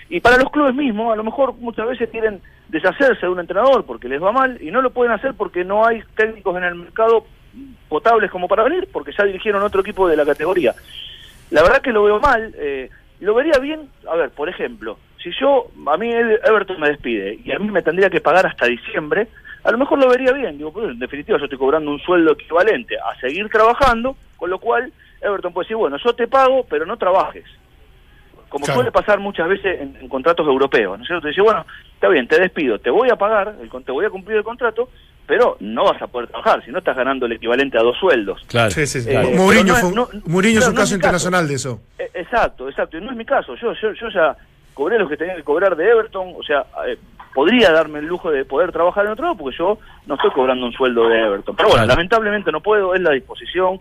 y 0.10 0.22
para 0.22 0.38
los 0.38 0.50
clubes 0.52 0.74
mismos, 0.74 1.12
a 1.12 1.18
lo 1.18 1.24
mejor 1.24 1.54
muchas 1.56 1.88
veces 1.88 2.10
quieren 2.10 2.42
deshacerse 2.70 3.26
de 3.26 3.32
un 3.32 3.40
entrenador 3.40 3.86
porque 3.86 4.08
les 4.08 4.22
va 4.22 4.32
mal 4.32 4.58
y 4.62 4.72
no 4.72 4.82
lo 4.82 4.92
pueden 4.92 5.12
hacer 5.12 5.34
porque 5.34 5.66
no 5.66 5.86
hay 5.86 6.02
técnicos 6.16 6.56
en 6.58 6.64
el 6.64 6.76
mercado 6.76 7.26
potables 7.90 8.32
como 8.32 8.48
para 8.48 8.64
venir, 8.64 8.88
porque 8.92 9.12
ya 9.18 9.26
dirigieron 9.26 9.64
otro 9.64 9.82
equipo 9.82 10.08
de 10.08 10.16
la 10.16 10.26
categoría. 10.26 10.76
La 11.50 11.62
verdad 11.62 11.82
que 11.82 11.92
lo 11.92 12.04
veo 12.04 12.20
mal, 12.20 12.54
eh, 12.58 12.90
lo 13.20 13.34
vería 13.34 13.60
bien, 13.60 13.90
a 14.10 14.16
ver, 14.16 14.30
por 14.30 14.48
ejemplo, 14.48 14.98
si 15.22 15.32
yo, 15.40 15.68
a 15.88 15.98
mí 15.98 16.12
Everton 16.12 16.80
me 16.80 16.90
despide 16.90 17.40
y 17.44 17.52
a 17.52 17.60
mí 17.60 17.70
me 17.70 17.82
tendría 17.82 18.10
que 18.10 18.22
pagar 18.22 18.46
hasta 18.46 18.68
diciembre, 18.68 19.28
a 19.64 19.72
lo 19.72 19.78
mejor 19.78 20.00
lo 20.00 20.10
vería 20.10 20.32
bien, 20.32 20.58
digo, 20.58 20.72
pues 20.72 20.90
en 20.90 21.00
definitiva 21.00 21.38
yo 21.38 21.46
estoy 21.46 21.58
cobrando 21.58 21.92
un 21.92 22.00
sueldo 22.00 22.34
equivalente 22.34 22.96
a 22.98 23.20
seguir 23.20 23.50
trabajando, 23.50 24.16
con 24.38 24.50
lo 24.50 24.60
cual 24.60 24.94
Everton 25.20 25.52
puede 25.52 25.66
decir, 25.66 25.78
bueno, 25.78 25.98
yo 25.98 26.14
te 26.14 26.28
pago, 26.28 26.66
pero 26.70 26.86
no 26.86 26.98
trabajes 26.98 27.46
como 28.50 28.66
suele 28.66 28.92
pasar 28.92 29.20
muchas 29.20 29.48
veces 29.48 29.82
en, 29.82 30.08
contratos 30.08 30.48
europeos, 30.48 30.98
¿no 30.98 31.04
es 31.04 31.08
cierto? 31.08 31.24
Te 31.24 31.30
dice, 31.30 31.42
bueno, 31.42 31.66
está 31.94 32.08
bien, 32.08 32.28
te 32.28 32.40
despido, 32.40 32.80
te 32.80 32.90
voy 32.90 33.10
a 33.10 33.16
pagar, 33.16 33.56
el, 33.62 33.70
te 33.84 33.92
voy 33.92 34.06
a 34.06 34.10
cumplir 34.10 34.38
el 34.38 34.44
contrato, 34.44 34.90
pero 35.26 35.58
no 35.60 35.84
vas 35.84 36.02
a 36.02 36.08
poder 36.08 36.30
trabajar, 36.30 36.64
si 36.64 36.72
no 36.72 36.80
estás 36.80 36.96
ganando 36.96 37.26
el 37.26 37.34
equivalente 37.34 37.78
a 37.78 37.82
dos 37.82 37.98
sueldos. 37.98 38.42
Claro, 38.48 38.72
sí, 38.72 38.88
sí, 38.88 39.02
sí. 39.02 39.10
Eh, 39.12 39.34
Mourinho, 39.36 39.76
es 40.60 40.68
un 40.68 40.76
caso 40.76 40.96
internacional 40.96 41.48
de 41.48 41.56
eso. 41.56 41.82
Eh, 42.00 42.10
exacto, 42.14 42.70
exacto, 42.70 42.98
y 42.98 43.02
no 43.02 43.12
es 43.12 43.18
mi 43.18 43.26
caso, 43.26 43.56
yo, 43.56 43.74
yo, 43.74 43.92
yo 43.94 44.10
ya 44.10 44.36
cobré 44.74 44.98
lo 44.98 45.10
que 45.10 45.18
tenía 45.18 45.36
que 45.36 45.44
cobrar 45.44 45.76
de 45.76 45.90
Everton, 45.90 46.34
o 46.38 46.44
sea, 46.44 46.66
eh, 46.88 46.98
podría 47.34 47.72
darme 47.72 48.00
el 48.00 48.06
lujo 48.06 48.32
de 48.32 48.46
poder 48.46 48.72
trabajar 48.72 49.06
en 49.06 49.12
otro 49.12 49.26
lado 49.26 49.38
porque 49.38 49.58
yo 49.58 49.78
no 50.06 50.16
estoy 50.16 50.32
cobrando 50.32 50.66
un 50.66 50.74
sueldo 50.74 51.10
de 51.10 51.20
Everton. 51.20 51.56
Pero 51.56 51.70
bueno, 51.70 51.86
lamentablemente 51.86 52.52
no 52.52 52.62
puedo, 52.62 52.96
es 52.96 53.02
la 53.02 53.12
disposición, 53.12 53.80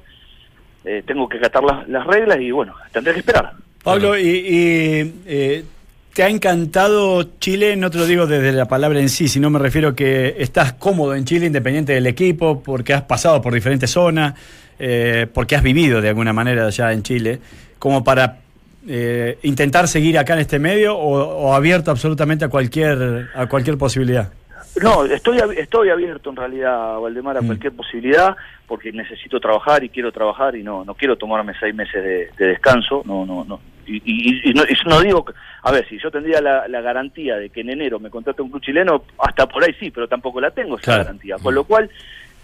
tengo 1.05 1.29
que 1.29 1.39
acatar 1.39 1.65
las 1.89 2.07
reglas 2.07 2.39
y 2.41 2.51
bueno, 2.51 2.75
tendré 2.93 3.13
que 3.13 3.21
esperar. 3.21 3.53
Pablo, 3.87 4.19
y, 4.19 5.15
eh, 5.27 5.65
¿te 6.13 6.25
ha 6.25 6.29
encantado 6.29 7.39
Chile? 7.39 7.77
No 7.77 7.89
te 7.89 7.99
lo 7.99 8.07
digo 8.07 8.27
desde 8.27 8.51
la 8.51 8.67
palabra 8.67 8.99
en 8.99 9.09
sí, 9.09 9.29
sino 9.29 9.49
me 9.49 9.61
refiero 9.61 9.95
que 9.95 10.35
estás 10.41 10.73
cómodo 10.73 11.15
en 11.15 11.25
Chile, 11.25 11.47
independiente 11.47 11.93
del 11.93 12.09
equipo, 12.09 12.65
porque 12.65 12.95
has 12.95 13.03
pasado 13.03 13.41
por 13.41 13.55
diferentes 13.55 13.89
zonas, 13.89 14.35
eh, 14.81 15.29
porque 15.33 15.55
has 15.55 15.63
vivido 15.63 16.01
de 16.01 16.09
alguna 16.09 16.33
manera 16.33 16.67
allá 16.67 16.93
en 16.93 17.05
Chile, 17.05 17.39
como 17.79 18.03
para 18.03 18.39
eh, 18.89 19.39
intentar 19.45 19.87
seguir 19.87 20.19
acá 20.19 20.35
en 20.35 20.41
este 20.41 20.59
medio 20.59 20.99
o, 20.99 21.55
abierto 21.55 21.93
absolutamente 21.93 22.45
a 22.45 22.49
cualquier, 22.49 23.29
a 23.37 23.47
cualquier 23.47 23.79
posibilidad. 23.79 24.33
No, 24.83 25.05
estoy, 25.05 25.39
estoy 25.57 25.91
abierto 25.91 26.31
en 26.31 26.37
realidad, 26.37 26.99
Valdemar, 26.99 27.37
a 27.37 27.41
mm. 27.41 27.47
cualquier 27.47 27.73
posibilidad, 27.73 28.37
porque 28.67 28.91
necesito 28.91 29.39
trabajar 29.39 29.85
y 29.85 29.91
quiero 29.91 30.11
trabajar 30.11 30.57
y 30.57 30.65
no, 30.65 30.85
no 30.85 30.97
quiero 30.97 31.17
tomarme 31.17 31.53
seis 31.61 31.73
meses 31.73 32.03
de, 32.03 32.31
de 32.37 32.47
descanso, 32.49 33.05
no, 33.07 33.25
no, 33.25 33.45
no, 33.45 33.61
y, 33.87 34.53
no, 34.55 34.63
no, 34.87 35.01
digo, 35.01 35.25
a 35.63 35.73
ver, 35.73 35.89
si 35.89 35.99
yo 35.99 36.11
tendría 36.11 36.41
la, 36.41 36.81
garantía 36.81 37.37
de 37.37 37.51
que 37.51 37.61
en 37.61 37.71
enero 37.71 37.99
me 37.99 38.11
contrate 38.11 38.43
un 38.43 38.51
club 38.51 38.63
chileno, 38.63 39.05
hasta 39.19 39.47
por 39.47 39.65
ahí 39.65 39.75
sí, 39.79 39.91
pero 39.91 40.09
tampoco 40.09 40.41
la 40.41 40.51
tengo 40.51 40.79
esa 40.79 40.99
garantía. 40.99 41.37
Con 41.43 41.55
lo 41.55 41.65
cual, 41.65 41.91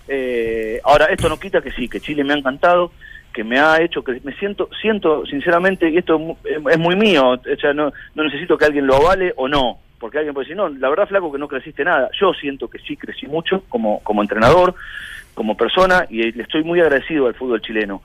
eh, 0.09 0.81
ahora 0.85 1.07
esto 1.07 1.29
no 1.29 1.39
quita 1.39 1.61
que 1.61 1.73
sí, 1.73 1.89
que 1.89 2.01
Chile 2.01 2.25
me 2.25 2.33
ha 2.33 2.39
encantado, 2.39 2.93
que 3.33 3.45
me 3.45 3.59
ha 3.59 3.81
hecho 3.81 4.05
que 4.05 4.21
me 4.25 4.35
siento, 4.35 4.69
siento 4.81 5.25
sinceramente, 5.27 5.89
y 5.89 5.99
esto 5.99 6.37
es 6.45 6.79
muy 6.79 6.97
mío, 6.97 7.31
o 7.31 7.57
sea, 7.61 7.73
no, 7.73 7.93
no 8.15 8.25
necesito 8.25 8.59
que 8.59 8.67
alguien 8.67 8.87
lo 8.87 8.97
avale 8.97 9.33
o 9.37 9.49
no, 9.49 9.79
porque 10.03 10.19
alguien 10.19 10.35
puede 10.35 10.47
decir, 10.47 10.57
no, 10.57 10.69
la 10.69 10.89
verdad, 10.89 11.07
flaco, 11.07 11.31
que 11.31 11.39
no 11.39 11.47
creciste 11.47 11.85
nada. 11.85 12.11
Yo 12.21 12.35
siento 12.35 12.69
que 12.69 12.81
sí 12.81 12.97
crecí 12.97 13.27
mucho 13.29 13.63
como, 13.69 14.01
como 14.01 14.21
entrenador, 14.21 14.75
como 15.33 15.57
persona, 15.57 16.07
y 16.11 16.33
le 16.33 16.43
estoy 16.43 16.65
muy 16.65 16.81
agradecido 16.81 17.29
al 17.29 17.35
fútbol 17.35 17.63
chileno. 17.63 18.03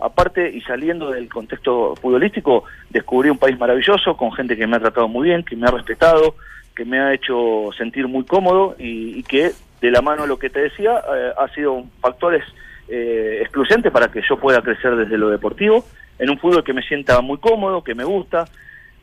Aparte, 0.00 0.50
y 0.50 0.60
saliendo 0.60 1.10
del 1.10 1.28
contexto 1.28 1.96
futbolístico, 1.96 2.64
descubrí 2.90 3.30
un 3.30 3.38
país 3.38 3.58
maravilloso, 3.58 4.16
con 4.16 4.32
gente 4.32 4.56
que 4.56 4.66
me 4.66 4.76
ha 4.76 4.80
tratado 4.80 5.08
muy 5.08 5.28
bien, 5.28 5.42
que 5.42 5.56
me 5.56 5.66
ha 5.66 5.70
respetado, 5.70 6.36
que 6.74 6.84
me 6.84 7.00
ha 7.00 7.12
hecho 7.12 7.70
sentir 7.76 8.06
muy 8.06 8.24
cómodo 8.24 8.76
y, 8.78 9.22
que, 9.24 9.52
de 9.80 9.90
la 9.90 10.00
mano 10.00 10.22
de 10.22 10.28
lo 10.28 10.38
que 10.38 10.50
te 10.50 10.60
decía, 10.60 11.02
eh, 11.14 11.32
ha 11.36 11.48
sido 11.48 11.84
factores 12.00 12.44
eh, 12.88 13.38
excluyentes 13.42 13.90
para 13.90 14.08
que 14.08 14.22
yo 14.28 14.38
pueda 14.38 14.62
crecer 14.62 14.94
desde 14.94 15.18
lo 15.18 15.30
deportivo, 15.30 15.84
en 16.18 16.30
un 16.30 16.38
fútbol 16.38 16.62
que 16.62 16.72
me 16.72 16.82
sienta 16.82 17.20
muy 17.20 17.38
cómodo, 17.38 17.82
que 17.82 17.94
me 17.94 18.04
gusta, 18.04 18.44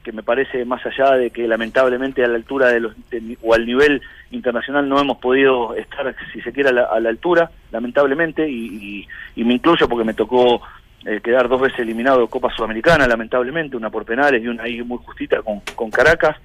que 0.06 0.12
me 0.12 0.24
parece 0.24 0.64
más 0.66 0.86
allá 0.86 1.16
de 1.16 1.32
que 1.32 1.48
lamentablemente 1.48 2.24
a 2.24 2.28
la 2.28 2.36
altura 2.36 2.68
de 2.68 2.80
los 2.80 2.94
o 3.42 3.54
al 3.56 3.66
nivel 3.66 4.02
internacional 4.30 4.88
no 4.88 5.00
hemos 5.00 5.18
podido 5.18 5.76
estar 5.76 6.16
si 6.32 6.42
se 6.42 6.54
quiere 6.54 6.70
a 6.70 7.00
la, 7.00 7.10
altura 7.10 7.50
lamentablemente 7.72 8.48
y, 8.48 9.08
y, 9.36 9.44
me 9.44 9.56
incluyo 9.56 9.90
porque 9.90 10.06
me 10.06 10.14
tocó 10.14 10.62
eh, 11.06 11.22
quedar 11.22 11.48
dos 11.48 11.62
veces 11.62 11.80
eliminado 11.80 12.22
de 12.22 12.28
Copa 12.28 12.54
Sudamericana, 12.56 13.08
lamentablemente, 13.08 13.78
una 13.78 13.90
por 13.90 14.06
penales 14.06 14.44
y 14.44 14.48
una 14.48 14.64
ahí 14.64 14.82
muy 14.82 14.98
justita 14.98 15.42
con, 15.42 15.62
con 15.76 15.92
Caracas, 15.92 16.38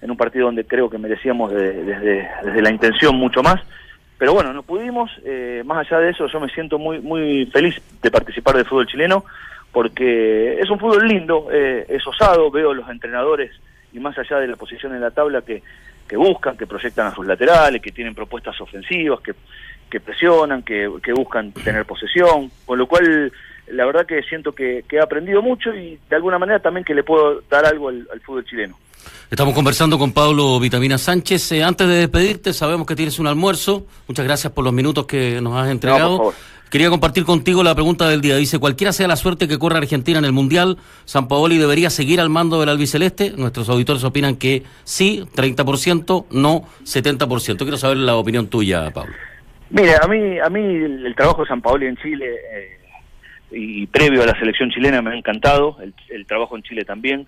en 0.00 0.10
un 0.10 0.16
partido 0.16 0.46
donde 0.46 0.64
creo 0.64 0.88
que 0.88 0.98
merecíamos 0.98 1.52
desde, 1.52 2.28
desde 2.42 2.62
la 2.62 2.70
intención 2.70 3.16
mucho 3.16 3.42
más. 3.42 3.60
Pero 4.18 4.32
bueno, 4.32 4.52
no 4.52 4.62
pudimos. 4.62 5.10
Eh, 5.24 5.62
más 5.64 5.86
allá 5.86 6.00
de 6.00 6.10
eso, 6.10 6.26
yo 6.26 6.40
me 6.40 6.48
siento 6.48 6.78
muy 6.78 7.00
muy 7.00 7.46
feliz 7.46 7.80
de 8.00 8.10
participar 8.10 8.56
del 8.56 8.64
fútbol 8.64 8.86
chileno, 8.86 9.24
porque 9.72 10.58
es 10.58 10.70
un 10.70 10.78
fútbol 10.78 11.06
lindo, 11.06 11.48
eh, 11.52 11.84
es 11.88 12.06
osado, 12.06 12.50
veo 12.50 12.72
los 12.72 12.88
entrenadores 12.88 13.52
y 13.92 13.98
más 14.00 14.16
allá 14.18 14.38
de 14.38 14.48
la 14.48 14.56
posición 14.56 14.94
en 14.94 15.02
la 15.02 15.10
tabla 15.10 15.42
que, 15.42 15.62
que 16.08 16.16
buscan, 16.16 16.56
que 16.56 16.66
proyectan 16.66 17.08
a 17.08 17.14
sus 17.14 17.26
laterales, 17.26 17.82
que 17.82 17.92
tienen 17.92 18.14
propuestas 18.14 18.58
ofensivas, 18.60 19.20
que, 19.20 19.34
que 19.90 20.00
presionan, 20.00 20.62
que, 20.62 20.90
que 21.02 21.12
buscan 21.12 21.52
tener 21.52 21.84
posesión, 21.84 22.50
con 22.64 22.78
lo 22.78 22.86
cual 22.86 23.30
la 23.68 23.86
verdad 23.86 24.06
que 24.06 24.22
siento 24.22 24.52
que, 24.52 24.84
que 24.88 24.96
he 24.96 25.00
aprendido 25.00 25.42
mucho 25.42 25.74
y 25.74 25.98
de 26.08 26.16
alguna 26.16 26.38
manera 26.38 26.60
también 26.60 26.84
que 26.84 26.94
le 26.94 27.02
puedo 27.02 27.42
dar 27.50 27.66
algo 27.66 27.88
al, 27.88 28.06
al 28.12 28.20
fútbol 28.20 28.44
chileno. 28.44 28.76
Estamos 29.30 29.54
conversando 29.54 29.98
con 29.98 30.12
Pablo 30.12 30.60
Vitamina 30.60 30.98
Sánchez. 30.98 31.52
Eh, 31.52 31.62
antes 31.62 31.86
de 31.88 31.94
despedirte, 31.94 32.52
sabemos 32.52 32.86
que 32.86 32.94
tienes 32.94 33.18
un 33.18 33.26
almuerzo. 33.26 33.86
Muchas 34.06 34.24
gracias 34.24 34.52
por 34.52 34.64
los 34.64 34.72
minutos 34.72 35.06
que 35.06 35.40
nos 35.40 35.56
has 35.56 35.68
entregado. 35.70 36.16
por 36.16 36.32
favor. 36.32 36.56
Quería 36.70 36.90
compartir 36.90 37.24
contigo 37.24 37.62
la 37.62 37.74
pregunta 37.74 38.08
del 38.08 38.20
día. 38.20 38.36
Dice, 38.36 38.58
cualquiera 38.58 38.92
sea 38.92 39.06
la 39.06 39.16
suerte 39.16 39.46
que 39.46 39.58
corra 39.58 39.78
Argentina 39.78 40.18
en 40.18 40.24
el 40.24 40.32
Mundial, 40.32 40.78
¿San 41.04 41.28
Paoli 41.28 41.58
debería 41.58 41.90
seguir 41.90 42.20
al 42.20 42.28
mando 42.28 42.58
del 42.58 42.68
albiceleste? 42.68 43.32
Nuestros 43.36 43.68
auditores 43.68 44.02
opinan 44.02 44.36
que 44.36 44.64
sí, 44.82 45.24
30%, 45.36 46.26
no, 46.30 46.64
70%. 46.82 47.58
Quiero 47.58 47.76
saber 47.76 47.98
la 47.98 48.16
opinión 48.16 48.48
tuya, 48.48 48.90
Pablo. 48.90 49.14
Mira, 49.70 50.00
a 50.02 50.08
mí, 50.08 50.38
a 50.40 50.48
mí 50.48 50.60
el, 50.60 51.06
el 51.06 51.14
trabajo 51.14 51.42
de 51.42 51.48
San 51.48 51.62
Paoli 51.62 51.86
en 51.86 51.96
Chile 51.96 52.26
eh, 52.52 52.78
y 53.50 53.86
previo 53.86 54.22
a 54.22 54.26
la 54.26 54.38
selección 54.38 54.70
chilena 54.70 55.02
me 55.02 55.10
ha 55.10 55.16
encantado, 55.16 55.76
el, 55.82 55.94
el 56.08 56.26
trabajo 56.26 56.56
en 56.56 56.62
Chile 56.62 56.84
también. 56.84 57.26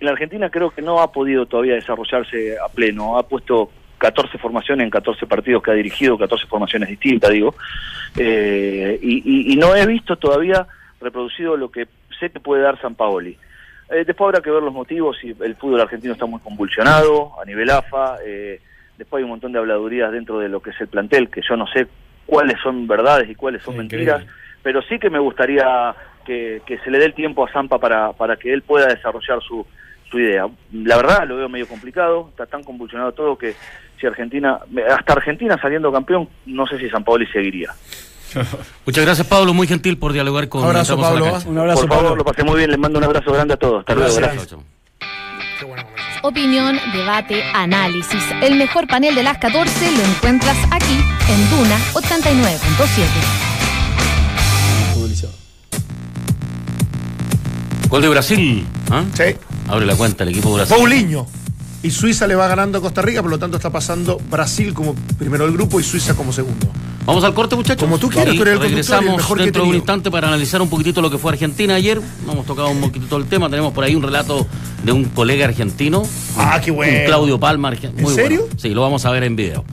Y 0.00 0.04
la 0.04 0.12
Argentina 0.12 0.50
creo 0.50 0.70
que 0.70 0.82
no 0.82 1.00
ha 1.00 1.10
podido 1.12 1.46
todavía 1.46 1.74
desarrollarse 1.74 2.56
a 2.58 2.68
pleno, 2.68 3.18
ha 3.18 3.26
puesto 3.26 3.70
14 3.98 4.36
formaciones 4.38 4.84
en 4.84 4.90
14 4.90 5.26
partidos 5.26 5.62
que 5.62 5.70
ha 5.70 5.74
dirigido, 5.74 6.18
14 6.18 6.46
formaciones 6.46 6.88
distintas, 6.90 7.30
digo, 7.30 7.54
eh, 8.16 8.98
y, 9.02 9.16
y- 9.24 9.52
y 9.52 9.56
no 9.56 9.74
he 9.74 9.86
visto 9.86 10.16
todavía 10.16 10.66
reproducido 11.00 11.56
lo 11.56 11.70
que 11.70 11.86
sé 12.18 12.30
que 12.30 12.40
puede 12.40 12.62
dar 12.62 12.80
San 12.80 12.94
Paoli. 12.94 13.36
Eh, 13.90 14.04
después 14.04 14.28
habrá 14.28 14.40
que 14.42 14.50
ver 14.50 14.62
los 14.62 14.72
motivos, 14.74 15.16
si 15.20 15.34
el 15.40 15.54
fútbol 15.56 15.80
argentino 15.80 16.12
está 16.12 16.26
muy 16.26 16.40
convulsionado 16.40 17.40
a 17.40 17.44
nivel 17.44 17.70
AFA, 17.70 18.16
eh, 18.24 18.60
después 18.98 19.20
hay 19.20 19.24
un 19.24 19.30
montón 19.30 19.52
de 19.52 19.58
habladurías 19.58 20.10
dentro 20.12 20.38
de 20.38 20.48
lo 20.48 20.60
que 20.60 20.70
es 20.70 20.80
el 20.80 20.88
plantel, 20.88 21.28
que 21.30 21.40
yo 21.48 21.56
no 21.56 21.66
sé 21.68 21.86
cuáles 22.26 22.58
son 22.62 22.86
verdades 22.86 23.30
y 23.30 23.34
cuáles 23.34 23.62
son 23.62 23.74
mentiras. 23.78 24.24
Pero 24.66 24.82
sí 24.82 24.98
que 24.98 25.10
me 25.10 25.20
gustaría 25.20 25.94
que, 26.24 26.60
que 26.66 26.78
se 26.78 26.90
le 26.90 26.98
dé 26.98 27.04
el 27.04 27.14
tiempo 27.14 27.46
a 27.46 27.52
Zampa 27.52 27.78
para, 27.78 28.12
para 28.14 28.36
que 28.36 28.52
él 28.52 28.62
pueda 28.62 28.88
desarrollar 28.88 29.40
su, 29.40 29.64
su 30.10 30.18
idea. 30.18 30.48
La 30.72 30.96
verdad 30.96 31.24
lo 31.24 31.36
veo 31.36 31.48
medio 31.48 31.68
complicado, 31.68 32.30
está 32.30 32.46
tan 32.46 32.64
convulsionado 32.64 33.12
todo 33.12 33.38
que 33.38 33.54
si 34.00 34.08
Argentina, 34.08 34.58
hasta 34.90 35.12
Argentina 35.12 35.56
saliendo 35.62 35.92
campeón, 35.92 36.28
no 36.46 36.66
sé 36.66 36.80
si 36.80 36.90
San 36.90 37.04
Paoli 37.04 37.28
seguiría. 37.28 37.70
Muchas 38.84 39.04
gracias, 39.04 39.24
Pablo. 39.28 39.54
Muy 39.54 39.68
gentil 39.68 39.98
por 39.98 40.12
dialogar 40.12 40.48
con 40.48 40.64
Abrazo, 40.64 40.98
Pablo. 41.00 41.26
Un 41.46 41.58
abrazo, 41.58 41.82
Por 41.82 41.88
favor, 41.88 42.04
Pablo. 42.06 42.16
lo 42.16 42.24
pasé 42.24 42.42
muy 42.42 42.58
bien, 42.58 42.70
les 42.70 42.78
mando 42.80 42.98
un 42.98 43.04
abrazo 43.04 43.32
grande 43.32 43.54
a 43.54 43.56
todos. 43.58 43.78
Hasta 43.82 43.94
luego, 43.94 44.16
Gracias. 44.16 44.56
Opinión, 46.22 46.76
debate, 46.92 47.40
análisis. 47.54 48.24
El 48.42 48.56
mejor 48.56 48.88
panel 48.88 49.14
de 49.14 49.22
las 49.22 49.38
14 49.38 49.92
lo 49.92 50.02
encuentras 50.02 50.56
aquí 50.72 50.98
en 51.28 51.50
Duna 51.50 51.78
89.7. 51.94 53.45
Gol 57.88 58.02
de 58.02 58.08
Brasil. 58.08 58.66
¿ah? 58.90 59.04
Sí. 59.14 59.34
Abre 59.68 59.86
la 59.86 59.94
cuenta 59.96 60.24
el 60.24 60.30
equipo 60.30 60.50
de 60.50 60.54
Brasil. 60.56 60.76
Paulinho. 60.76 61.26
Y 61.82 61.90
Suiza 61.90 62.26
le 62.26 62.34
va 62.34 62.48
ganando 62.48 62.78
a 62.78 62.80
Costa 62.80 63.00
Rica, 63.02 63.22
por 63.22 63.30
lo 63.30 63.38
tanto 63.38 63.56
está 63.58 63.70
pasando 63.70 64.18
Brasil 64.30 64.74
como 64.74 64.94
primero 65.18 65.44
del 65.44 65.52
grupo 65.54 65.78
y 65.78 65.84
Suiza 65.84 66.14
como 66.14 66.32
segundo. 66.32 66.66
Vamos 67.04 67.22
al 67.22 67.32
corte, 67.34 67.54
muchachos. 67.54 67.80
Como 67.84 67.98
tú 67.98 68.08
quieras, 68.08 68.34
tú 68.34 68.42
eres 68.42 68.54
el 68.54 68.58
y 68.60 68.64
el 68.64 68.68
regresamos 68.70 69.16
mejor 69.18 69.38
dentro 69.38 69.62
de 69.62 69.68
un 69.68 69.76
instante 69.76 70.10
para 70.10 70.26
analizar 70.26 70.60
un 70.60 70.68
poquitito 70.68 71.00
lo 71.00 71.08
que 71.10 71.18
fue 71.18 71.30
Argentina 71.30 71.76
ayer. 71.76 72.00
No 72.26 72.32
hemos 72.32 72.46
tocado 72.46 72.70
un 72.70 72.80
poquitito 72.80 73.16
el 73.18 73.26
tema. 73.26 73.48
Tenemos 73.48 73.72
por 73.72 73.84
ahí 73.84 73.94
un 73.94 74.02
relato 74.02 74.44
de 74.82 74.90
un 74.90 75.04
colega 75.04 75.44
argentino. 75.44 76.02
Ah, 76.36 76.60
qué 76.64 76.72
bueno. 76.72 76.98
Un 77.00 77.04
Claudio 77.06 77.38
Palma. 77.38 77.70
argen- 77.70 77.92
¿En 77.96 78.02
muy 78.02 78.12
serio? 78.14 78.40
bueno. 78.40 78.56
Sí, 78.58 78.70
lo 78.70 78.80
vamos 78.82 79.04
a 79.06 79.10
ver 79.12 79.22
en 79.22 79.36
video. 79.36 79.64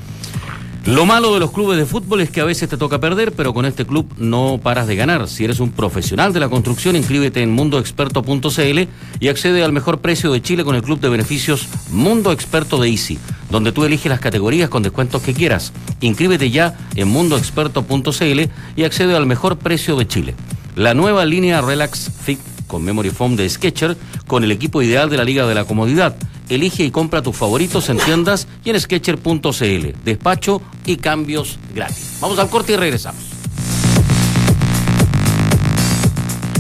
Lo 0.86 1.06
malo 1.06 1.34
de 1.34 1.40
los 1.40 1.52
clubes 1.52 1.78
de 1.78 1.86
fútbol 1.86 2.20
es 2.20 2.30
que 2.30 2.42
a 2.42 2.44
veces 2.44 2.68
te 2.68 2.76
toca 2.76 3.00
perder, 3.00 3.32
pero 3.32 3.54
con 3.54 3.66
este 3.66 3.86
club 3.86 4.06
no 4.18 4.60
paras 4.62 4.86
de 4.86 4.98
ganar. 4.98 5.30
Si 5.30 5.46
eres 5.46 5.62
un 5.62 5.72
profesional 5.72 6.34
de 6.34 6.42
la 6.42 6.50
construcción, 6.50 6.98
inscríbete 6.98 7.42
en 7.42 7.52
mundoexperto.cl 7.52 8.80
y 9.22 9.28
accede 9.30 9.64
al 9.64 9.72
mejor 9.72 10.02
precio 10.02 10.34
de 10.34 10.42
Chile 10.42 10.66
con 10.66 10.76
el 10.76 10.84
club 10.84 11.00
de 11.00 11.08
beneficios 11.08 11.70
Mundo 11.90 12.34
Experto 12.34 12.82
de 12.82 12.90
Easy, 12.90 13.18
donde 13.50 13.72
tú 13.72 13.86
eliges 13.86 14.10
las 14.10 14.20
categorías 14.20 14.70
con 14.70 14.84
descuentos 14.84 15.22
que 15.22 15.34
quieras. 15.34 15.72
Inscríbete 16.02 16.52
ya 16.52 16.78
en 16.96 17.08
mundoexperto.cl 17.08 18.42
y 18.76 18.84
accede 18.84 19.16
al 19.16 19.26
mejor 19.26 19.58
precio 19.58 19.96
de 19.96 20.06
Chile. 20.06 20.36
La 20.76 20.94
nueva 20.94 21.24
línea 21.24 21.62
Relax 21.62 22.12
Fit 22.26 22.40
con 22.74 22.84
Memory 22.84 23.12
Foam 23.12 23.36
de 23.36 23.48
Sketcher 23.48 23.96
con 24.26 24.44
el 24.44 24.52
equipo 24.52 24.82
ideal 24.82 25.08
de 25.08 25.18
la 25.18 25.24
Liga 25.24 25.46
de 25.46 25.54
la 25.54 25.66
Comodidad. 25.66 26.16
Elige 26.50 26.84
y 26.84 26.90
compra 26.90 27.22
tus 27.22 27.38
favoritos 27.38 27.88
en 27.90 27.98
tiendas 27.98 28.48
y 28.66 28.72
en 28.72 28.82
Sketcher.cl. 28.82 29.94
Despacho 30.04 30.60
y 30.84 30.96
cambios 30.96 31.60
gratis. 31.76 32.18
Vamos 32.20 32.40
al 32.40 32.50
corte 32.50 32.74
y 32.74 32.76
regresamos. 32.76 33.22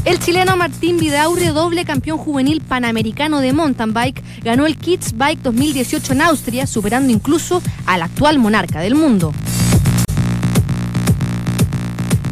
El 0.05 0.19
chileno 0.19 0.55
Martín 0.55 0.97
Vidaurre, 0.97 1.47
doble 1.47 1.83
campeón 1.83 2.19
juvenil 2.19 2.61
panamericano 2.61 3.39
de 3.39 3.53
mountain 3.53 3.93
bike, 3.93 4.23
ganó 4.43 4.67
el 4.67 4.77
Kids 4.77 5.17
Bike 5.17 5.41
2018 5.41 6.13
en 6.13 6.21
Austria, 6.21 6.67
superando 6.67 7.11
incluso 7.11 7.63
al 7.87 8.03
actual 8.03 8.37
monarca 8.37 8.81
del 8.81 8.93
mundo. 8.93 9.33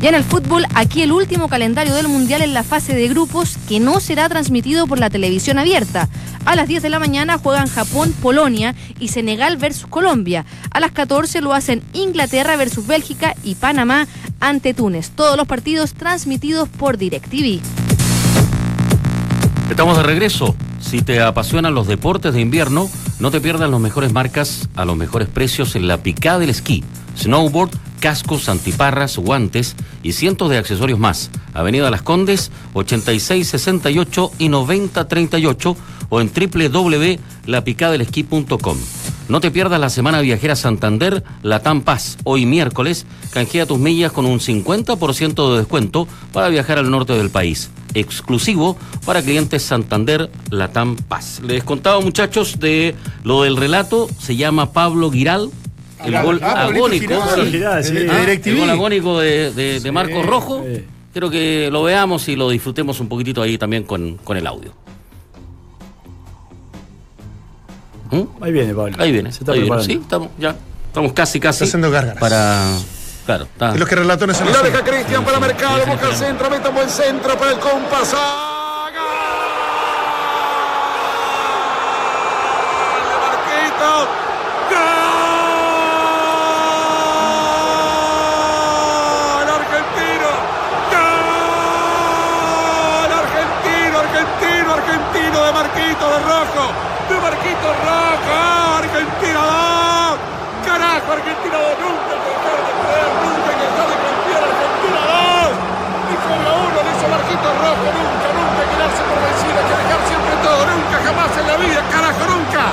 Y 0.01 0.07
en 0.07 0.15
el 0.15 0.23
fútbol, 0.23 0.65
aquí 0.73 1.03
el 1.03 1.11
último 1.11 1.47
calendario 1.47 1.93
del 1.93 2.07
Mundial 2.07 2.41
en 2.41 2.55
la 2.55 2.63
fase 2.63 2.95
de 2.95 3.07
grupos 3.07 3.57
que 3.69 3.79
no 3.79 3.99
será 3.99 4.27
transmitido 4.29 4.87
por 4.87 4.97
la 4.97 5.11
televisión 5.11 5.59
abierta. 5.59 6.09
A 6.43 6.55
las 6.55 6.67
10 6.67 6.81
de 6.81 6.89
la 6.89 6.97
mañana 6.97 7.37
juegan 7.37 7.67
Japón, 7.67 8.11
Polonia 8.19 8.73
y 8.99 9.09
Senegal 9.09 9.57
versus 9.57 9.85
Colombia. 9.85 10.43
A 10.71 10.79
las 10.79 10.91
14 10.91 11.41
lo 11.41 11.53
hacen 11.53 11.83
Inglaterra 11.93 12.55
versus 12.55 12.87
Bélgica 12.87 13.35
y 13.43 13.53
Panamá 13.53 14.07
ante 14.39 14.73
Túnez. 14.73 15.11
Todos 15.11 15.37
los 15.37 15.47
partidos 15.47 15.93
transmitidos 15.93 16.67
por 16.67 16.97
DirecTV. 16.97 17.61
Estamos 19.69 19.97
de 19.97 20.03
regreso. 20.03 20.55
Si 20.79 21.03
te 21.03 21.21
apasionan 21.21 21.75
los 21.75 21.85
deportes 21.85 22.33
de 22.33 22.41
invierno, 22.41 22.89
no 23.19 23.29
te 23.29 23.39
pierdas 23.39 23.69
las 23.69 23.79
mejores 23.79 24.11
marcas 24.11 24.67
a 24.75 24.83
los 24.83 24.97
mejores 24.97 25.27
precios 25.29 25.75
en 25.75 25.87
la 25.87 25.97
picada 25.97 26.39
del 26.39 26.49
esquí. 26.49 26.83
Snowboard, 27.17 27.69
cascos, 28.01 28.49
antiparras, 28.49 29.17
guantes 29.17 29.77
y 30.03 30.11
cientos 30.11 30.49
de 30.49 30.57
accesorios 30.57 30.99
más. 30.99 31.31
Avenida 31.53 31.89
Las 31.89 32.01
Condes, 32.01 32.51
8668 32.73 34.31
y 34.39 34.49
9038 34.49 35.77
o 36.09 36.19
en 36.19 36.29
www.lapicadelesquí.com. 36.33 38.77
No 39.29 39.39
te 39.39 39.51
pierdas 39.51 39.79
la 39.79 39.89
Semana 39.89 40.19
Viajera 40.19 40.57
Santander, 40.57 41.23
la 41.41 41.61
Paz, 41.61 42.17
hoy 42.25 42.45
miércoles. 42.45 43.05
Canjea 43.31 43.65
tus 43.65 43.79
millas 43.79 44.11
con 44.11 44.25
un 44.25 44.39
50% 44.39 45.51
de 45.51 45.59
descuento 45.59 46.05
para 46.33 46.49
viajar 46.49 46.79
al 46.79 46.91
norte 46.91 47.13
del 47.13 47.29
país. 47.29 47.71
Exclusivo 47.93 48.75
para 49.05 49.21
clientes 49.21 49.63
Santander, 49.63 50.29
la 50.49 50.69
Paz. 51.07 51.39
Les 51.45 51.63
contaba, 51.63 52.01
muchachos, 52.01 52.59
de 52.59 52.93
lo 53.23 53.43
del 53.43 53.55
relato. 53.55 54.09
Se 54.19 54.35
llama 54.35 54.73
Pablo 54.73 55.09
Giral. 55.11 55.49
El 56.05 56.15
Ah, 56.15 56.23
gol 56.23 56.39
ah, 56.43 56.63
agónico. 56.63 57.13
Sí. 57.35 57.61
Ah, 57.63 57.79
el 57.81 58.57
gol 58.59 58.69
agónico 58.69 59.19
de, 59.19 59.51
de, 59.51 59.73
de 59.73 59.79
Sí, 59.81 59.91
Marcos 59.91 60.25
Rojo. 60.25 60.63
sí. 60.65 60.85
Quiero 61.11 61.29
que 61.29 61.67
lo 61.71 61.83
veamos 61.83 62.27
y 62.29 62.37
lo 62.37 62.49
disfrutemos 62.49 62.99
un 63.01 63.09
poquitito 63.09 63.41
ahí 63.41 63.57
también 63.57 63.83
con, 63.83 64.15
con 64.23 64.37
el 64.37 64.47
audio. 64.47 64.71
¿Mm? 68.11 68.21
Ahí 68.43 68.51
viene, 68.53 68.73
Pablo. 68.73 68.95
Ahí 68.97 69.11
viene. 69.11 69.31
Se 69.33 69.39
está 69.39 69.51
ahí 69.51 69.61
viene. 69.61 69.83
Sí, 69.83 69.99
estamos 70.01 70.29
ya. 70.39 70.55
Estamos 70.87 71.11
casi, 71.13 71.39
casi. 71.39 71.63
Está 71.65 71.77
haciendo 71.77 71.91
gárgaras. 71.91 72.19
Para. 72.19 72.65
Claro, 73.25 73.43
está. 73.43 73.73
Es 73.73 73.79
los 73.79 73.89
que 73.89 73.95
relató 73.95 74.23
en 74.23 74.31
esa 74.31 74.45
Y 74.49 74.53
la 74.53 74.61
deja 74.63 74.83
Cristian 74.83 75.23
para 75.25 75.39
Mercado, 75.39 75.85
busca 75.85 76.09
el 76.09 76.15
centro, 76.15 76.49
mete 76.49 76.69
un 76.69 76.75
buen 76.75 76.89
centro 76.89 77.37
para 77.37 77.51
el 77.51 77.59
compás. 77.59 78.13
Marquito. 83.21 84.07
¡Gol! 88.11 89.47
Argentino. 89.49 90.29
¡Gol! 91.81 93.11
Argentino, 93.21 93.95
argentino, 94.05 94.67
argentino 94.73 95.37
de 95.45 95.51
Marquito 95.53 96.05
de 96.13 96.19
Rojo. 96.31 96.63
De 97.09 97.15
Marquito 97.25 97.67
Rojo. 97.85 98.35
Argentina 98.81 99.41
2. 100.11 100.19
Carajo, 100.65 101.00
Argentina 101.13 101.57
2. 101.57 101.77
Nunca 101.81 102.11
hay 102.11 102.21
que 102.21 102.31
dejar 102.31 102.59
de 102.67 102.73
creer, 102.81 103.09
nunca 103.21 103.49
que 103.51 103.65
dejar 103.69 103.87
de 103.91 103.97
confiar. 104.05 104.41
Argentina 104.51 105.01
2. 105.01 105.51
Y 106.11 106.15
juega 106.21 106.49
uno, 106.61 106.77
lo 106.81 106.89
hizo 106.91 107.05
Marquito 107.15 107.47
Rojo. 107.61 107.87
Nunca, 107.99 108.27
nunca 108.37 108.59
hay 108.61 108.69
que 108.71 108.77
darse 108.81 109.01
por 109.09 109.17
vencido. 109.25 109.57
Hay 109.61 109.67
que 109.69 109.75
dejar 109.81 110.01
siempre 110.11 110.33
todo. 110.45 110.61
Nunca, 110.71 110.95
jamás 111.05 111.31
en 111.41 111.45
la 111.51 111.55
vida. 111.57 111.79
Carajo, 111.91 112.23
nunca. 112.31 112.63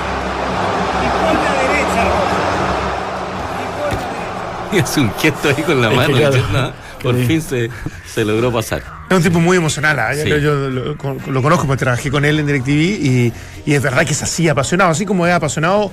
Es 4.72 4.97
un 4.99 5.11
gesto 5.14 5.49
ahí 5.49 5.62
con 5.62 5.80
la 5.80 5.89
Es 5.89 5.95
que 5.95 6.12
mano. 6.12 6.16
claro. 6.16 6.43
"Ah, 6.55 6.72
Por 7.03 7.14
Sí. 7.14 7.26
fin 7.26 7.41
se, 7.41 7.70
se 8.12 8.24
logró 8.24 8.53
pasar. 8.53 8.82
Es 9.09 9.16
un 9.16 9.22
tipo 9.22 9.39
muy 9.39 9.57
emocional. 9.57 9.99
¿ah? 10.01 10.12
Yo- 10.14 10.24
Sí. 10.24 10.30
Yo, 10.43 10.55
lo, 10.68 10.97
con- 10.99 11.18
lo 11.28 11.43
conozco 11.43 11.66
porque 11.66 11.78
trabajé 11.84 12.11
con 12.11 12.24
él 12.24 12.41
en 12.41 12.47
DirecTV 12.47 12.70
y, 12.70 13.32
y 13.64 13.74
es 13.74 13.80
verdad 13.80 14.05
que 14.05 14.12
es 14.12 14.22
así, 14.22 14.49
apasionado. 14.49 14.91
Así 14.91 15.07
como 15.07 15.24
es 15.26 15.32
apasionado, 15.32 15.93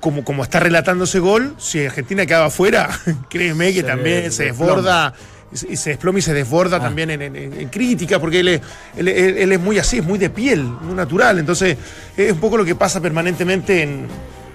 como, 0.00 0.24
como 0.24 0.42
está 0.42 0.58
relatando 0.60 1.04
ese 1.04 1.18
gol, 1.20 1.54
si 1.58 1.84
Argentina 1.84 2.24
quedaba 2.26 2.46
afuera, 2.46 2.88
créeme 3.30 3.72
que 3.72 3.82
Se 3.82 3.86
también 3.86 4.32
se 4.32 4.44
desborda. 4.44 5.12
Y 5.52 5.76
se- 5.76 5.90
desploma 5.90 6.20
y 6.20 6.22
se 6.22 6.32
desborda 6.32 6.76
Ah. 6.76 6.80
también 6.80 7.10
en, 7.10 7.22
en- 7.22 7.36
en 7.36 7.68
crítica, 7.70 8.20
porque 8.20 8.38
él 8.40 8.48
es, 8.48 8.60
él, 8.96 9.08
él- 9.08 9.36
él 9.36 9.50
es 9.52 9.58
muy 9.60 9.78
así, 9.80 9.98
es 9.98 10.04
muy 10.04 10.16
de 10.16 10.30
piel, 10.30 10.62
muy 10.62 10.94
natural. 10.94 11.38
Entonces, 11.40 11.76
es 12.16 12.32
un 12.32 12.38
poco 12.38 12.56
lo 12.56 12.64
que 12.64 12.76
pasa 12.76 13.00
permanentemente 13.00 13.82
en, 13.82 14.06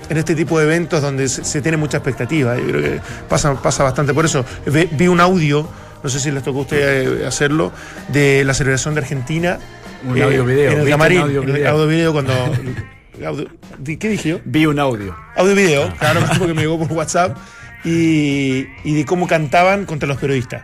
en 0.09 0.17
este 0.17 0.35
tipo 0.35 0.57
de 0.57 0.63
eventos 0.65 1.01
donde 1.01 1.27
se, 1.27 1.43
se 1.43 1.61
tiene 1.61 1.75
mucha 1.77 1.97
expectativa. 1.97 2.55
Yo 2.55 2.65
creo 2.67 2.81
que 2.81 3.01
pasa, 3.27 3.53
pasa 3.61 3.83
bastante 3.83 4.13
por 4.13 4.23
eso. 4.23 4.45
Ve- 4.67 4.87
vi 4.89 5.09
un 5.09 5.19
audio, 5.19 5.67
no 6.01 6.09
sé 6.09 6.17
si 6.21 6.31
les 6.31 6.41
tocó 6.43 6.59
a 6.59 6.61
ustedes 6.61 7.21
eh, 7.21 7.25
hacerlo, 7.27 7.73
de 8.07 8.45
la 8.45 8.53
celebración 8.53 8.93
de 8.95 9.01
Argentina. 9.01 9.59
Un 10.07 10.21
audio 10.21 10.45
video. 10.45 10.71
En 10.71 10.71
el 10.71 10.75
¿Viste 10.85 10.91
camarín. 10.91 11.17
un 11.17 11.23
audio 11.25 11.41
el 11.41 11.51
video? 11.51 11.71
audio 11.71 11.87
video 11.87 12.13
cuando. 12.13 12.33
audio- 13.24 13.47
¿Qué 13.84 14.09
dije 14.09 14.30
yo? 14.30 14.39
Vi 14.45 14.66
un 14.66 14.80
audio. 14.80 15.16
Audio 15.36 15.55
video, 15.55 15.93
claro, 15.97 16.22
porque 16.38 16.53
me 16.53 16.61
llegó 16.61 16.80
por 16.80 16.91
WhatsApp. 16.91 17.38
Y, 17.84 18.66
y 18.84 18.95
de 18.95 19.05
cómo 19.05 19.28
cantaban 19.28 19.86
contra 19.86 20.07
los 20.07 20.18
periodistas. 20.18 20.63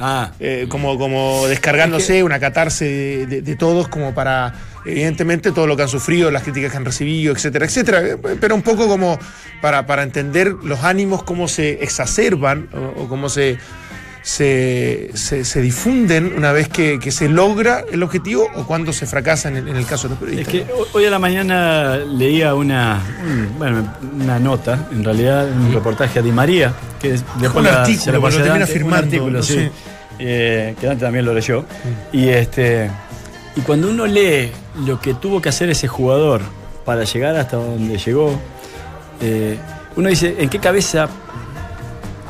Ah, 0.00 0.32
Eh, 0.40 0.66
como, 0.68 0.96
como 0.98 1.46
descargándose 1.48 2.22
una 2.22 2.38
catarse 2.40 2.84
de, 2.84 3.26
de- 3.26 3.42
de 3.42 3.56
todos, 3.56 3.88
como 3.88 4.14
para, 4.14 4.54
evidentemente, 4.84 5.50
todo 5.52 5.66
lo 5.66 5.76
que 5.76 5.82
han 5.82 5.88
sufrido, 5.88 6.30
las 6.30 6.42
críticas 6.42 6.70
que 6.72 6.76
han 6.76 6.84
recibido, 6.84 7.32
etcétera, 7.32 7.64
etcétera. 7.66 8.02
Pero 8.40 8.54
un 8.54 8.62
poco 8.62 8.86
como 8.88 9.18
para, 9.60 9.86
para 9.86 10.02
entender 10.04 10.52
los 10.62 10.84
ánimos, 10.84 11.22
cómo 11.24 11.48
se 11.48 11.82
exacerban 11.82 12.68
o, 12.72 13.02
o 13.04 13.08
cómo 13.08 13.28
se, 13.28 13.58
se, 14.28 15.08
se- 15.14 15.42
se 15.42 15.60
difunden 15.62 16.34
una 16.36 16.52
vez 16.52 16.68
que, 16.68 16.98
que 16.98 17.10
se 17.10 17.30
logra 17.30 17.82
el 17.90 18.02
objetivo 18.02 18.46
o 18.56 18.66
cuando 18.66 18.92
se 18.92 19.06
fracasa 19.06 19.48
en 19.48 19.56
el, 19.56 19.68
en 19.68 19.76
el 19.76 19.86
caso 19.86 20.06
de 20.06 20.14
los 20.16 20.22
Es 20.22 20.28
periodistas. 20.46 20.68
que 20.68 20.72
ho- 20.74 20.86
hoy 20.92 21.06
a 21.06 21.10
la 21.10 21.18
mañana 21.18 21.96
leía 21.96 22.54
una, 22.54 23.00
un- 23.24 23.58
bueno, 23.58 23.90
una 24.20 24.38
nota, 24.38 24.86
en 24.92 25.02
realidad 25.02 25.48
un 25.50 25.72
reportaje 25.72 26.18
a 26.18 26.22
Di 26.22 26.30
María, 26.30 26.74
que 27.00 27.14
es- 27.14 27.24
Un 27.54 27.64
la- 27.64 27.80
artículo, 27.80 28.18
lo 28.20 28.28
termina 28.28 28.66
firmando, 28.66 28.96
Un 28.98 29.04
artículo, 29.04 29.36
no 29.38 29.42
sí. 29.42 29.54
sé. 29.54 29.70
Eh, 30.18 30.74
que 30.78 30.86
Dante 30.86 31.04
también 31.06 31.24
lo 31.24 31.32
leyó. 31.32 31.64
Y 32.12 32.28
este 32.28 32.90
y 33.56 33.62
cuando 33.62 33.88
uno 33.88 34.04
lee 34.06 34.50
lo 34.84 35.00
que 35.00 35.14
tuvo 35.14 35.40
que 35.40 35.48
hacer 35.48 35.70
ese 35.70 35.88
jugador 35.88 36.42
para 36.84 37.04
llegar 37.04 37.34
hasta 37.36 37.56
donde 37.56 37.96
llegó, 37.96 38.38
eh, 39.22 39.56
uno 39.96 40.10
dice, 40.10 40.36
¿en 40.38 40.50
qué 40.50 40.58
cabeza 40.58 41.08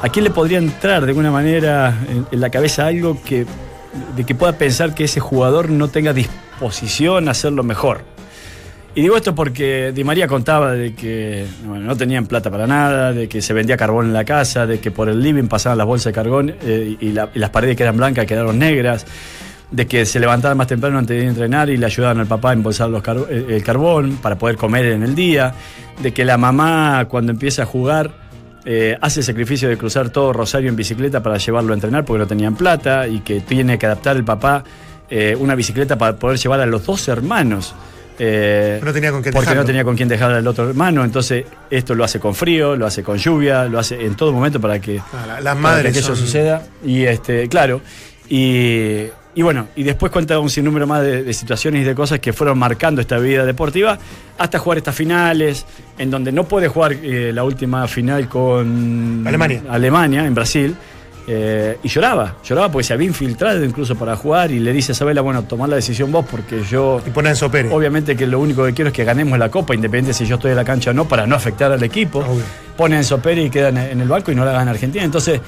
¿A 0.01 0.09
quién 0.11 0.25
le 0.25 0.31
podría 0.31 0.59
entrar 0.59 1.03
de 1.03 1.09
alguna 1.09 1.31
manera 1.31 1.93
en, 2.31 2.41
la 2.41 2.51
cabeza 2.51 2.87
algo 2.87 3.21
que, 3.25 3.45
de 4.17 4.25
que 4.25 4.35
pueda 4.35 4.53
pensar 4.53 4.95
que 4.95 5.05
ese 5.05 5.19
jugador 5.19 5.71
no 5.71 5.89
tenga 5.89 6.13
disposición 6.13 7.27
a 7.29 7.33
hacerlo 7.33 7.65
mejor? 7.65 8.03
Y 8.95 9.03
digo 9.03 9.17
esto 9.17 9.35
porque 9.35 9.93
Di 9.95 10.05
María 10.05 10.27
contaba 10.29 10.73
de 10.73 10.95
que 10.95 11.47
no 11.65 11.97
tenían 11.97 12.27
plata 12.27 12.51
para 12.51 12.67
nada, 12.67 13.13
de 13.13 13.29
que 13.29 13.43
se 13.43 13.53
vendía 13.53 13.77
carbón 13.77 14.07
en 14.07 14.13
la 14.13 14.25
casa, 14.25 14.67
de 14.67 14.81
que 14.81 14.91
por 14.91 15.09
el 15.09 15.21
living 15.23 15.47
pasaban 15.49 15.79
las 15.79 15.87
bolsas 15.87 16.07
de 16.07 16.13
carbón 16.13 16.55
eh, 16.63 16.97
y, 17.01 17.13
la- 17.13 17.29
y 17.35 17.39
las 17.39 17.51
paredes 17.51 17.77
que 17.77 17.83
eran 17.83 17.97
blancas 17.97 18.25
quedaron 18.27 18.59
negras, 18.59 19.05
de 19.71 19.87
que 19.87 20.07
se 20.07 20.19
levantaban 20.19 20.57
más 20.57 20.67
temprano 20.69 20.99
antes 20.99 21.21
de 21.21 21.29
entrenar 21.29 21.69
y 21.71 21.77
le 21.77 21.87
ayudaban 21.87 22.19
al 22.21 22.27
papá 22.27 22.51
a 22.51 22.53
embolsar 22.55 22.89
los 22.89 23.03
el 23.31 23.51
el 23.51 23.63
carbón 23.63 24.17
para 24.23 24.39
poder 24.39 24.57
comer 24.57 24.87
en 24.87 25.03
el 25.03 25.15
día, 25.15 25.55
de 26.03 26.13
que 26.13 26.25
la 26.25 26.39
mamá 26.39 27.05
cuando 27.09 27.31
empieza 27.33 27.65
a 27.65 27.67
jugar 27.67 28.28
eh, 28.71 28.99
hace 29.01 29.21
el 29.21 29.25
sacrificio 29.25 29.67
de 29.67 29.79
cruzar 29.79 30.11
todo 30.11 30.31
Rosario 30.35 30.69
en 30.69 30.77
bicicleta 30.77 31.23
para 31.23 31.39
llevarlo 31.39 31.73
a 31.73 31.75
entrenar 31.75 32.05
porque 32.05 32.19
no 32.19 32.27
tenían 32.27 32.55
plata 32.55 33.09
y 33.09 33.21
que 33.21 33.41
tiene 33.41 33.79
que 33.79 33.87
adaptar 33.87 34.17
el 34.17 34.25
papá 34.25 34.63
eh, 35.09 35.35
una 35.41 35.55
bicicleta 35.55 35.97
para 35.97 36.17
poder 36.17 36.37
llevar 36.39 36.61
a 36.61 36.67
los 36.67 36.85
dos 36.85 37.09
hermanos. 37.09 37.75
eh, 38.19 38.79
No 38.85 38.93
tenía 38.93 39.11
con 39.11 39.23
porque 39.23 39.39
dejarlo. 39.41 39.63
no 39.63 39.67
tenía 39.67 39.85
con 39.85 39.97
quién 39.97 40.07
dejar 40.09 40.33
al 40.33 40.47
otro 40.47 40.69
hermano, 40.69 41.03
entonces 41.03 41.47
esto 41.71 41.95
lo 41.95 42.05
hace 42.05 42.21
con 42.21 42.35
frío, 42.35 42.77
lo 42.77 42.85
hace 42.85 43.03
con 43.03 43.17
lluvia, 43.17 43.65
lo 43.65 43.79
hace 43.79 44.05
en 44.05 44.15
todo 44.17 44.33
momento 44.33 44.61
para 44.61 44.79
que, 44.81 44.99
Ah, 45.15 45.39
para 45.63 45.83
que 45.85 45.89
eso 46.01 46.09
son- 46.09 46.17
suceda. 46.19 46.63
Y 46.85 47.05
este, 47.05 47.49
claro, 47.49 47.81
y, 48.29 49.07
y 49.39 49.43
bueno, 49.43 49.69
y 49.77 49.85
después 49.85 50.11
cuenta 50.11 50.37
un 50.41 50.51
sinnúmero 50.51 50.85
más 50.89 51.01
de, 51.01 51.23
de 51.23 51.33
situaciones 51.33 51.83
y 51.83 51.85
de 51.85 51.95
cosas 51.95 52.19
que 52.19 52.33
fueron 52.33 52.59
marcando 52.59 53.01
esta 53.01 53.19
vida 53.19 53.45
deportiva 53.45 53.97
hasta 54.37 54.59
jugar 54.59 54.79
estas 54.79 54.97
finales, 54.97 55.65
en 55.97 56.11
donde 56.11 56.33
no 56.33 56.43
puede 56.43 56.67
jugar 56.67 56.95
eh, 56.95 57.31
la 57.33 57.45
última 57.45 57.87
final 57.87 58.29
con 58.29 59.23
Alemania. 59.25 59.63
Alemania, 59.71 60.27
en 60.27 60.35
Brasil. 60.35 60.75
eh, 61.31 61.77
y 61.83 61.89
lloraba, 61.89 62.37
lloraba 62.43 62.73
porque 62.73 62.85
se 62.85 62.95
había 62.95 63.07
infiltrado 63.07 63.63
incluso 63.63 63.95
para 63.95 64.17
jugar 64.17 64.51
y 64.51 64.61
le 64.61 64.73
dice 64.73 64.93
a 64.93 64.95
Isabela, 64.95 65.21
bueno, 65.21 65.45
tomar 65.45 65.69
la 65.69 65.77
decisión 65.77 66.11
vos 66.11 66.25
porque 66.29 66.65
yo 66.65 67.03
Y 67.07 67.11
ponen 67.11 67.37
Sopere. 67.37 67.71
Obviamente 67.71 68.17
que 68.17 68.27
lo 68.27 68.41
único 68.41 68.65
que 68.65 68.73
quiero 68.73 68.89
es 68.89 68.95
que 68.95 69.05
ganemos 69.05 69.39
la 69.39 69.51
copa, 69.51 69.75
independiente 69.75 70.15
si 70.15 70.25
yo 70.25 70.37
estoy 70.37 70.53
en 70.53 70.57
la 70.57 70.65
cancha 70.65 70.91
o 70.91 70.95
no, 70.95 71.07
para 71.07 71.27
no 71.27 71.37
afectar 71.37 71.71
al 71.71 71.83
equipo. 71.83 72.21
Obvio. 72.21 72.45
Ponen 72.77 73.05
Soperi 73.05 73.43
y 73.43 73.51
quedan 73.51 73.77
en 73.77 74.01
el 74.01 74.09
banco 74.09 74.33
y 74.33 74.35
no 74.35 74.45
la 74.45 74.53
gana 74.53 74.71
Argentina. 74.71 75.05
Entonces, 75.05 75.39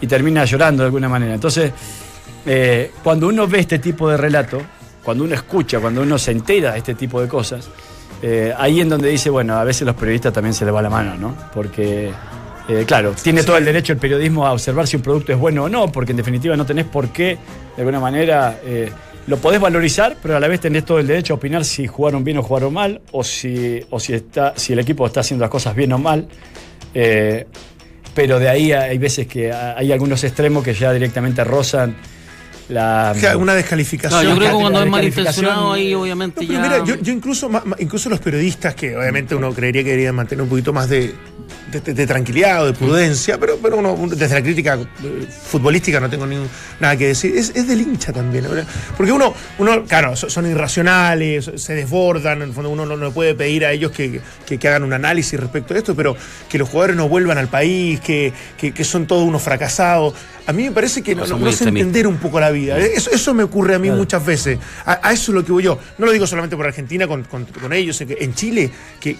y 0.00 0.06
termina 0.06 0.44
llorando 0.46 0.82
de 0.82 0.86
alguna 0.86 1.10
manera. 1.10 1.34
Entonces, 1.34 1.72
eh, 2.46 2.92
cuando 3.02 3.28
uno 3.28 3.46
ve 3.46 3.60
este 3.60 3.78
tipo 3.78 4.08
de 4.08 4.16
relato, 4.16 4.60
cuando 5.02 5.24
uno 5.24 5.34
escucha, 5.34 5.80
cuando 5.80 6.02
uno 6.02 6.18
se 6.18 6.32
entera 6.32 6.72
de 6.72 6.78
este 6.78 6.94
tipo 6.94 7.20
de 7.20 7.28
cosas, 7.28 7.68
eh, 8.22 8.52
ahí 8.56 8.80
en 8.80 8.88
donde 8.88 9.08
dice, 9.08 9.30
bueno, 9.30 9.56
a 9.56 9.64
veces 9.64 9.86
los 9.86 9.94
periodistas 9.94 10.32
también 10.32 10.54
se 10.54 10.64
les 10.64 10.74
va 10.74 10.82
la 10.82 10.90
mano, 10.90 11.16
¿no? 11.16 11.36
Porque, 11.54 12.10
eh, 12.68 12.84
claro, 12.86 13.14
tiene 13.22 13.42
todo 13.42 13.56
el 13.56 13.64
derecho 13.64 13.92
el 13.92 13.98
periodismo 13.98 14.46
a 14.46 14.52
observar 14.52 14.86
si 14.86 14.96
un 14.96 15.02
producto 15.02 15.32
es 15.32 15.38
bueno 15.38 15.64
o 15.64 15.68
no, 15.68 15.90
porque 15.90 16.12
en 16.12 16.16
definitiva 16.16 16.56
no 16.56 16.66
tenés 16.66 16.86
por 16.86 17.08
qué, 17.10 17.38
de 17.76 17.82
alguna 17.82 18.00
manera, 18.00 18.58
lo 19.26 19.36
podés 19.36 19.60
valorizar, 19.60 20.16
pero 20.22 20.36
a 20.36 20.40
la 20.40 20.48
vez 20.48 20.60
tenés 20.60 20.84
todo 20.84 20.98
el 20.98 21.06
derecho 21.06 21.34
a 21.34 21.36
opinar 21.36 21.64
si 21.64 21.86
jugaron 21.86 22.24
bien 22.24 22.38
o 22.38 22.42
jugaron 22.42 22.72
mal, 22.72 23.00
o 23.12 23.22
si, 23.22 23.80
o 23.90 24.00
si, 24.00 24.14
está, 24.14 24.54
si 24.56 24.72
el 24.72 24.78
equipo 24.78 25.06
está 25.06 25.20
haciendo 25.20 25.44
las 25.44 25.50
cosas 25.50 25.74
bien 25.76 25.92
o 25.92 25.98
mal. 25.98 26.28
Pero 28.14 28.40
de 28.40 28.48
ahí 28.48 28.72
hay 28.72 28.98
veces 28.98 29.28
que 29.28 29.52
hay 29.52 29.92
algunos 29.92 30.24
extremos 30.24 30.64
que 30.64 30.74
ya 30.74 30.92
directamente 30.92 31.44
rozan 31.44 31.94
la... 32.68 33.12
O 33.16 33.18
sea, 33.18 33.36
una 33.36 33.54
descalificación. 33.54 34.24
No, 34.24 34.30
yo 34.30 34.36
creo 34.36 34.56
que 34.56 34.60
cuando 34.60 34.82
es 34.82 34.90
malintencionado 34.90 35.72
ahí 35.72 35.94
obviamente 35.94 36.42
No, 36.42 36.48
pero 36.48 36.62
ya... 36.62 36.68
mira, 36.68 36.84
yo, 36.84 36.94
yo 36.96 37.12
incluso, 37.12 37.50
incluso 37.78 38.08
los 38.08 38.20
periodistas, 38.20 38.74
que 38.74 38.96
obviamente 38.96 39.34
uno 39.34 39.52
creería 39.52 39.82
que 39.82 39.90
deberían 39.90 40.14
mantener 40.14 40.42
un 40.42 40.48
poquito 40.48 40.72
más 40.72 40.88
de, 40.88 41.14
de- 41.70 41.80
de- 41.80 41.94
de 41.94 42.06
tranquilidad 42.06 42.62
o 42.62 42.66
de 42.66 42.72
prudencia, 42.72 43.38
pero, 43.38 43.58
pero 43.62 43.76
uno, 43.78 43.96
desde 44.14 44.34
la 44.34 44.42
crítica 44.42 44.78
eh, 45.02 45.26
futbolística 45.46 46.00
no 46.00 46.08
tengo 46.10 46.26
ni- 46.26 46.36
nada 46.80 46.96
que 46.96 47.08
decir. 47.08 47.36
Es, 47.36 47.52
es 47.54 47.66
del 47.68 47.80
hincha 47.80 48.12
también. 48.12 48.44
¿verdad? 48.44 48.66
Porque 48.96 49.12
uno, 49.12 49.34
uno, 49.58 49.84
claro, 49.84 50.16
so- 50.16 50.30
son 50.30 50.46
irracionales, 50.50 51.50
se 51.56 51.74
desbordan, 51.74 52.42
en 52.42 52.48
el 52.48 52.54
fondo 52.54 52.70
uno 52.70 52.86
no, 52.86 52.96
no 52.96 53.12
puede 53.12 53.34
pedir 53.34 53.64
a 53.64 53.72
ellos 53.72 53.90
que, 53.92 54.20
que- 54.46 54.58
que 54.58 54.68
hagan 54.68 54.82
un 54.84 54.92
análisis 54.92 55.38
respecto 55.38 55.74
a 55.74 55.78
esto, 55.78 55.94
pero 55.94 56.16
que 56.48 56.58
los 56.58 56.68
jugadores 56.68 56.96
no 56.96 57.08
vuelvan 57.08 57.38
al 57.38 57.48
país, 57.48 58.00
que, 58.00 58.32
que- 58.56 58.72
que 58.72 58.84
son 58.84 59.06
todos 59.06 59.24
unos 59.26 59.42
fracasados. 59.42 60.14
A 60.46 60.52
mí 60.52 60.64
me 60.64 60.72
parece 60.72 61.02
que 61.02 61.14
no, 61.14 61.22
no, 61.34 61.38
no 61.44 61.50
entender 61.68 62.06
un 62.06 62.16
poco 62.16 62.40
la 62.40 62.50
vida. 62.50 62.78
Eso, 62.78 63.10
eso 63.10 63.34
me 63.34 63.42
ocurre 63.42 63.74
a 63.74 63.78
mí 63.78 63.90
muchas 63.90 64.24
veces. 64.24 64.58
A, 64.86 65.06
a 65.08 65.12
eso 65.12 65.30
es 65.32 65.34
lo 65.34 65.44
que 65.44 65.52
voy 65.52 65.62
yo. 65.64 65.78
No 65.98 66.06
lo 66.06 66.12
digo 66.12 66.26
solamente 66.26 66.56
por 66.56 66.66
Argentina, 66.66 67.06
con, 67.06 67.24
con- 67.24 67.44
con 67.44 67.72
ellos, 67.74 68.00
en 68.00 68.34
Chile, 68.34 68.70
que, 68.98 69.16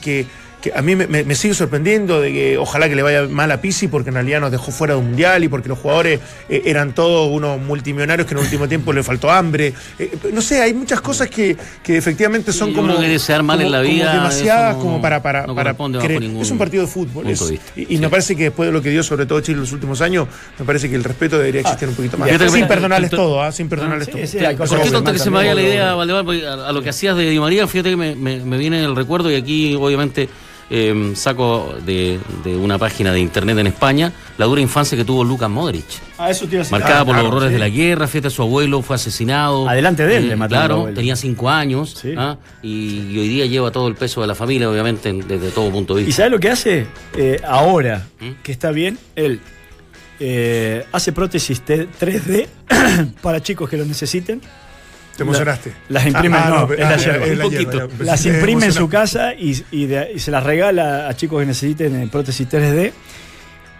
que- 0.60 0.72
a 0.74 0.82
mí 0.82 0.96
me, 0.96 1.06
me- 1.06 1.22
me 1.24 1.34
sigue 1.34 1.54
sorprendiendo 1.54 2.20
de 2.20 2.32
que 2.32 2.58
ojalá 2.58 2.88
que 2.88 2.96
le 2.96 3.02
vaya 3.02 3.28
mal 3.28 3.50
a 3.52 3.60
Pisi 3.60 3.86
porque 3.88 4.10
en 4.10 4.14
realidad 4.14 4.40
nos 4.40 4.50
dejó 4.50 4.72
fuera 4.72 4.94
de 4.94 5.00
un 5.00 5.06
mundial 5.08 5.44
y 5.44 5.48
porque 5.48 5.68
los 5.68 5.78
jugadores 5.78 6.20
eh, 6.48 6.62
eran 6.66 6.94
todos 6.94 7.30
unos 7.30 7.60
multimillonarios 7.60 8.26
que 8.26 8.34
en 8.34 8.38
el 8.38 8.44
último 8.44 8.66
tiempo 8.68 8.92
le 8.92 9.02
faltó 9.02 9.30
hambre. 9.30 9.72
Eh, 9.98 10.10
no 10.32 10.40
sé, 10.42 10.60
hay 10.60 10.74
muchas 10.74 11.00
cosas 11.00 11.28
que, 11.28 11.56
que 11.82 11.96
efectivamente 11.96 12.52
son 12.52 12.72
como, 12.74 12.98
que 12.98 13.08
desear 13.08 13.42
mal 13.42 13.60
en 13.60 13.66
como- 13.66 13.76
la 13.76 13.82
como 13.82 13.94
vida, 13.94 14.12
demasiadas 14.14 14.70
eso 14.70 14.78
no- 14.78 14.84
como 14.84 15.02
para, 15.02 15.22
para, 15.22 15.46
no 15.46 15.54
para 15.54 15.70
Es 15.70 16.50
un 16.50 16.58
partido 16.58 16.82
de 16.84 16.88
fútbol. 16.88 17.28
es- 17.28 17.48
de 17.48 17.58
y 17.76 17.82
y 17.82 17.86
Sí. 17.86 17.98
me 17.98 18.08
parece 18.08 18.34
que 18.36 18.44
después 18.44 18.66
de 18.68 18.72
lo 18.72 18.82
que 18.82 18.90
dio 18.90 19.02
sobre 19.02 19.26
todo 19.26 19.40
Chile 19.40 19.54
en 19.56 19.60
los 19.60 19.72
últimos 19.72 20.00
años, 20.00 20.26
me 20.58 20.64
parece 20.64 20.88
que 20.90 20.96
el 20.96 21.04
respeto 21.04 21.38
debería 21.38 21.60
existir 21.60 21.88
un 21.88 21.94
poquito 21.94 22.18
más. 22.18 22.28
Sin 22.50 22.66
perdonarles 22.66 23.10
todo, 23.10 23.40
¿ah? 23.42 23.52
sin 23.52 23.68
perdonarles 23.68 24.06
sí, 24.06 24.12
todo. 24.38 24.48
hay 24.48 24.56
cosas 24.56 24.80
Cortito 24.80 25.04
que 25.12 25.18
se 25.18 25.30
me 25.30 25.36
vaya 25.36 25.54
la 25.54 25.62
idea, 25.62 25.94
Valdemar, 25.94 26.24
a, 26.66 26.72
lo 26.72 26.82
que 26.82 26.90
hacías 26.90 27.16
de 27.16 27.30
Di 27.30 27.38
María, 27.38 27.66
fíjate 27.66 27.90
que 27.90 27.96
me 27.96 28.58
viene 28.58 28.82
el 28.84 28.96
recuerdo 28.96 29.30
y 29.30 29.36
aquí 29.36 29.74
obviamente 29.74 30.28
eh, 30.70 31.12
saco 31.14 31.74
de, 31.86 32.18
de 32.44 32.56
una 32.56 32.78
página 32.78 33.12
de 33.12 33.20
internet 33.20 33.56
en 33.58 33.66
España 33.68 34.12
la 34.36 34.46
dura 34.46 34.60
infancia 34.60 34.96
que 34.98 35.04
tuvo 35.04 35.24
Lucas 35.24 35.48
Modric. 35.50 35.84
Ah, 36.18 36.30
eso 36.30 36.46
te 36.46 36.52
iba 36.56 36.60
a 36.60 36.64
decir. 36.64 36.72
Marcada 36.72 37.00
Ah, 37.00 37.04
por 37.04 37.16
los 37.16 37.24
horrores 37.26 37.48
sí. 37.48 37.52
de 37.54 37.58
la 37.58 37.68
guerra, 37.68 38.06
fíjate, 38.08 38.30
su 38.30 38.42
abuelo 38.42 38.82
fue 38.82 38.96
asesinado. 38.96 39.68
Adelante 39.68 40.06
de 40.06 40.16
él 40.18 40.24
Eh, 40.24 40.28
le 40.28 40.36
mataron 40.36 40.58
al 40.62 40.66
Claro, 40.68 40.74
abuelo. 40.80 40.96
tenía 40.96 41.16
cinco 41.16 41.48
años 41.50 41.90
Sí. 42.00 42.14
¿ah? 42.16 42.36
y, 42.62 43.06
y 43.10 43.18
hoy 43.18 43.28
día 43.28 43.46
lleva 43.46 43.70
todo 43.70 43.88
el 43.88 43.94
peso 43.94 44.20
de 44.20 44.26
la 44.26 44.34
familia, 44.34 44.68
obviamente, 44.70 45.08
en- 45.08 45.26
desde 45.26 45.50
todo 45.50 45.70
punto 45.70 45.94
de 45.94 46.02
¿Y 46.02 46.04
vista. 46.06 46.18
sabes 46.22 46.32
lo 46.32 46.38
que 46.40 46.50
hace? 46.50 46.86
Eh, 47.16 47.40
ahora 47.46 48.06
¿Mm? 48.20 48.42
que 48.42 48.52
está 48.52 48.70
bien, 48.70 48.98
él 49.16 49.40
eh, 50.20 50.84
hace 50.92 51.12
prótesis 51.12 51.60
T- 51.62 51.88
3D 52.00 52.46
para 53.22 53.40
chicos 53.42 53.68
que 53.70 53.76
lo 53.76 53.84
necesiten. 53.84 54.40
Te 55.18 55.22
emocionaste. 55.24 55.72
Las 55.90 56.06
imprime, 56.06 56.36
Ah, 56.38 56.44
ah, 56.46 56.48
no, 56.50 56.74
la 56.74 56.88
ah, 56.88 56.96
yerba. 56.96 57.26
es 57.26 57.32
Un 57.32 57.38
la 57.38 57.44
poquito. 57.44 57.72
yerba, 57.72 57.88
ya, 57.98 58.04
Las 58.04 58.24
imprime 58.26 58.66
en 58.66 58.72
su 58.72 58.88
casa 58.88 59.34
y, 59.34 59.62
y 59.70 59.86
de- 59.86 60.12
y 60.14 60.18
se 60.20 60.30
las 60.30 60.42
regala 60.44 61.08
a 61.08 61.14
chicos 61.14 61.40
que 61.40 61.46
necesiten 61.46 62.08
prótesis 62.08 62.48
3D. 62.48 62.92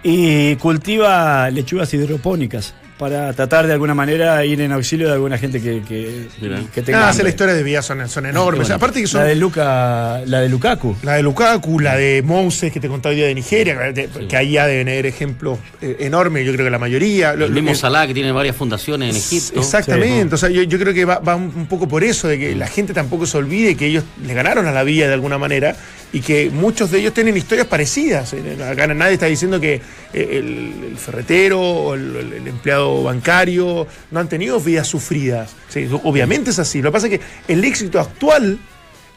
Y 0.03 0.57
cultiva 0.57 1.51
lechugas 1.51 1.93
hidropónicas 1.95 2.75
para 2.99 3.33
tratar 3.33 3.67
de 3.67 3.73
alguna 3.73 3.95
manera 3.95 4.45
ir 4.45 4.61
en 4.61 4.73
auxilio 4.73 5.07
de 5.07 5.15
alguna 5.15 5.39
gente 5.39 5.61
que, 5.63 5.83
que, 5.87 6.27
que 6.75 6.83
tenga. 6.83 7.07
Ah, 7.07 7.09
hambre. 7.11 7.25
las 7.25 7.33
historias 7.33 7.57
de 7.57 7.63
vida 7.63 7.81
son, 7.83 8.09
son 8.09 8.27
enormes. 8.27 8.63
Bueno, 8.63 8.75
Aparte 8.75 9.01
que 9.01 9.07
son. 9.07 9.21
La 9.21 9.27
de 9.29 9.37
Luca, 9.37 10.21
la 10.27 10.41
de 10.41 10.49
Lukaku. 10.49 10.97
La 11.03 11.15
de 11.15 11.23
Lukaku, 11.23 11.81
la 11.81 11.97
de 11.97 12.23
Moses, 12.23 12.73
que 12.73 12.81
te 12.81 12.89
contaba 12.89 13.11
hoy 13.11 13.17
día 13.17 13.27
de 13.27 13.35
Nigeria, 13.35 13.93
que, 13.95 14.09
que 14.29 14.37
ahí 14.37 14.53
ya 14.53 14.67
deben 14.67 14.89
haber 14.89 15.07
ejemplos 15.07 15.59
eh, 15.81 15.97
enormes, 16.01 16.45
yo 16.45 16.53
creo 16.53 16.65
que 16.67 16.71
la 16.71 16.79
mayoría. 16.79 17.35
Lo- 17.35 17.47
El 17.47 17.53
mismo 17.53 17.75
Salah 17.75 18.07
que 18.07 18.15
tiene 18.15 18.33
varias 18.33 18.57
fundaciones 18.57 19.11
en 19.11 19.17
Egipto. 19.17 19.61
Exactamente, 19.61 20.35
o 20.35 20.39
sea, 20.39 20.49
yo, 20.49 20.63
yo 20.63 20.79
creo 20.79 20.93
que 20.93 21.05
va, 21.05 21.19
va 21.21 21.37
un, 21.37 21.53
un 21.55 21.67
poco 21.67 21.87
por 21.89 22.03
eso, 22.05 22.27
de 22.29 22.39
que 22.39 22.55
la 22.55 22.67
gente 22.67 22.93
tampoco 22.95 23.27
se 23.27 23.37
olvide 23.39 23.77
que 23.77 23.87
ellos 23.87 24.05
le 24.27 24.35
ganaron 24.35 24.67
a 24.67 24.73
la 24.73 24.83
vida 24.83 25.07
de 25.07 25.15
alguna 25.15 25.39
manera 25.39 25.77
y 26.13 26.21
que 26.21 26.51
muchos 26.51 26.91
de 26.91 27.01
ellos 27.01 27.13
tienen 27.13 27.37
historias 27.37 27.67
parecidas. 27.67 28.33
Eh, 28.33 28.57
Acá 28.65 28.87
nadie 28.87 29.15
está 29.15 29.27
diciendo 29.27 29.61
que 29.61 29.75
eh, 29.75 29.81
el, 30.13 30.73
el 30.91 30.97
ferretero 30.97 31.61
o 31.61 31.95
el, 31.95 32.47
empleado 32.47 33.03
bancario 33.03 33.87
no 34.11 34.21
han 34.21 34.29
tenido 34.29 34.59
vidas 34.61 34.87
sufridas. 34.87 35.51
Sí, 35.69 35.89
obviamente 36.05 36.51
es 36.51 36.59
así. 36.59 36.81
Lo 36.81 36.91
que 36.91 36.93
pasa 36.95 37.07
es 37.09 37.19
que 37.19 37.53
el 37.53 37.65
éxito 37.65 38.01
actual 38.01 38.59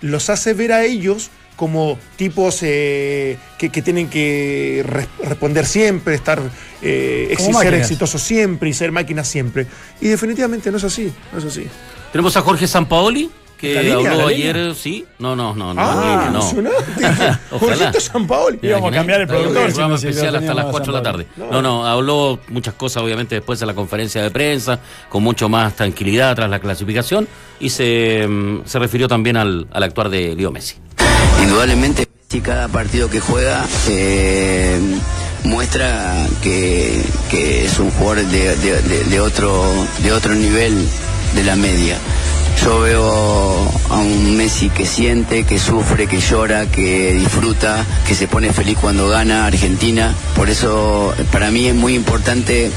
los 0.02 0.30
hace 0.30 0.54
ver 0.54 0.74
a 0.74 0.84
ellos 0.84 1.30
como 1.56 2.00
tipos 2.16 2.60
eh, 2.64 3.38
que, 3.60 3.70
que 3.70 3.82
tienen 3.84 4.10
que 4.10 4.84
res- 4.86 5.08
responder 5.24 5.66
siempre, 5.68 6.16
estar 6.16 6.42
eh, 6.82 7.36
ser 7.62 7.74
exitosos 7.76 8.22
siempre 8.22 8.70
y 8.70 8.74
ser 8.74 8.92
máquinas 8.92 9.28
siempre. 9.28 9.68
Y 10.02 10.08
definitivamente 10.08 10.72
no 10.72 10.78
es 10.78 10.84
así, 10.84 11.14
no 11.32 11.38
es 11.38 11.46
así. 11.46 11.68
Tenemos 12.12 12.36
a 12.36 12.42
Jorge 12.42 12.68
Sampaoli, 12.68 13.30
que 13.62 13.76
¿La 13.76 13.82
línea, 13.84 14.12
habló 14.12 14.24
la 14.24 14.28
ayer, 14.30 14.56
línea? 14.56 14.74
sí. 14.76 15.06
No, 15.20 15.36
no, 15.36 15.54
no, 15.56 15.74
no. 15.74 15.82
Ah, 15.82 16.30
línea, 16.30 16.30
no. 16.32 16.42
Jorgito. 17.60 17.92
¿Te 18.60 18.68
Íbamos 18.68 18.92
a 18.92 18.96
cambiar 18.96 19.22
el 19.22 19.28
productor, 19.28 19.66
programa 19.68 19.98
si 19.98 20.08
especial 20.08 20.36
hasta 20.36 20.48
las 20.48 20.56
teníamos 20.66 20.72
4 20.72 20.92
de 20.94 20.98
la 21.00 21.04
tarde. 21.04 21.28
No, 21.38 21.62
no, 21.62 21.86
habló 21.86 22.40
muchas 22.50 22.74
cosas, 22.74 23.04
obviamente, 23.04 23.36
después 23.36 23.60
de 23.60 23.66
la 23.68 23.74
conferencia 23.74 24.22
de 24.24 24.32
prensa, 24.32 24.80
con 25.10 25.24
mucho 25.24 25.48
más 25.48 25.76
tranquilidad 25.76 26.36
tras 26.36 26.50
la 26.50 26.60
clasificación, 26.60 27.28
y 27.60 27.70
se, 27.70 28.26
mm, 28.28 28.62
se 28.66 28.80
refirió 28.80 29.08
también 29.08 29.38
al, 29.38 29.68
al 29.72 29.84
actuar 29.84 30.10
de 30.10 30.36
Leo 30.36 30.52
Messi. 30.52 30.76
Indudablemente, 31.44 32.08
si 32.30 32.42
cada 32.42 32.68
partido 32.68 33.10
que 33.10 33.20
juega 33.20 33.66
eh, 33.90 34.80
muestra 35.44 36.14
que, 36.42 37.02
que 37.30 37.66
es 37.66 37.78
un 37.80 37.92
jugador 37.92 38.26
de, 38.26 38.56
de- 38.58 38.82
de- 38.82 39.04
de 39.06 39.20
otro, 39.20 39.64
de 40.04 40.12
otro 40.14 40.34
nivel 40.34 40.88
de 41.36 41.44
la 41.44 41.56
media. 41.56 41.98
Yo 42.64 42.80
veo 42.82 43.72
a 43.90 43.98
un 43.98 44.38
Messi 44.38 44.70
que 44.70 44.86
siente, 44.86 45.46
que 45.46 45.58
sufre, 45.58 46.08
que 46.08 46.20
llora, 46.20 46.68
que 46.68 47.14
disfruta, 47.14 47.84
que 48.08 48.14
se 48.14 48.28
pone 48.28 48.54
feliz 48.54 48.78
cuando 48.80 49.08
gana 49.08 49.48
Argentina. 49.48 50.14
Por 50.36 50.50
eso 50.50 51.14
para 51.32 51.50
mí 51.50 51.68
es 51.68 51.74
muy 51.74 51.96
importante 51.96 52.72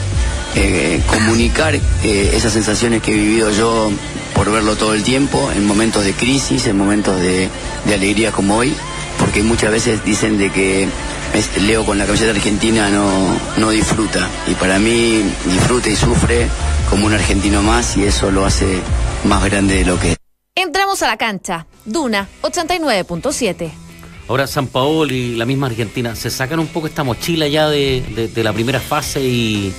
eh, 0.54 1.02
comunicar 1.06 1.74
eh, 1.74 1.80
esas 2.32 2.52
sensaciones 2.52 3.02
que 3.02 3.12
he 3.12 3.14
vivido 3.14 3.50
yo 3.50 3.90
por 4.34 4.50
verlo 4.50 4.76
todo 4.76 4.94
el 4.94 5.02
tiempo, 5.02 5.50
en 5.54 5.66
momentos 5.66 6.04
de 6.04 6.12
crisis, 6.12 6.66
en 6.66 6.78
momentos 6.78 7.20
de, 7.20 7.48
alegría 7.86 8.32
como 8.32 8.56
hoy, 8.56 8.74
porque 9.18 9.42
muchas 9.42 9.70
veces 9.70 10.04
dicen 10.04 10.38
de 10.38 10.50
que 10.50 10.88
Leo 11.60 11.84
con 11.84 11.98
la 11.98 12.06
camiseta 12.06 12.30
argentina 12.30 12.88
no, 12.88 13.36
no 13.56 13.70
disfruta, 13.70 14.28
y 14.46 14.54
para 14.54 14.78
mí 14.78 15.22
disfruta 15.46 15.88
y 15.88 15.96
sufre 15.96 16.48
como 16.88 17.06
un 17.06 17.12
argentino 17.12 17.62
más, 17.62 17.96
y 17.96 18.04
eso 18.04 18.30
lo 18.30 18.44
hace 18.44 18.80
más 19.24 19.44
grande 19.44 19.76
de 19.76 19.84
lo 19.84 19.98
que 19.98 20.12
es. 20.12 20.16
Entramos 20.54 21.02
a 21.02 21.08
la 21.08 21.16
cancha. 21.16 21.66
Duna 21.84 22.28
89.7. 22.42 23.70
Ahora 24.28 24.46
San 24.46 24.68
y 25.10 25.34
la 25.36 25.44
misma 25.44 25.66
Argentina, 25.66 26.16
se 26.16 26.30
sacan 26.30 26.58
un 26.58 26.68
poco 26.68 26.86
esta 26.86 27.04
mochila 27.04 27.46
ya 27.46 27.68
de, 27.68 28.02
de- 28.14 28.28
de 28.28 28.44
la 28.44 28.52
primera 28.54 28.80
fase 28.80 29.20
y, 29.22 29.72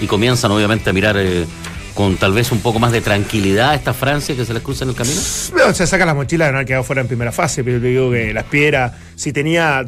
y 0.00 0.06
comienzan 0.06 0.50
obviamente 0.50 0.90
a 0.90 0.92
mirar 0.92 1.16
eh, 1.18 1.46
con 1.94 2.16
tal 2.16 2.32
vez 2.32 2.50
un 2.50 2.58
poco 2.60 2.80
más 2.80 2.90
de 2.90 3.00
tranquilidad 3.00 3.70
a 3.70 3.74
esta 3.76 3.94
Francia 3.94 4.34
que 4.34 4.44
se 4.44 4.52
les 4.54 4.62
cruza 4.62 4.82
en 4.84 4.90
el 4.90 4.96
camino. 4.96 5.20
No, 5.56 5.72
se 5.72 5.86
saca 5.86 6.04
la 6.04 6.14
mochila 6.14 6.46
de 6.46 6.52
no 6.52 6.58
haber 6.58 6.66
quedado 6.66 6.82
fuera 6.84 7.00
en 7.02 7.06
primera 7.06 7.30
fase, 7.30 7.62
pero 7.62 7.76
yo 7.76 7.82
te 7.82 7.88
digo 7.88 8.10
que 8.10 8.32
las 8.34 8.44
piedras, 8.44 8.92
si 9.14 9.32
tenía 9.32 9.84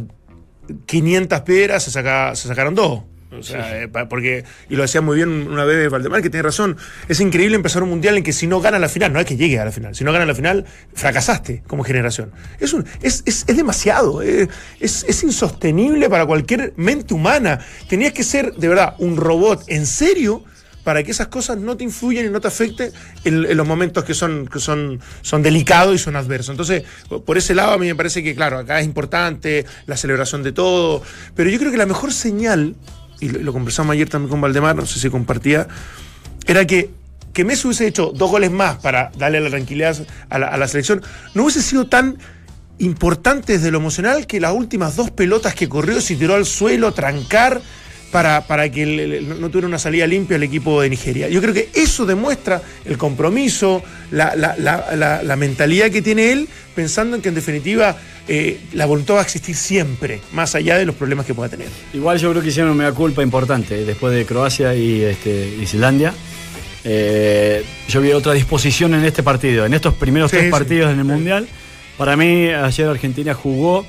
500 0.87 1.41
piedras, 1.41 1.83
se, 1.83 1.91
saca, 1.91 2.37
se 2.37 2.47
sacaron 2.47 2.75
dos. 2.77 3.01
O 3.39 3.43
sea, 3.43 3.83
eh, 3.83 3.89
porque, 3.89 4.45
y 4.69 4.77
lo 4.77 4.83
decía 4.83 5.01
muy 5.01 5.17
bien 5.17 5.29
una 5.29 5.65
vez 5.65 5.91
Valdemar, 5.91 6.23
que 6.23 6.31
tiene 6.31 6.43
razón, 6.43 6.77
es 7.09 7.21
increíble 7.21 7.57
empezar 7.57 7.83
un 7.83 7.91
mundial 7.91 8.17
en 8.17 8.23
que 8.23 8.33
si 8.33 8.47
no 8.47 8.61
gana 8.61 8.79
la 8.79 8.89
final, 8.89 9.13
no 9.13 9.21
es 9.21 9.27
que 9.27 9.37
llegue 9.37 9.59
a 9.59 9.65
la 9.65 9.73
final, 9.73 9.95
si 9.95 10.05
no 10.05 10.13
gana 10.13 10.27
la 10.27 10.35
final, 10.35 10.65
fracasaste 10.95 11.63
como 11.67 11.85
generación. 11.85 12.33
Es, 12.61 12.73
un, 12.73 12.85
es, 13.03 13.23
es, 13.27 13.45
es 13.47 13.57
demasiado, 13.57 14.23
eh, 14.23 14.49
es, 14.81 15.05
es 15.09 15.23
insostenible 15.23 16.09
para 16.09 16.27
cualquier 16.27 16.73
mente 16.77 17.15
humana. 17.15 17.59
Tenías 17.89 18.13
que 18.13 18.25
ser, 18.25 18.55
de 18.55 18.69
verdad, 18.69 18.95
un 18.99 19.17
robot 19.17 19.65
en 19.69 19.87
serio 19.87 20.45
para 20.85 21.03
que 21.03 21.11
esas 21.11 21.29
cosas 21.29 21.57
no 21.57 21.77
te 21.77 21.83
influyan 21.83 22.27
y 22.27 22.29
no 22.29 22.41
te 22.41 22.49
afecten 22.49 22.93
en, 23.25 23.47
en 23.47 23.57
los 23.57 23.67
momentos 23.67 24.05
que 24.05 24.13
son, 24.13 24.47
que 24.47 24.61
son, 24.61 25.01
son 25.23 25.43
delicados 25.43 25.95
y 25.95 25.99
son 25.99 26.15
adversos. 26.15 26.51
Entonces, 26.51 26.85
por 27.25 27.39
ese 27.39 27.55
lado 27.55 27.73
a 27.73 27.79
mí 27.79 27.87
me 27.87 27.95
parece 27.95 28.23
que, 28.23 28.35
claro, 28.35 28.59
acá 28.59 28.79
es 28.81 28.85
importante 28.85 29.65
la 29.87 29.97
celebración 29.97 30.43
de 30.43 30.53
todo, 30.53 31.03
pero 31.35 31.49
yo 31.49 31.59
creo 31.59 31.71
que 31.73 31.79
la 31.79 31.87
mejor 31.87 32.13
señal, 32.13 32.77
y 33.25 33.29
lo, 33.29 33.53
conversamos 33.53 33.95
ayer 33.95 34.09
también 34.09 34.31
con 34.31 34.41
Valdemar, 34.41 34.77
no 34.77 34.87
sé 34.87 34.99
si 35.01 35.11
compartía, 35.11 35.67
era 36.47 36.67
que 36.67 36.91
que 37.35 37.45
Messi 37.45 37.67
hubiese 37.67 37.89
hecho 37.89 38.13
dos 38.15 38.31
goles 38.31 38.51
más 38.51 38.77
para 38.77 39.11
darle 39.19 39.41
la 39.41 39.51
tranquilidad 39.51 40.07
a 40.31 40.39
la, 40.39 40.69
selección, 40.69 41.03
no 41.35 41.43
hubiese 41.43 41.63
sido 41.63 41.87
tan 41.87 42.17
importante 42.79 43.55
desde 43.55 43.73
lo 43.73 43.79
emocional 43.79 44.27
que 44.27 44.41
las 44.41 44.53
últimas 44.53 44.97
dos 44.97 45.11
pelotas 45.11 45.55
que 45.55 45.69
corrió 45.69 46.01
se 46.01 46.15
tiró 46.15 46.37
al 46.37 46.47
suelo, 46.47 46.93
trancar, 46.93 47.61
para, 48.15 48.47
para 48.47 48.71
que 48.71 48.85
el- 48.85 49.01
el- 49.01 49.41
no- 49.41 49.49
tuviera 49.51 49.67
una 49.67 49.79
salida 49.81 50.07
limpia 50.07 50.37
el 50.37 50.45
equipo 50.45 50.81
de 50.81 50.89
Nigeria. 50.89 51.29
Yo 51.29 51.41
creo 51.41 51.53
que 51.53 51.69
eso 51.75 52.07
demuestra 52.07 52.63
el 52.85 52.97
compromiso, 52.97 53.83
la, 54.13 54.37
la- 54.37 54.55
la- 54.57 55.37
mentalidad 55.37 55.91
que 55.91 56.01
tiene 56.01 56.31
él, 56.31 56.49
pensando 56.77 57.17
en 57.17 57.23
que 57.23 57.31
en 57.31 57.35
definitiva 57.35 57.97
eh, 58.29 58.61
la 58.73 58.87
voluntad 58.87 59.15
va 59.15 59.19
a 59.19 59.23
existir 59.25 59.57
siempre, 59.57 60.21
más 60.33 60.55
allá 60.55 60.79
de 60.79 60.87
los 60.87 60.95
problemas 60.95 61.27
que 61.27 61.35
pueda 61.35 61.49
tener. 61.49 61.67
Igual 61.93 62.19
yo 62.21 62.31
creo 62.31 62.41
que 62.41 62.51
hicieron 62.51 62.71
una 62.71 62.93
culpa 62.93 63.21
importante 63.21 63.81
eh, 63.81 63.85
después 63.85 64.15
de 64.15 64.25
Croacia 64.25 64.77
y 64.77 65.03
este, 65.03 65.49
Islandia. 65.61 66.15
Eh, 66.85 67.65
yo 67.89 68.01
vi 68.01 68.13
otra 68.13 68.33
disposición 68.33 68.95
en 68.95 69.05
este 69.05 69.25
partido, 69.25 69.67
en 69.67 69.75
estos 69.75 69.95
primeros 69.95 70.31
Sí, 70.31 70.37
tres 70.37 70.47
sí. 70.47 70.53
partidos 70.53 70.93
en 70.93 71.01
el 71.01 71.05
Mundial. 71.05 71.49
Para 71.99 72.17
mí, 72.17 72.47
ayer 72.49 72.87
Argentina 72.87 73.35
jugó 73.35 73.85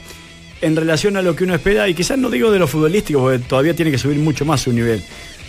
en 0.61 0.75
relación 0.75 1.17
a 1.17 1.21
lo 1.21 1.35
que 1.35 1.43
uno 1.43 1.55
espera, 1.55 1.87
y 1.89 1.93
quizás 1.93 2.17
no 2.17 2.29
digo 2.29 2.51
de 2.51 2.59
lo 2.59 2.67
futbolístico, 2.67 3.19
porque 3.21 3.39
todavía 3.39 3.73
tiene 3.75 3.91
que 3.91 3.97
subir 3.97 4.17
mucho 4.17 4.45
más 4.45 4.61
su 4.61 4.71
nivel. 4.73 5.01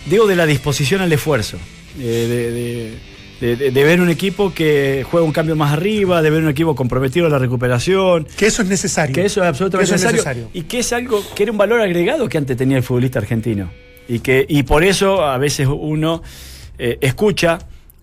Digo 0.05 0.25
de 0.27 0.35
la 0.35 0.45
disposición 0.45 1.01
al 1.01 1.11
esfuerzo, 1.11 1.57
eh, 1.99 2.03
de, 2.03 2.51
de- 2.51 3.55
de- 3.55 3.71
de 3.71 3.83
ver 3.83 4.01
un 4.01 4.09
equipo 4.09 4.51
que 4.53 5.05
juega 5.09 5.23
un 5.25 5.31
cambio 5.31 5.55
más 5.55 5.71
arriba, 5.73 6.21
de 6.23 6.29
ver 6.31 6.41
un 6.43 6.49
equipo 6.49 6.75
comprometido 6.75 7.27
a 7.27 7.29
la 7.29 7.37
recuperación, 7.37 8.25
Que 8.37 8.47
eso 8.47 8.63
es 8.63 8.67
necesario. 8.67 9.13
que 9.13 9.25
eso 9.25 9.41
es 9.43 9.47
absolutamente 9.47 9.91
Que 9.91 9.95
eso 9.95 10.07
es 10.07 10.13
necesario, 10.13 10.41
necesario. 10.43 10.59
Y 10.59 10.63
que 10.67 10.79
es 10.79 10.91
algo 10.93 11.23
que 11.35 11.43
era 11.43 11.51
un 11.51 11.57
valor 11.57 11.79
agregado 11.81 12.27
que 12.29 12.37
antes 12.39 12.57
tenía 12.57 12.77
el 12.77 12.83
futbolista 12.83 13.19
argentino. 13.19 13.69
Y, 14.07 14.19
que, 14.19 14.45
y 14.49 14.63
por 14.63 14.83
eso 14.83 15.23
a 15.23 15.37
veces 15.37 15.67
uno 15.69 16.23
eh, 16.79 16.97
escucha 17.01 17.59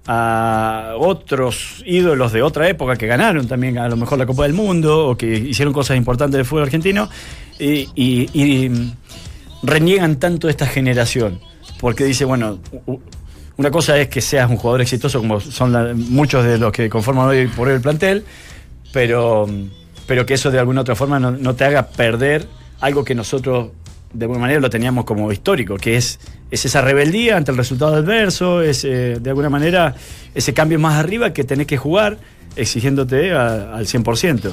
a 0.06 0.94
otros 0.98 1.82
ídolos 1.86 2.32
de 2.32 2.42
otra 2.42 2.68
época 2.68 2.96
que 2.96 3.06
ganaron 3.06 3.46
también 3.48 3.78
a 3.78 3.88
lo 3.88 3.96
mejor 3.96 4.18
la 4.18 4.26
Copa 4.26 4.42
del 4.42 4.52
Mundo 4.52 5.08
o 5.08 5.16
que 5.16 5.26
hicieron 5.26 5.72
cosas 5.72 5.96
importantes 5.96 6.36
del 6.36 6.44
fútbol 6.44 6.64
argentino 6.64 7.08
y, 7.58 8.70
reniegan 9.62 10.16
tanto 10.16 10.46
de 10.46 10.50
esta 10.50 10.66
generación. 10.66 11.40
Porque 11.80 12.04
dice, 12.04 12.24
bueno, 12.26 12.58
u- 12.86 12.98
una 13.56 13.70
cosa 13.70 13.98
es 13.98 14.08
que 14.08 14.20
seas 14.20 14.50
un 14.50 14.56
jugador 14.58 14.82
exitoso 14.82 15.20
como 15.20 15.40
son 15.40 15.98
muchos 16.10 16.44
de 16.44 16.58
los 16.58 16.70
que 16.72 16.90
conforman 16.90 17.28
hoy 17.28 17.46
por 17.46 17.68
hoy 17.68 17.74
el 17.74 17.80
plantel, 17.80 18.24
pero, 18.92 19.46
pero 20.06 20.26
que 20.26 20.34
eso 20.34 20.50
de 20.50 20.58
alguna 20.58 20.82
otra 20.82 20.94
forma 20.94 21.18
no 21.18 21.54
te 21.54 21.64
haga 21.64 21.86
perder 21.86 22.46
algo 22.80 23.04
que 23.04 23.14
nosotros 23.14 23.68
de 24.14 24.24
alguna 24.24 24.40
manera 24.40 24.60
lo 24.60 24.70
teníamos 24.70 25.04
como 25.04 25.30
histórico, 25.32 25.76
que 25.76 25.96
es, 25.96 26.18
es 26.50 26.64
esa 26.64 26.80
rebeldía 26.80 27.36
ante 27.36 27.50
el 27.50 27.56
resultado 27.56 27.94
adverso, 27.96 28.62
es 28.62 28.84
eh, 28.84 29.18
de 29.20 29.30
alguna 29.30 29.50
manera 29.50 29.94
ese 30.34 30.54
cambio 30.54 30.78
más 30.78 30.94
arriba 30.98 31.32
que 31.32 31.44
tenés 31.44 31.66
que 31.66 31.76
jugar 31.76 32.18
exigiéndote 32.56 33.32
a- 33.32 33.74
al 33.74 33.86
100%. 33.86 34.46
Eh, 34.48 34.52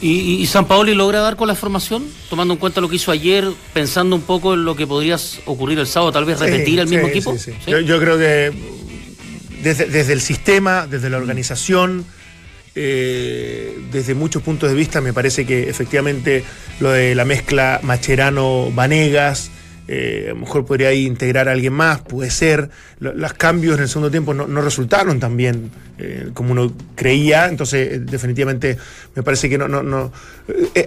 ¿Y, 0.00 0.10
y 0.42 0.46
San 0.46 0.66
Paoli 0.66 0.94
logra 0.94 1.20
dar 1.20 1.36
con 1.36 1.46
la 1.46 1.54
formación, 1.54 2.04
tomando 2.30 2.54
en 2.54 2.60
cuenta 2.60 2.80
lo 2.80 2.88
que 2.88 2.96
hizo 2.96 3.10
ayer, 3.12 3.46
pensando 3.74 4.16
un 4.16 4.22
poco 4.22 4.54
en 4.54 4.64
lo 4.64 4.74
que 4.74 4.86
podría 4.86 5.16
ocurrir 5.44 5.78
el 5.78 5.86
sábado, 5.86 6.10
tal 6.12 6.24
vez 6.24 6.40
repetir 6.40 6.74
Sí, 6.74 6.78
el 6.80 6.88
mismo 6.88 7.04
sí, 7.06 7.10
equipo? 7.10 7.32
sí, 7.36 7.38
sí. 7.38 7.52
¿Sí? 7.64 7.70
Yo, 7.70 7.80
yo 7.80 8.00
creo 8.00 8.16
que 8.16 8.50
desde, 9.62 9.86
desde 9.86 10.12
el 10.14 10.20
sistema, 10.22 10.86
desde 10.86 11.10
la 11.10 11.18
organización, 11.18 12.06
eh, 12.74 13.76
desde 13.92 14.14
muchos 14.14 14.42
puntos 14.42 14.68
de 14.70 14.74
vista, 14.76 15.00
me 15.00 15.12
parece 15.12 15.44
que 15.46 15.68
efectivamente 15.68 16.44
lo 16.80 16.90
de 16.90 17.14
la 17.14 17.24
mezcla 17.24 17.80
Macherano-Vanegas. 17.82 19.50
eh, 19.90 20.26
a 20.26 20.34
lo 20.34 20.40
mejor 20.40 20.66
podría 20.66 20.92
integrar 20.92 21.48
a 21.48 21.52
alguien 21.52 21.72
más, 21.72 22.02
puede 22.02 22.30
ser. 22.30 22.68
Lo- 23.00 23.14
Los 23.14 23.32
cambios 23.32 23.76
en 23.78 23.84
el 23.84 23.88
segundo 23.88 24.10
tiempo 24.10 24.34
no, 24.34 24.60
resultaron 24.60 25.18
tan 25.18 25.34
bien 25.36 25.70
eh, 25.98 26.28
como 26.34 26.52
uno 26.52 26.72
creía, 26.94 27.46
entonces 27.46 28.04
definitivamente 28.04 28.76
me 29.16 29.22
parece 29.22 29.48
que 29.48 29.56
no, 29.56 29.66
no, 29.66 29.82
no. 29.82 30.12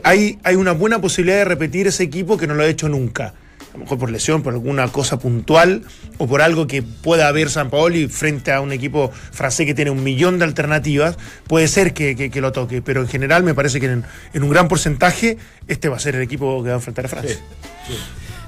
hay, 0.04 0.38
hay 0.44 0.56
una 0.56 0.74
buena 0.74 1.02
posibilidad 1.02 1.38
de 1.38 1.46
repetir 1.46 1.88
ese 1.88 2.04
equipo 2.04 2.38
que 2.38 2.46
no 2.46 2.54
lo 2.54 2.62
ha 2.62 2.68
hecho 2.68 2.88
nunca. 2.90 3.34
A 3.74 3.78
lo 3.78 3.84
mejor 3.84 3.98
por 3.98 4.12
lesión, 4.12 4.44
por 4.44 4.54
alguna 4.54 4.88
cosa 4.90 5.18
puntual 5.18 5.84
o 6.18 6.28
por 6.28 6.42
algo 6.42 6.68
que 6.68 6.84
pueda 6.84 7.28
haber 7.28 7.50
San 7.50 7.70
Paoli 7.70 8.08
frente 8.08 8.52
a 8.52 8.60
un 8.62 8.72
equipo 8.74 9.12
francés 9.32 9.66
que 9.66 9.74
tiene 9.74 9.92
un 9.92 10.04
millón 10.04 10.38
de 10.40 10.46
alternativas, 10.46 11.18
puede 11.48 11.68
ser 11.68 11.94
que, 11.94 12.16
que- 12.16 12.30
que 12.30 12.42
lo 12.42 12.52
toque, 12.52 12.82
pero 12.82 13.02
en 13.02 13.08
general 13.08 13.44
me 13.44 13.54
parece 13.54 13.80
que 13.80 13.86
en, 13.86 14.04
en 14.34 14.44
un 14.44 14.50
gran 14.50 14.68
porcentaje 14.68 15.38
este 15.68 15.88
va 15.90 15.96
a 15.96 16.00
ser 16.00 16.16
el 16.16 16.22
equipo 16.22 16.62
que 16.64 16.70
va 16.70 16.76
a 16.76 16.78
enfrentar 16.80 17.06
a 17.06 17.08
Francia. 17.10 17.38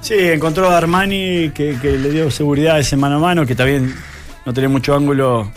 Sí, 0.01 0.15
encontró 0.17 0.69
a 0.69 0.77
Armani 0.77 1.51
que, 1.51 1.77
que 1.81 1.91
le 1.97 2.09
dio 2.11 2.29
seguridad 2.29 2.75
a 2.75 2.79
ese 2.79 2.97
mano 2.97 3.15
a 3.15 3.19
mano, 3.19 3.45
que 3.45 3.55
también 3.55 3.93
no 4.45 4.53
tenía 4.53 4.67
mucho 4.69 4.93
ángulo. 4.93 5.49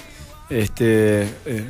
Este, 0.48 1.22
eh, 1.44 1.64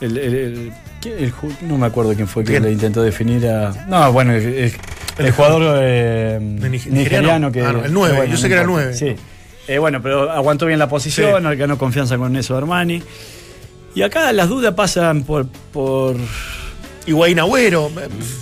el, 0.00 0.16
el- 0.16 0.34
el- 0.34 0.72
¿quién- 1.02 1.18
el 1.18 1.32
ju- 1.34 1.54
no 1.60 1.76
me 1.76 1.84
acuerdo 1.86 2.14
quién 2.14 2.26
fue 2.26 2.44
que 2.44 2.58
le 2.58 2.72
intentó 2.72 3.02
definir 3.02 3.46
a. 3.46 3.84
No, 3.88 4.10
bueno, 4.12 4.32
el, 4.32 4.72
el- 5.18 5.26
el 5.26 5.32
jugador 5.32 5.78
eh, 5.82 6.38
nigeriano 6.40 6.96
nigeriano. 6.98 7.52
que. 7.52 7.62
Ah, 7.62 7.72
no, 7.72 7.84
el 7.84 7.92
nueve, 7.92 8.16
bueno, 8.16 8.30
yo 8.32 8.36
sé 8.36 8.44
no 8.44 8.48
que 8.48 8.54
era 8.54 8.62
importa. 8.62 8.84
nueve. 8.84 8.96
Sí. 8.96 9.16
Eh, 9.68 9.78
bueno, 9.78 10.00
pero 10.02 10.30
aguantó 10.30 10.66
bien 10.66 10.78
la 10.78 10.88
posición, 10.88 11.42
ganó 11.58 11.76
confianza 11.78 12.16
con 12.18 12.36
eso 12.36 12.56
Armani. 12.56 13.02
Y 13.94 14.02
acá 14.02 14.32
las 14.32 14.48
dudas 14.48 14.74
pasan 14.74 15.22
por, 15.24 15.46
por 15.72 16.16
Higuaín 17.06 17.38
Agüero, 17.40 17.90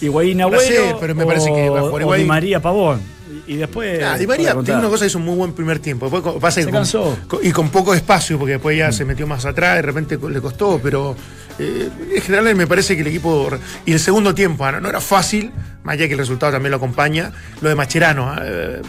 Higuaín 0.00 0.40
Agüero 0.42 0.60
sé, 0.62 0.96
pero 1.00 1.14
me 1.14 1.24
parece 1.24 1.52
que 1.52 1.70
va 1.70 1.82
o-. 1.84 2.14
Di 2.14 2.24
María 2.24 2.60
Pavón. 2.60 3.00
Y, 3.46 3.56
después. 3.56 4.02
Ah, 4.02 4.16
Di 4.16 4.26
María 4.26 4.54
tiene 4.64 4.80
una 4.80 4.88
cosa, 4.88 5.04
hizo 5.06 5.18
un 5.18 5.24
muy 5.26 5.36
buen 5.36 5.52
primer 5.52 5.78
tiempo. 5.78 6.08
Después 6.08 6.36
pasa 6.40 6.60
que 6.60 6.64
Se 6.64 6.70
con- 6.70 6.78
cansó. 6.80 7.16
co- 7.28 7.40
y 7.42 7.50
con 7.52 7.68
poco 7.68 7.94
espacio, 7.94 8.38
porque 8.38 8.52
después 8.52 8.76
ya 8.76 8.90
se 8.90 9.04
metió 9.04 9.26
más 9.26 9.44
atrás, 9.44 9.76
de 9.76 9.82
repente 9.82 10.18
le 10.30 10.40
costó, 10.40 10.80
pero 10.82 11.14
eh, 11.58 11.88
en 12.14 12.22
general 12.22 12.54
me 12.54 12.66
parece 12.66 12.94
que 12.96 13.02
el 13.02 13.08
equipo. 13.08 13.48
Y 13.86 13.92
el 13.92 14.00
segundo 14.00 14.34
tiempo, 14.34 14.64
ah, 14.64 14.72
no, 14.72 14.80
no 14.80 14.88
era 14.88 15.00
fácil, 15.00 15.52
más 15.82 15.94
allá 15.94 16.06
que 16.06 16.12
el 16.14 16.18
resultado 16.18 16.52
también 16.52 16.70
lo 16.70 16.76
acompaña. 16.78 17.32
Lo 17.60 17.68
de 17.68 17.74
Macherano, 17.74 18.30
ah, 18.30 18.40
eh, 18.42 18.82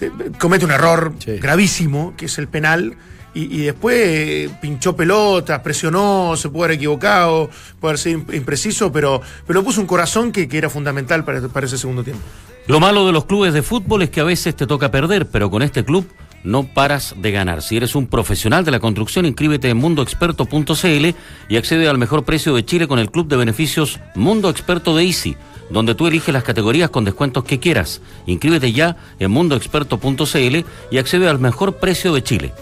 eh, 0.00 0.10
comete 0.38 0.64
un 0.64 0.70
error 0.70 1.12
Sí. 1.18 1.32
gravísimo, 1.38 2.14
que 2.16 2.26
es 2.26 2.38
el 2.38 2.48
penal. 2.48 2.96
Y, 3.34 3.60
y 3.60 3.64
después 3.66 3.94
eh, 4.00 4.50
pinchó 4.60 4.96
pelotas, 4.96 5.60
presionó, 5.60 6.34
se 6.36 6.48
puede 6.48 6.64
haber 6.64 6.76
equivocado, 6.76 7.50
puede 7.78 7.90
haber 7.92 7.98
sido 7.98 8.20
imp- 8.20 8.34
impreciso, 8.34 8.90
pero, 8.90 9.20
pero 9.46 9.62
puso 9.62 9.80
un 9.80 9.86
corazón 9.86 10.32
que, 10.32 10.48
que 10.48 10.58
era 10.58 10.70
fundamental 10.70 11.24
para, 11.24 11.46
para 11.48 11.66
ese 11.66 11.76
segundo 11.78 12.02
tiempo. 12.02 12.22
Lo 12.66 12.80
malo 12.80 13.06
de 13.06 13.12
los 13.12 13.26
clubes 13.26 13.52
de 13.54 13.62
fútbol 13.62 14.02
es 14.02 14.10
que 14.10 14.20
a 14.20 14.24
veces 14.24 14.56
te 14.56 14.66
toca 14.66 14.90
perder, 14.90 15.26
pero 15.26 15.50
con 15.50 15.62
este 15.62 15.84
club 15.84 16.06
no 16.44 16.64
paras 16.64 17.14
de 17.18 17.30
ganar. 17.30 17.62
Si 17.62 17.76
eres 17.76 17.94
un 17.94 18.06
profesional 18.06 18.64
de 18.64 18.70
la 18.70 18.80
construcción, 18.80 19.26
inscríbete 19.26 19.68
en 19.70 19.76
mundoexperto.cl 19.76 21.14
y 21.48 21.56
accede 21.56 21.88
al 21.88 21.98
mejor 21.98 22.24
precio 22.24 22.54
de 22.54 22.64
Chile 22.64 22.88
con 22.88 22.98
el 22.98 23.10
club 23.10 23.28
de 23.28 23.36
beneficios 23.36 24.00
Mundo 24.14 24.50
Experto 24.50 24.96
de 24.96 25.04
Easy, 25.04 25.36
donde 25.70 25.94
tú 25.94 26.06
eliges 26.06 26.32
las 26.32 26.44
categorías 26.44 26.90
con 26.90 27.04
descuentos 27.04 27.44
que 27.44 27.60
quieras. 27.60 28.00
Inscríbete 28.26 28.72
ya 28.72 28.96
en 29.18 29.30
mundoexperto.cl 29.30 30.64
y 30.90 30.98
accede 30.98 31.28
al 31.28 31.38
mejor 31.38 31.76
precio 31.76 32.14
de 32.14 32.22
Chile. 32.22 32.52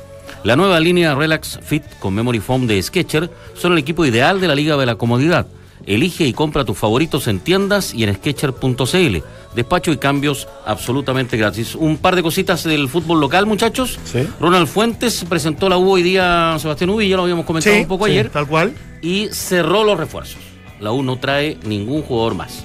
La 0.44 0.56
nueva 0.56 0.78
línea 0.78 1.14
Relax 1.14 1.58
Fit 1.62 1.82
con 1.98 2.14
Memory 2.14 2.40
Foam 2.40 2.66
de 2.66 2.80
Sketcher 2.82 3.30
son 3.54 3.72
el 3.72 3.78
equipo 3.78 4.04
ideal 4.04 4.40
de 4.40 4.48
la 4.48 4.54
Liga 4.54 4.76
de 4.76 4.86
la 4.86 4.94
Comodidad. 4.94 5.46
Elige 5.86 6.24
y 6.24 6.32
compra 6.32 6.64
tus 6.64 6.78
favoritos 6.78 7.28
en 7.28 7.40
tiendas 7.40 7.94
y 7.94 8.04
en 8.04 8.14
Sketcher.cl. 8.14 9.16
Despacho 9.56 9.90
y 9.90 9.96
cambios 9.96 10.46
absolutamente 10.66 11.36
gratis. 11.38 11.74
Un 11.74 11.96
par 11.96 12.14
de 12.14 12.22
cositas 12.22 12.62
del 12.62 12.88
fútbol 12.90 13.18
local, 13.20 13.46
muchachos. 13.46 13.98
Sí. 14.04 14.18
Ronald 14.38 14.68
Fuentes 14.68 15.24
presentó 15.28 15.68
la 15.70 15.78
U 15.78 15.90
hoy 15.90 16.02
día 16.02 16.54
a 16.54 16.58
Sebastián 16.58 16.90
Ubi, 16.90 17.08
ya 17.08 17.16
lo 17.16 17.22
habíamos 17.22 17.46
comentado 17.46 17.74
Sí, 17.74 17.80
un 17.82 17.88
poco 17.88 18.04
sí, 18.04 18.12
ayer, 18.12 18.28
Tal 18.28 18.46
cual. 18.46 18.74
y 19.00 19.28
cerró 19.32 19.82
los 19.82 19.98
refuerzos. 19.98 20.36
La 20.78 20.92
U 20.92 21.02
no 21.02 21.18
trae 21.18 21.56
ningún 21.64 22.02
jugador 22.02 22.34
más, 22.34 22.64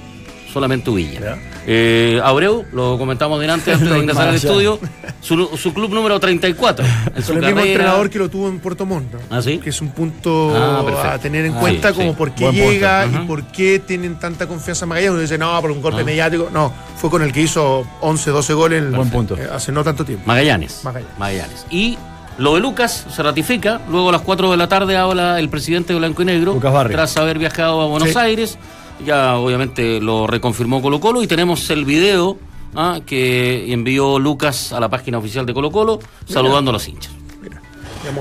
solamente 0.52 0.90
Uvilla. 0.90 1.36
Eh, 1.66 2.20
Abreu, 2.22 2.64
lo 2.72 2.98
comentamos 2.98 3.40
delante 3.40 3.72
antes 3.72 3.88
de 3.88 3.98
ingresar 4.00 4.28
al 4.28 4.34
estudio, 4.34 4.78
su, 5.20 5.48
su 5.56 5.72
club 5.72 5.92
número 5.94 6.18
34 6.20 6.84
en 7.16 7.22
su 7.22 7.32
el 7.32 7.40
mismo 7.40 7.60
entrenador 7.60 8.10
que 8.10 8.18
lo 8.18 8.28
tuvo 8.28 8.48
en 8.48 8.58
Puerto 8.60 8.84
Montt. 8.86 9.12
¿no? 9.12 9.18
¿Ah, 9.30 9.40
sí? 9.42 9.58
Que 9.58 9.70
es 9.70 9.80
un 9.80 9.88
punto 9.90 10.52
Ah, 10.54 11.12
a 11.14 11.18
tener 11.18 11.46
en 11.46 11.54
Ah, 11.54 11.60
cuenta 11.60 11.88
sí, 11.90 11.94
como 11.96 12.10
sí. 12.10 12.16
por 12.18 12.32
qué 12.34 12.44
Buen 12.44 12.54
llega 12.56 13.06
y 13.06 13.26
por 13.26 13.44
qué 13.44 13.78
tienen 13.78 14.18
tanta 14.18 14.46
confianza 14.46 14.84
en 14.84 14.88
Magallanes. 14.90 15.12
Uno 15.12 15.20
dice, 15.22 15.38
no, 15.38 15.60
por 15.60 15.70
un 15.70 15.80
golpe 15.80 16.02
Ah. 16.02 16.04
mediático. 16.04 16.48
No, 16.52 16.72
fue 16.96 17.08
con 17.10 17.22
el 17.22 17.32
que 17.32 17.42
hizo 17.42 17.86
11, 18.00 18.30
12 18.30 18.52
goles 18.54 18.82
en- 18.82 18.92
Buen 18.92 19.10
punto. 19.10 19.36
eh, 19.36 19.48
hace 19.52 19.72
no 19.72 19.82
tanto 19.84 20.04
tiempo. 20.04 20.24
Magallanes. 20.26 20.82
Magallanes. 21.18 21.66
Y 21.70 21.96
lo 22.38 22.54
de 22.54 22.60
Lucas 22.60 23.06
se 23.14 23.22
ratifica. 23.22 23.80
Luego 23.90 24.08
a 24.08 24.12
las 24.12 24.22
4 24.22 24.50
de 24.50 24.56
la 24.56 24.68
tarde 24.68 24.96
habla 24.96 25.38
el 25.38 25.48
presidente 25.48 25.92
de 25.92 25.98
Blanco 25.98 26.22
y 26.22 26.24
Negro. 26.24 26.58
Tras 26.88 27.16
haber 27.16 27.38
viajado 27.38 27.80
a 27.82 27.86
Buenos 27.86 28.10
Sí. 28.10 28.18
Aires. 28.18 28.58
Ya 29.04 29.36
obviamente 29.36 30.00
lo 30.00 30.26
reconfirmó 30.26 30.80
Colo 30.80 31.00
Colo. 31.00 31.22
Y 31.22 31.26
tenemos 31.26 31.68
el 31.70 31.84
video 31.84 32.38
ah, 32.74 33.00
que 33.04 33.72
envió 33.72 34.18
Lucas 34.18 34.72
a 34.72 34.80
la 34.80 34.88
página 34.88 35.18
oficial 35.18 35.46
de 35.46 35.54
Colo 35.54 35.70
Colo 35.70 35.98
saludando 36.26 36.70
a 36.70 36.74
los 36.74 36.86
hinchas. 36.88 37.12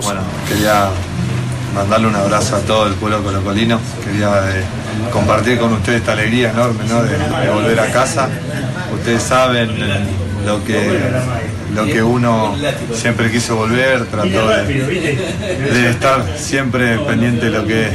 Bueno, 0.03 0.21
quería 0.47 0.89
mandarle 1.73 2.07
un 2.07 2.15
abrazo 2.15 2.55
a 2.55 2.59
todo 2.59 2.87
el 2.87 2.93
pueblo 2.93 3.23
colocolino. 3.23 3.79
Quería 4.03 4.29
eh, 4.51 4.63
compartir 5.11 5.57
con 5.59 5.73
ustedes 5.73 5.99
esta 5.99 6.13
alegría 6.13 6.51
enorme 6.51 6.83
¿no? 6.87 7.03
de, 7.03 7.17
de 7.17 7.49
volver 7.51 7.79
a 7.79 7.91
casa. 7.91 8.29
Ustedes 8.93 9.23
saben 9.23 9.69
eh, 9.69 10.05
lo 10.45 10.63
que, 10.63 10.99
lo 11.75 11.85
que 11.85 12.03
uno 12.03 12.55
siempre 12.93 13.31
quiso 13.31 13.55
volver, 13.55 14.05
trató 14.05 14.49
de, 14.49 15.17
de 15.73 15.89
estar 15.89 16.25
siempre 16.37 16.97
pendiente 16.99 17.49
de 17.49 17.57
lo 17.57 17.65
que 17.65 17.87
es 17.87 17.93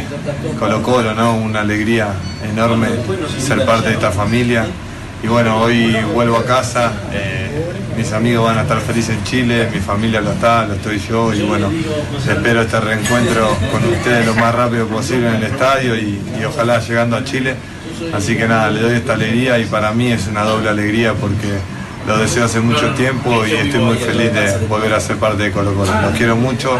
Colo 0.58 0.82
Colo, 0.82 1.14
¿no? 1.14 1.36
Una 1.36 1.60
alegría 1.60 2.08
enorme 2.48 2.88
ser 3.38 3.64
parte 3.64 3.88
de 3.88 3.94
esta 3.94 4.10
familia. 4.10 4.66
Y 5.22 5.28
bueno, 5.28 5.60
hoy 5.60 5.96
vuelvo 6.14 6.36
a 6.36 6.44
casa, 6.44 6.92
eh, 7.12 7.48
mis 7.96 8.12
amigos 8.12 8.44
van 8.44 8.58
a 8.58 8.62
estar 8.62 8.78
felices 8.80 9.16
en 9.16 9.24
Chile, 9.24 9.68
mi 9.72 9.80
familia 9.80 10.20
lo 10.20 10.32
está, 10.32 10.66
lo 10.66 10.74
estoy 10.74 11.00
yo 11.00 11.32
y 11.32 11.40
bueno, 11.40 11.70
espero 12.28 12.60
este 12.60 12.78
reencuentro 12.78 13.56
con 13.72 13.82
ustedes 13.92 14.26
lo 14.26 14.34
más 14.34 14.54
rápido 14.54 14.86
posible 14.86 15.28
en 15.28 15.36
el 15.36 15.44
estadio 15.44 15.96
y, 15.96 16.20
y 16.38 16.44
ojalá 16.44 16.80
llegando 16.80 17.16
a 17.16 17.24
Chile. 17.24 17.54
Así 18.12 18.36
que 18.36 18.46
nada, 18.46 18.70
le 18.70 18.80
doy 18.80 18.96
esta 18.96 19.14
alegría 19.14 19.58
y 19.58 19.64
para 19.64 19.90
mí 19.92 20.12
es 20.12 20.26
una 20.26 20.42
doble 20.42 20.68
alegría 20.68 21.14
porque 21.14 21.48
lo 22.06 22.18
deseo 22.18 22.44
hace 22.44 22.60
mucho 22.60 22.90
tiempo 22.94 23.44
y 23.46 23.52
estoy 23.52 23.80
muy 23.80 23.96
feliz 23.96 24.32
de 24.32 24.58
volver 24.68 24.92
a 24.94 25.00
ser 25.00 25.16
parte 25.16 25.42
de 25.44 25.52
Colo 25.52 25.74
Colo. 25.74 25.90
Los 26.02 26.12
quiero 26.16 26.36
mucho 26.36 26.78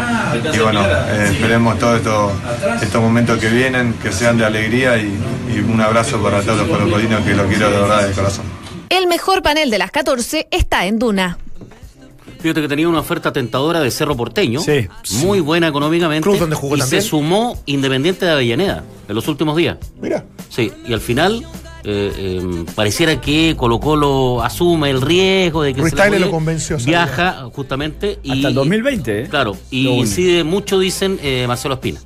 y 0.53 0.57
bueno, 0.59 0.81
eh, 0.85 1.29
esperemos 1.31 1.77
todos 1.79 1.97
esto- 1.97 2.31
estos 2.81 3.01
momentos 3.01 3.37
que 3.39 3.49
vienen, 3.49 3.93
que 4.01 4.11
sean 4.11 4.37
de 4.37 4.45
alegría 4.45 4.97
y, 4.97 5.13
y 5.53 5.59
un 5.59 5.79
abrazo 5.81 6.21
para 6.21 6.41
todos 6.41 6.59
los 6.59 6.67
colocolinos 6.69 7.21
que 7.23 7.33
lo 7.33 7.45
quiero 7.47 7.69
de 7.69 7.77
verdad 7.81 8.07
de 8.07 8.13
corazón. 8.13 8.45
El 8.89 9.07
mejor 9.07 9.41
panel 9.41 9.69
de 9.69 9.77
las 9.77 9.91
14 9.91 10.47
está 10.49 10.85
en 10.85 10.97
Duna. 10.99 11.37
Fíjate 12.39 12.61
que 12.61 12.67
tenía 12.67 12.87
una 12.87 12.99
oferta 12.99 13.33
tentadora 13.33 13.79
de 13.79 13.89
Cerro 13.91 14.15
Porteño. 14.15 14.59
Sí. 14.61 14.87
Muy 15.23 15.39
buena 15.39 15.67
económicamente. 15.67 16.21
Club 16.23 16.37
donde 16.39 16.55
jugó 16.55 16.75
y 16.75 16.79
también. 16.79 17.01
se 17.01 17.07
sumó 17.07 17.59
Independiente 17.65 18.25
de 18.25 18.31
Avellaneda 18.31 18.83
en 19.09 19.15
los 19.15 19.27
últimos 19.27 19.57
días. 19.57 19.77
Mira, 19.99 20.23
Sí, 20.49 20.71
y 20.87 20.93
al 20.93 21.01
final 21.01 21.45
eh, 21.83 22.11
eh, 22.17 22.65
pareciera 22.75 23.19
que 23.21 23.55
Colo 23.57 23.79
Colo 23.79 24.43
asume 24.43 24.89
el 24.89 25.01
riesgo 25.01 25.63
de 25.63 25.73
que 25.73 25.81
Ruiz 25.81 25.93
se 25.93 26.19
lo 26.19 26.31
convenció, 26.31 26.77
viaja 26.77 27.49
justamente 27.53 28.19
y 28.23 28.31
Hasta 28.31 28.47
el 28.49 28.53
2020, 28.53 29.21
¿eh? 29.21 29.27
claro 29.29 29.55
y 29.69 29.87
incide 29.87 30.43
mucho 30.43 30.79
dicen 30.79 31.19
eh, 31.21 31.45
Marcelo 31.47 31.75
Espina 31.75 31.99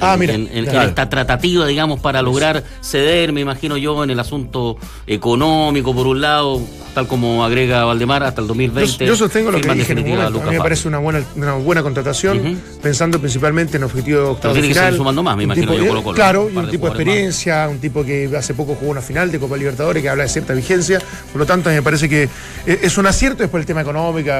Ah, 0.00 0.14
en- 0.14 0.20
mira, 0.20 0.34
en, 0.34 0.48
en- 0.48 0.56
en 0.58 0.64
claro. 0.66 0.88
esta 0.88 1.08
tratativa 1.08 1.66
digamos 1.66 2.00
para 2.00 2.22
lograr 2.22 2.62
ceder 2.80 3.32
me 3.32 3.40
imagino 3.40 3.76
yo 3.76 4.02
en 4.04 4.10
el 4.10 4.20
asunto 4.20 4.76
económico 5.06 5.94
por 5.94 6.06
un 6.06 6.20
lado 6.20 6.60
tal 6.94 7.06
como 7.06 7.44
agrega 7.44 7.84
Valdemar 7.84 8.22
hasta 8.22 8.40
el 8.40 8.46
yo, 8.46 8.54
2020 8.54 9.06
yo 9.06 9.16
sostengo 9.16 9.50
lo 9.50 9.60
que 9.60 9.68
dije 9.74 9.92
en 9.92 9.98
un 9.98 10.08
momento. 10.08 10.40
A 10.40 10.44
mí 10.46 10.50
me 10.52 10.58
parece 10.58 10.88
una 10.88 10.98
buena, 10.98 11.22
una 11.36 11.52
buena 11.54 11.82
contratación, 11.82 12.58
pensando 12.82 13.18
principalmente 13.20 13.76
en 13.76 13.82
objetivo 13.84 14.18
de 14.20 14.26
octavos 14.28 14.54
tiene 14.54 14.68
que 14.68 14.74
final. 14.74 14.86
seguir 14.88 14.98
sumando 14.98 15.22
más, 15.22 15.36
me 15.36 15.42
imagino 15.44 15.72
tipo- 15.72 15.82
yo, 15.84 15.88
Colo 15.88 16.02
Colo, 16.02 16.14
Claro, 16.14 16.46
un 16.46 16.54
y 16.54 16.56
un 16.56 16.70
tipo 16.70 16.86
de 16.86 16.92
más. 16.92 17.00
experiencia, 17.00 17.68
un 17.70 17.78
tipo 17.80 18.02
que 18.02 18.30
hace 18.36 18.54
poco 18.54 18.74
jugó 18.76 18.92
una 18.92 19.02
final 19.02 19.30
de 19.30 19.38
Copa 19.38 19.56
Libertadores 19.58 20.02
que 20.02 20.08
habla 20.08 20.22
de 20.22 20.30
cierta 20.30 20.54
vigencia. 20.54 20.98
Por 21.32 21.40
lo 21.40 21.46
tanto, 21.46 21.68
a 21.68 21.72
mí 21.72 21.76
me 21.76 21.82
parece 21.82 22.08
que 22.08 22.22
eh, 22.66 22.78
es 22.82 22.96
un 22.96 23.06
acierto 23.06 23.42
después 23.42 23.60
el 23.60 23.66
tema 23.66 23.82
económico 23.82 24.30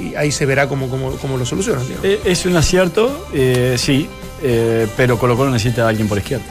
y 0.00 0.14
ahí 0.14 0.30
se 0.30 0.46
verá 0.46 0.68
cómo, 0.68 0.88
cómo, 0.88 1.10
cómo 1.16 1.36
lo 1.36 1.44
solucionan. 1.44 1.82
digamos. 1.88 2.04
Eh, 2.04 2.20
Es 2.24 2.46
un 2.46 2.54
acierto, 2.56 3.26
eh, 3.34 3.74
sí, 3.78 4.08
eh, 4.42 4.86
pero 4.96 5.18
Colo 5.18 5.36
Colo 5.36 5.50
necesita 5.50 5.84
a 5.84 5.88
alguien 5.88 6.08
por 6.08 6.18
izquierda. 6.18 6.44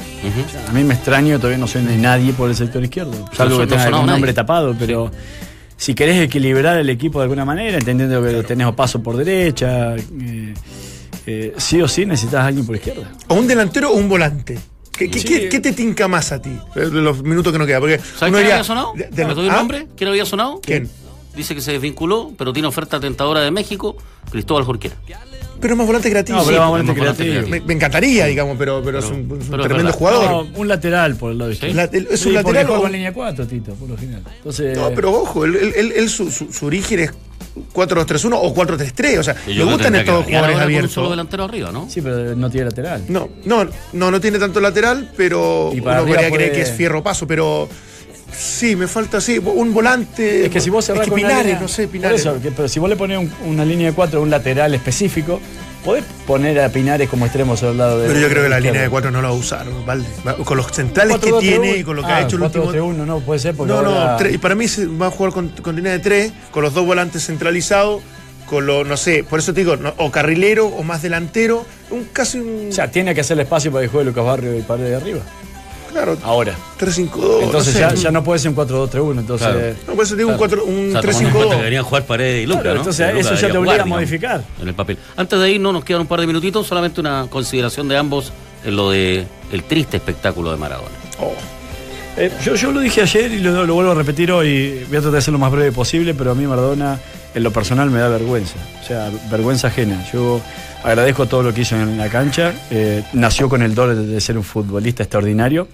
A 0.67 0.71
mí 0.71 0.83
me 0.83 0.93
extraño, 0.93 1.37
todavía 1.37 1.57
no 1.57 1.67
soy 1.67 1.83
de 1.83 1.97
nadie 1.97 2.33
por 2.33 2.49
el 2.49 2.55
sector 2.55 2.83
izquierdo. 2.83 3.29
Salvo 3.35 3.55
no 3.55 3.61
que 3.61 3.67
tenga 3.67 3.83
algún 3.83 3.99
nadie. 4.01 4.11
nombre 4.11 4.33
tapado, 4.33 4.75
pero 4.77 5.11
si 5.77 5.93
querés 5.93 6.21
equilibrar 6.21 6.77
el 6.77 6.89
equipo 6.89 7.19
de 7.19 7.23
alguna 7.23 7.45
manera, 7.45 7.77
entendiendo 7.77 8.23
que 8.23 8.43
tenés 8.43 8.71
paso 8.73 9.01
por 9.03 9.15
derecha, 9.17 9.95
eh, 9.95 10.53
eh, 11.27 11.53
sí 11.57 11.81
o 11.81 11.87
sí 11.87 12.05
necesitas 12.05 12.41
a 12.41 12.47
alguien 12.47 12.65
por 12.65 12.75
izquierda. 12.75 13.11
O 13.27 13.35
un 13.35 13.47
delantero 13.47 13.91
o 13.91 13.95
un 13.95 14.07
volante. 14.09 14.57
¿Qué, 14.97 15.09
qué- 15.11 15.19
Sí. 15.19 15.27
qué- 15.27 15.49
qué 15.49 15.59
te 15.59 15.73
tinca 15.73 16.07
más 16.07 16.31
a 16.31 16.41
ti? 16.41 16.57
Los 16.75 17.21
minutos 17.21 17.51
que 17.51 17.59
no 17.59 17.65
quedan. 17.65 17.81
Porque 17.81 17.97
¿Sabes 17.99 18.33
quién 18.33 18.35
había 18.35 18.63
sonado? 18.63 18.93
de- 18.95 19.03
de- 19.05 19.09
¿Te 19.09 19.33
doy 19.33 19.45
el 19.47 19.51
¿Ah? 19.51 19.55
nombre? 19.57 19.87
¿Quién 19.97 20.09
había 20.09 20.25
sonado? 20.25 20.61
¿Quién? 20.63 20.89
Dice 21.35 21.53
que 21.53 21.59
se 21.59 21.73
desvinculó, 21.73 22.31
pero 22.37 22.53
tiene 22.53 22.69
oferta 22.69 22.97
tentadora 22.97 23.41
de 23.41 23.51
México, 23.51 23.97
Cristóbal 24.31 24.63
Jorquera. 24.63 24.95
Pero 25.61 25.73
es 25.73 25.77
más 25.77 25.87
volante 25.87 26.09
creativo. 26.09 26.37
No, 26.39 26.43
pero 26.45 26.55
Sí, 26.57 26.59
más 26.61 26.69
volante 26.69 26.91
más 26.91 26.97
volante 26.99 27.23
creativo. 27.23 27.49
me, 27.49 27.61
me 27.61 27.73
encantaría, 27.73 28.25
digamos, 28.25 28.55
pero, 28.57 28.81
pero, 28.83 28.99
es 28.99 29.05
un, 29.05 29.11
es 29.11 29.21
un 29.21 29.29
pero 29.51 29.63
tremendo 29.63 29.83
verdad. 29.85 29.97
jugador. 29.97 30.29
No, 30.31 30.59
un 30.59 30.67
lateral 30.67 31.15
por 31.15 31.31
el 31.31 31.37
lado 31.37 31.51
izquierdo. 31.51 31.75
La- 31.75 31.83
el- 31.85 32.07
es 32.11 32.19
Sí, 32.19 32.27
un 32.29 32.33
lateral. 32.35 32.65
juega 32.67 32.81
o- 32.81 32.85
en 32.85 32.91
línea 32.91 33.13
4, 33.13 33.47
Tito, 33.47 33.73
por 33.75 33.89
lo 33.89 33.97
general. 33.97 34.23
Entonces, 34.37 34.77
No, 34.77 34.91
pero 34.93 35.11
ojo, 35.11 35.45
él, 35.45 35.55
él- 35.55 35.73
él- 35.75 35.93
él 35.95 36.09
su, 36.09 36.29
su- 36.31 36.51
su 36.51 36.65
origen 36.65 36.99
es 36.99 37.11
4-2-3-1 37.73 38.37
o 38.41 38.53
4-3-3. 38.53 39.17
O 39.19 39.23
sea, 39.23 39.35
le 39.47 39.63
gustan 39.63 39.95
estos 39.95 40.25
jugadores 40.25 40.57
abiertos. 40.57 40.91
solo 40.91 41.09
delantero 41.11 41.43
arriba, 41.45 41.71
¿no? 41.71 41.89
Sí, 41.89 42.01
pero 42.01 42.35
no 42.35 42.49
tiene 42.49 42.65
lateral. 42.69 43.03
No, 43.07 43.29
no, 43.45 43.65
no, 43.93 44.11
no 44.11 44.21
tiene 44.21 44.39
tanto 44.39 44.59
lateral, 44.59 45.11
pero 45.15 45.69
Y 45.73 45.75
uno 45.75 45.83
para 45.85 45.99
podría 45.99 46.17
creer 46.17 46.31
puede- 46.31 46.51
que 46.51 46.61
es 46.61 46.71
fierro 46.71 47.01
paso, 47.03 47.25
pero 47.27 47.69
sí, 48.37 48.75
me 48.75 48.87
falta 48.87 49.19
sí, 49.21 49.39
un 49.39 49.73
volante. 49.73 50.45
Es 50.45 50.51
que 50.51 50.59
si 50.61 50.69
vos 50.69 50.85
cerrás 50.85 51.01
es 51.01 51.05
que 51.05 51.11
con 51.11 51.19
una 51.19 51.27
Pinares, 51.29 51.45
línea- 51.47 51.61
no 51.61 51.67
sé, 51.67 51.83
por 51.83 51.91
Pinares. 51.91 52.21
eso, 52.21 52.37
pero 52.55 52.67
si 52.67 52.79
vos 52.79 52.89
le 52.89 52.95
pones 52.95 53.17
un- 53.19 53.31
una 53.49 53.65
línea 53.65 53.87
de 53.89 53.93
4, 53.93 54.21
un 54.21 54.29
lateral 54.29 54.73
específico, 54.73 55.39
podés 55.83 56.03
poner 56.25 56.59
a 56.61 56.69
Pinares 56.69 57.07
como 57.09 57.25
extremos 57.25 57.61
al 57.63 57.77
lado 57.77 57.99
de 57.99 58.07
Pero 58.07 58.19
yo 58.19 58.27
creo 58.29 58.43
que 58.43 58.49
la 58.49 58.59
línea 58.59 58.81
de 58.81 58.89
4 58.89 59.11
no 59.11 59.21
la 59.21 59.29
va 59.29 59.35
a 59.35 59.37
usar, 59.37 59.65
Valde. 59.85 60.07
Va- 60.27 60.35
Con 60.37 60.57
los 60.57 60.67
centrales 60.71 61.17
que 61.19 61.29
4-2-3-1. 61.31 61.39
tiene 61.61 61.77
y 61.77 61.83
con 61.83 61.95
lo 61.95 62.01
que 62.03 62.11
Ah, 62.11 62.17
ha 62.17 62.21
hecho 62.21 62.37
el 62.37 62.43
último. 62.43 62.65
4-2-3-1, 62.65 63.05
no 63.05 63.19
puede 63.19 63.39
ser 63.39 63.55
porque 63.55 63.71
No, 63.73 63.81
no, 63.83 63.89
ahora- 63.91 64.29
y 64.31 64.37
para 64.39 64.55
mí 64.55 64.65
va 65.01 65.07
a 65.07 65.11
jugar 65.11 65.31
con, 65.33 65.49
con 65.49 65.75
línea 65.75 65.91
de 65.91 65.99
3, 65.99 66.31
con 66.51 66.63
los 66.63 66.73
dos 66.73 66.85
volantes 66.85 67.25
centralizados, 67.25 68.01
con 68.47 68.65
lo, 68.67 68.83
no 68.83 68.95
sé, 68.97 69.23
por 69.23 69.39
eso 69.39 69.53
te 69.53 69.61
digo, 69.61 69.75
no, 69.75 69.93
o 69.97 70.11
carrilero 70.11 70.67
o 70.67 70.83
más 70.83 71.01
delantero, 71.01 71.65
un 71.91 72.05
casi 72.13 72.37
un. 72.39 72.67
O 72.69 72.71
sea, 72.71 72.89
tiene 72.91 73.13
que 73.15 73.21
hacer 73.21 73.35
el 73.37 73.41
espacio 73.41 73.71
para 73.71 73.81
que 73.83 73.87
juegue 73.87 74.05
Lucas 74.09 74.23
Barrio 74.25 74.55
y 74.57 74.61
Pared 74.61 74.85
de 74.85 74.95
arriba. 74.95 75.21
Claro, 75.95 76.17
Ahora. 76.23 76.55
3-5-2. 76.79 77.43
Entonces 77.43 77.51
no 77.51 77.63
sé. 77.63 77.79
ya, 77.79 77.93
ya 77.95 78.11
no 78.11 78.23
puede 78.23 78.39
ser 78.39 78.49
un 78.49 78.55
4-2-3-1. 78.57 79.19
Entonces, 79.19 79.47
Claro. 79.47 79.75
No, 79.87 79.93
por 79.95 80.03
eso 80.03 80.13
te 80.13 80.17
digo 80.17 80.29
un, 80.31 80.37
cuatro- 80.37 80.65
un 80.65 80.89
O 80.89 80.91
sea, 80.91 81.01
tomando 81.01 81.19
en 81.19 81.31
cuenta 81.31 81.39
que 81.39 81.45
3-5-2. 81.45 81.57
deberían 81.57 81.83
jugar 81.83 82.05
Paredes 82.05 82.43
y 82.43 82.45
Lucas, 82.45 82.61
Claro, 82.61 82.75
¿no? 82.75 82.81
entonces 82.81 83.15
eso 83.17 83.35
ya 83.35 83.51
te 83.51 83.57
obliga 83.57 83.71
a 83.71 83.75
digamos, 83.77 83.97
modificar. 83.97 84.43
En 84.61 84.67
el 84.67 84.73
papel. 84.73 84.97
Antes 85.17 85.39
de 85.39 85.51
irnos, 85.51 85.73
nos 85.73 85.83
quedan 85.85 86.01
un 86.01 86.07
par 86.07 86.19
de 86.21 86.27
minutitos, 86.27 86.67
solamente 86.67 86.99
una 87.01 87.27
consideración 87.29 87.87
de 87.87 87.97
ambos 87.97 88.31
en 88.63 88.75
lo 88.75 88.89
de 88.91 89.25
el 89.51 89.63
triste 89.63 89.97
espectáculo 89.97 90.51
de 90.51 90.57
Maradona. 90.57 90.89
Oh, 91.19 91.33
Eh, 92.17 92.31
yo, 92.43 92.55
yo 92.55 92.71
lo 92.71 92.79
dije 92.79 93.01
ayer 93.01 93.29
y 93.31 93.39
lo, 93.39 93.65
lo 93.65 93.73
vuelvo 93.73 93.91
a 93.91 93.95
repetir 93.95 94.31
hoy. 94.31 94.85
Voy 94.87 94.97
a 94.97 95.01
tratar 95.01 95.11
de 95.11 95.21
ser 95.21 95.33
lo 95.33 95.37
más 95.39 95.51
breve 95.51 95.71
posible, 95.73 96.13
pero 96.13 96.31
a 96.31 96.35
mí 96.35 96.45
Maradona, 96.47 96.97
en 97.35 97.43
lo 97.43 97.51
personal, 97.51 97.91
me 97.91 97.99
da 97.99 98.07
vergüenza. 98.07 98.55
O 98.81 98.85
sea, 98.85 99.11
vergüenza 99.29 99.67
ajena. 99.67 100.03
Yo 100.11 100.41
agradezco 100.83 101.25
todo 101.25 101.43
lo 101.43 101.53
que 101.53 101.61
hizo 101.61 101.75
en 101.75 101.97
la 101.97 102.09
cancha. 102.09 102.53
Eh, 102.71 103.03
nació 103.13 103.49
con 103.49 103.61
el 103.61 103.75
don 103.75 104.09
de, 104.09 104.21
ser 104.21 104.37
un 104.37 104.43
futbolista 104.43 105.03
extraordinario 105.03 105.67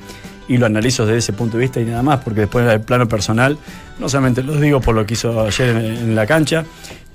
y 0.47 0.57
lo 0.57 0.65
analizo 0.65 1.05
desde 1.05 1.19
ese 1.19 1.33
punto 1.33 1.57
de 1.57 1.61
vista 1.61 1.79
y 1.79 1.85
nada 1.85 2.01
más, 2.01 2.19
porque 2.23 2.41
después 2.41 2.65
en 2.65 2.71
el 2.71 2.81
plano 2.81 3.07
personal, 3.07 3.57
no 3.99 4.09
solamente 4.09 4.41
lo 4.41 4.59
digo 4.59 4.81
por 4.81 4.95
lo 4.95 5.05
que 5.05 5.13
hizo 5.13 5.39
ayer 5.39 5.69
en, 5.69 6.15
la 6.15 6.25
cancha, 6.25 6.65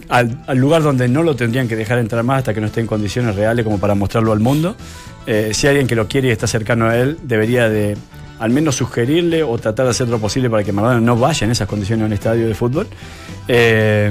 al, 0.09 0.43
al 0.47 0.57
lugar 0.57 0.83
donde 0.83 1.09
no 1.09 1.25
lo 1.25 1.35
tendrían 1.35 1.67
que 1.67 1.75
dejar 1.75 1.99
entrar 1.99 2.23
más 2.23 2.39
hasta 2.39 2.55
que 2.55 2.61
no 2.61 2.69
esté 2.69 2.81
en 2.81 2.87
condiciones 2.87 3.35
reales 3.35 3.65
como 3.65 3.79
para 3.79 3.95
mostrarlo 3.97 4.33
al 4.33 4.41
mundo. 4.41 4.77
Eh, 5.27 5.51
si 5.53 5.67
alguien 5.67 5.89
que 5.89 5.97
lo 5.97 6.07
quiere 6.07 6.29
y 6.29 6.31
está 6.31 6.47
cercano 6.47 6.87
a 6.87 6.97
él, 6.97 7.19
debería 7.25 7.69
de 7.69 7.97
al 8.39 8.51
menos 8.51 8.77
sugerirle 8.77 9.43
o 9.43 9.57
tratar 9.59 9.87
de 9.87 9.91
hacer 9.91 10.09
lo 10.09 10.19
posible 10.19 10.51
para 10.51 10.63
que 10.65 10.73
Maradona 10.73 11.01
no 11.01 11.17
vaya 11.17 11.45
en 11.45 11.51
esas 11.51 11.67
condiciones 11.69 12.03
a 12.03 12.07
un 12.07 12.13
estadio 12.13 12.47
de 12.47 12.55
fútbol. 12.55 12.87
Eh, 13.49 14.11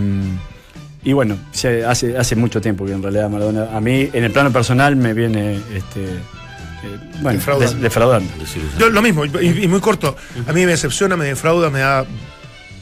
y 1.03 1.13
bueno, 1.13 1.37
se- 1.51 1.85
hace, 1.85 2.17
hace 2.17 2.35
mucho 2.35 2.59
tiempo 2.61 2.85
que 2.85 2.93
en 2.93 3.03
realidad 3.03 3.29
Maradona, 3.29 3.75
a 3.75 3.79
mí 3.79 4.09
en 4.11 4.23
el 4.23 4.31
plano 4.31 4.51
personal 4.51 4.95
me 4.95 5.13
viene 5.13 5.59
este, 5.73 6.03
eh, 6.05 6.19
bueno, 7.21 7.37
Defraudando. 7.37 7.79
defraudando. 7.81 8.31
Yo 8.79 8.89
lo 8.89 9.01
mismo, 9.01 9.25
y, 9.25 9.63
y 9.63 9.67
muy 9.67 9.79
corto. 9.81 10.15
A 10.47 10.51
mí 10.53 10.61
me 10.65 10.71
decepciona, 10.71 11.15
me 11.15 11.25
defrauda, 11.25 11.69
me 11.69 11.79
da 11.79 12.05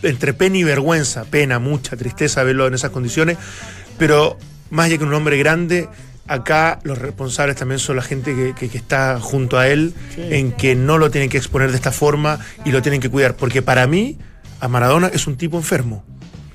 entre 0.03 0.33
pena 0.33 0.57
y 0.57 0.63
vergüenza, 0.63 1.25
pena, 1.25 1.59
mucha 1.59 1.95
tristeza 1.97 2.43
verlo 2.43 2.67
en 2.67 2.73
esas 2.75 2.91
condiciones. 2.91 3.37
Pero 3.97 4.37
más 4.69 4.85
allá 4.87 4.97
que 4.97 5.03
un 5.03 5.13
hombre 5.13 5.37
grande, 5.37 5.87
acá 6.27 6.79
los 6.83 6.97
responsables 6.97 7.55
también 7.55 7.79
son 7.79 7.95
la 7.97 8.01
gente 8.01 8.35
que, 8.35 8.53
que- 8.57 8.69
que 8.69 8.77
está 8.77 9.19
junto 9.19 9.57
a 9.57 9.67
él, 9.67 9.93
en 10.17 10.51
que 10.53 10.75
no 10.75 10.97
lo 10.97 11.11
tienen 11.11 11.29
que 11.29 11.37
exponer 11.37 11.69
de 11.71 11.75
esta 11.75 11.91
forma 11.91 12.39
y 12.65 12.71
lo 12.71 12.81
tienen 12.81 13.01
que 13.01 13.09
cuidar. 13.09 13.35
Porque 13.35 13.61
para 13.61 13.87
mí, 13.87 14.17
a 14.59 14.67
Maradona 14.67 15.07
es 15.07 15.27
un 15.27 15.35
tipo 15.35 15.57
enfermo. 15.57 16.03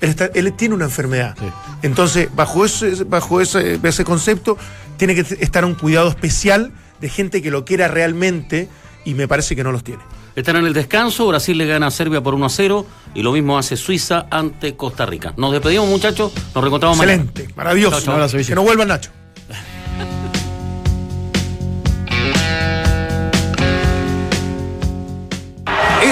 Él, 0.01 0.09
está- 0.09 0.29
él 0.33 0.51
tiene 0.53 0.75
una 0.75 0.85
enfermedad. 0.85 1.35
Sí. 1.39 1.45
Entonces, 1.83 2.29
bajo 2.35 2.65
ese, 2.65 3.03
bajo 3.03 3.41
ese, 3.41 3.79
ese 3.83 4.03
concepto, 4.05 4.57
tiene 4.97 5.13
que 5.15 5.21
estar 5.39 5.63
un 5.65 5.75
cuidado 5.75 6.09
especial 6.09 6.71
de 7.01 7.09
gente 7.09 7.41
que 7.41 7.51
lo 7.51 7.63
quiera 7.65 7.87
realmente 7.87 8.67
y 9.05 9.13
me 9.13 9.27
parece 9.27 9.55
que 9.55 9.63
no 9.63 9.71
los 9.71 9.83
tiene. 9.83 10.01
Están 10.35 10.55
en 10.57 10.65
el 10.65 10.73
descanso, 10.73 11.27
Brasil 11.27 11.57
le 11.57 11.65
gana 11.65 11.87
a 11.87 11.91
Serbia 11.91 12.21
por 12.21 12.33
1 12.33 12.45
a 12.45 12.49
0 12.49 12.85
y 13.13 13.23
lo 13.23 13.31
mismo 13.33 13.57
hace 13.57 13.75
Suiza 13.75 14.25
ante 14.31 14.75
Costa 14.75 15.05
Rica. 15.05 15.33
Nos 15.37 15.51
despedimos 15.51 15.87
muchachos, 15.89 16.31
nos 16.55 16.63
reencontramos 16.63 16.97
mañana. 16.97 17.23
Excelente, 17.23 17.53
maravilloso. 17.55 18.03
Un 18.09 18.13
abrazo, 18.15 18.37
Vici. 18.37 18.49
que 18.49 18.55
no 18.55 18.63
vuelva 18.63 18.85
Nacho. 18.85 19.11